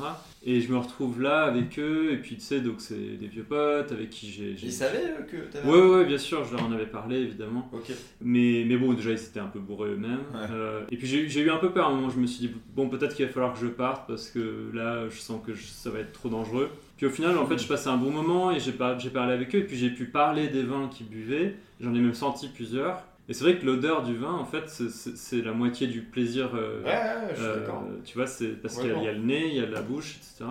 [0.43, 3.43] Et je me retrouve là avec eux, et puis tu sais, donc c'est des vieux
[3.43, 4.53] potes avec qui j'ai.
[4.63, 5.69] Ils savaient que t'avais.
[5.69, 7.69] Ouais, ouais, bien sûr, je leur en avais parlé, évidemment.
[7.75, 7.93] Ok.
[8.23, 10.21] Mais, mais bon, déjà, ils étaient un peu bourrés eux-mêmes.
[10.33, 10.47] Ouais.
[10.51, 12.55] Euh, et puis j'ai eu- un peu peur à un moment, je me suis dit,
[12.75, 15.67] bon, peut-être qu'il va falloir que je parte, parce que là, je sens que je-
[15.67, 16.71] ça va être trop dangereux.
[16.97, 19.35] Puis au final, en fait, je passais un bon moment, et j'ai par- j'ai parlé
[19.35, 21.55] avec eux, et puis j'ai pu parler des vins qu'ils buvaient.
[21.83, 23.03] J'en ai même senti plusieurs.
[23.29, 26.51] Et c'est vrai que l'odeur du vin, en fait, c'est- la moitié du plaisir.
[26.55, 27.67] euh, Ouais, ouais, je suis euh,
[28.05, 30.17] tu vois, c'est parce qu'il y, a- y le nez, il y a la bouche,
[30.17, 30.51] etc.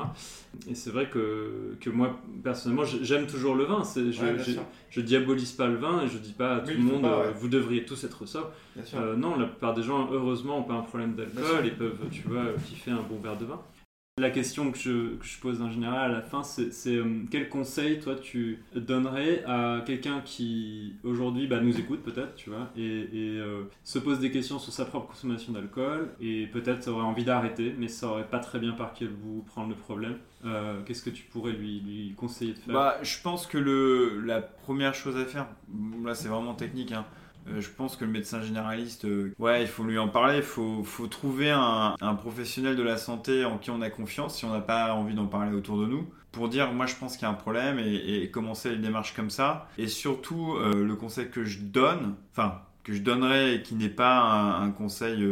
[0.70, 3.84] Et c'est vrai que, que moi, personnellement, j'ai- j'aime toujours le vin.
[3.96, 4.12] Je,
[4.42, 4.62] sûr.
[4.90, 7.20] je diabolise pas le vin et je dis pas à tout Oui, le monde, pas,
[7.26, 8.52] euh, vous devriez tous être sobre.
[8.96, 12.22] Euh, non, la plupart des gens, heureusement, n'ont pas un problème d'alcool et peuvent, tu
[12.30, 13.60] vois, kiffer un bon verre de vin.
[14.20, 17.48] La question que je, que je pose en général à la fin, c'est euh, quel
[17.48, 23.08] conseil toi tu donnerais à quelqu'un qui aujourd'hui bah, nous écoute peut-être, tu vois, et,
[23.16, 27.74] euh, se pose des questions sur sa propre consommation d'alcool et peut-être aurait envie d'arrêter,
[27.78, 30.18] mais saurait pas très bien par quel bout prendre le problème.
[30.44, 32.74] Euh, Qu'est-ce que tu pourrais lui, lui conseiller de faire?
[32.74, 35.48] Bah, je pense que le, la première chose à faire,
[36.04, 37.06] là c'est vraiment technique, hein,
[37.50, 40.44] euh, je pense que le médecin généraliste, euh, ouais, il faut lui en parler, il
[40.44, 44.46] faut, faut trouver un, un professionnel de la santé en qui on a confiance, si
[44.46, 47.24] on n'a pas envie d'en parler autour de nous, pour dire, moi je pense qu'il
[47.24, 49.68] y a un problème et, et commencer une démarche comme ça.
[49.78, 53.90] Et surtout, euh, le conseil que je donne, enfin, que je donnerais et qui n'est
[53.90, 55.24] pas un, un conseil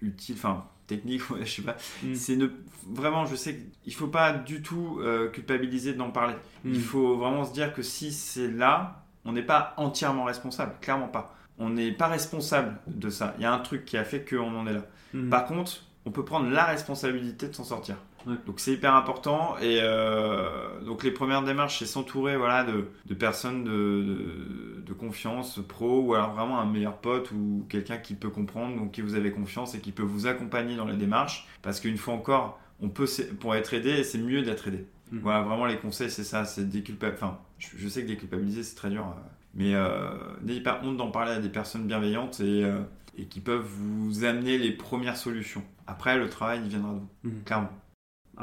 [0.00, 2.14] utile, enfin, technique, ouais, je sais pas, Mm.
[2.14, 2.48] c'est ne,
[2.88, 6.34] vraiment, je sais qu'il faut pas du tout euh, culpabiliser d'en parler.
[6.64, 6.74] Mm.
[6.74, 11.08] Il faut vraiment se dire que si c'est là, on n'est pas entièrement responsable, clairement
[11.08, 11.35] pas.
[11.58, 13.34] On n'est pas responsable de ça.
[13.38, 14.82] Il y a un truc qui a fait qu'on en est là.
[15.14, 15.30] Mhm.
[15.30, 17.96] Par contre, on peut prendre la responsabilité de s'en sortir.
[18.26, 18.34] Ouais.
[18.46, 19.56] Donc c'est hyper important.
[19.62, 24.92] Et euh, donc les premières démarches, c'est s'entourer voilà, de, de personnes de, de, de
[24.92, 29.00] confiance, pro, ou alors vraiment un meilleur pote ou quelqu'un qui peut comprendre, donc qui
[29.00, 31.46] vous avez confiance et qui peut vous accompagner dans la démarche.
[31.62, 33.06] Parce qu'une fois encore, on peut,
[33.40, 34.86] pour être aidé, c'est mieux d'être aidé.
[35.12, 35.20] Mhm.
[35.22, 37.24] Voilà, vraiment les conseils, c'est ça, c'est déculpabiliser.
[37.24, 39.02] Enfin, je, je sais que déculpabiliser, c'est très dur.
[39.06, 39.20] euh,
[39.56, 40.10] mais euh,
[40.42, 42.78] n'ayez pas honte d'en parler à des personnes bienveillantes et, euh,
[43.18, 45.64] et qui peuvent vous amener les premières solutions.
[45.88, 47.42] Après, le travail, il viendra de vous, Mhm.
[47.44, 47.72] clairement.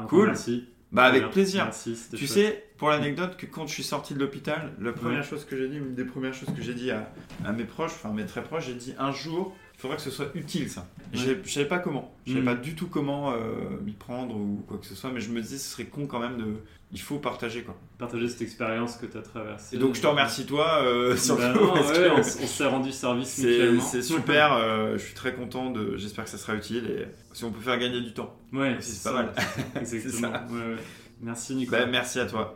[0.08, 0.26] Cool.
[0.26, 0.68] Merci.
[0.92, 1.64] Bah, avec plaisir.
[1.64, 2.28] Merci, Tu chouette.
[2.30, 5.24] sais, pour l'anecdote, que quand je suis sorti de l'hôpital, la première Ouais.
[5.26, 7.10] chose que j'ai dit, une des premières choses que j'ai dit à,
[7.44, 10.10] à mes proches, enfin mes très proches, j'ai dit un jour, il faudra que ce
[10.10, 10.86] soit utile ça.
[11.12, 11.40] Et Ouais.
[11.44, 12.46] Je savais pas comment, je savais Mhm.
[12.46, 13.36] pas du tout comment euh,
[13.84, 16.20] m'y prendre ou quoi que ce soit, mais je me disais ce serait con quand
[16.20, 16.54] même de.
[16.94, 17.74] Il faut partager quoi.
[17.98, 19.74] Partager cette expérience que tu as traversée.
[19.74, 21.42] Et donc je te remercie toi, euh, surtout.
[21.42, 23.82] Bah non, parce ouais, que on, s'est rendu service c'est mutuellement.
[23.82, 27.42] c'est super, euh, je suis très content, de, j'espère que ça sera utile et si
[27.42, 28.36] on peut faire gagner du temps.
[28.52, 29.22] Ouais, C'est c'est pas ça.
[29.24, 29.32] mal.
[29.80, 30.32] Exactement.
[30.32, 30.46] ça.
[30.54, 30.82] Ouais, ouais.
[31.20, 31.84] Merci Nicolas.
[31.84, 32.54] Bah, merci à toi.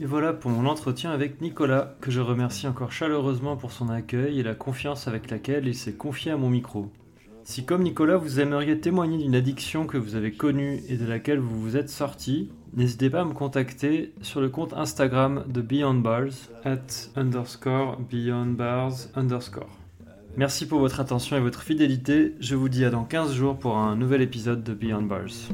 [0.00, 4.38] Et voilà pour mon entretien avec Nicolas, que je remercie encore chaleureusement pour son accueil
[4.38, 6.92] et la confiance avec laquelle il s'est confié à mon micro.
[7.48, 11.38] Si comme Nicolas vous aimeriez témoigner d'une addiction que vous avez connue et de laquelle
[11.38, 15.94] vous vous êtes sorti, n'hésitez pas à me contacter sur le compte Instagram de Beyond
[15.94, 16.34] Bars,
[16.66, 19.78] at underscore Beyond Bars underscore.
[20.36, 23.78] Merci pour votre attention et votre fidélité, je vous dis à dans 15 jours pour
[23.78, 25.48] un nouvel épisode de Beyond Bars.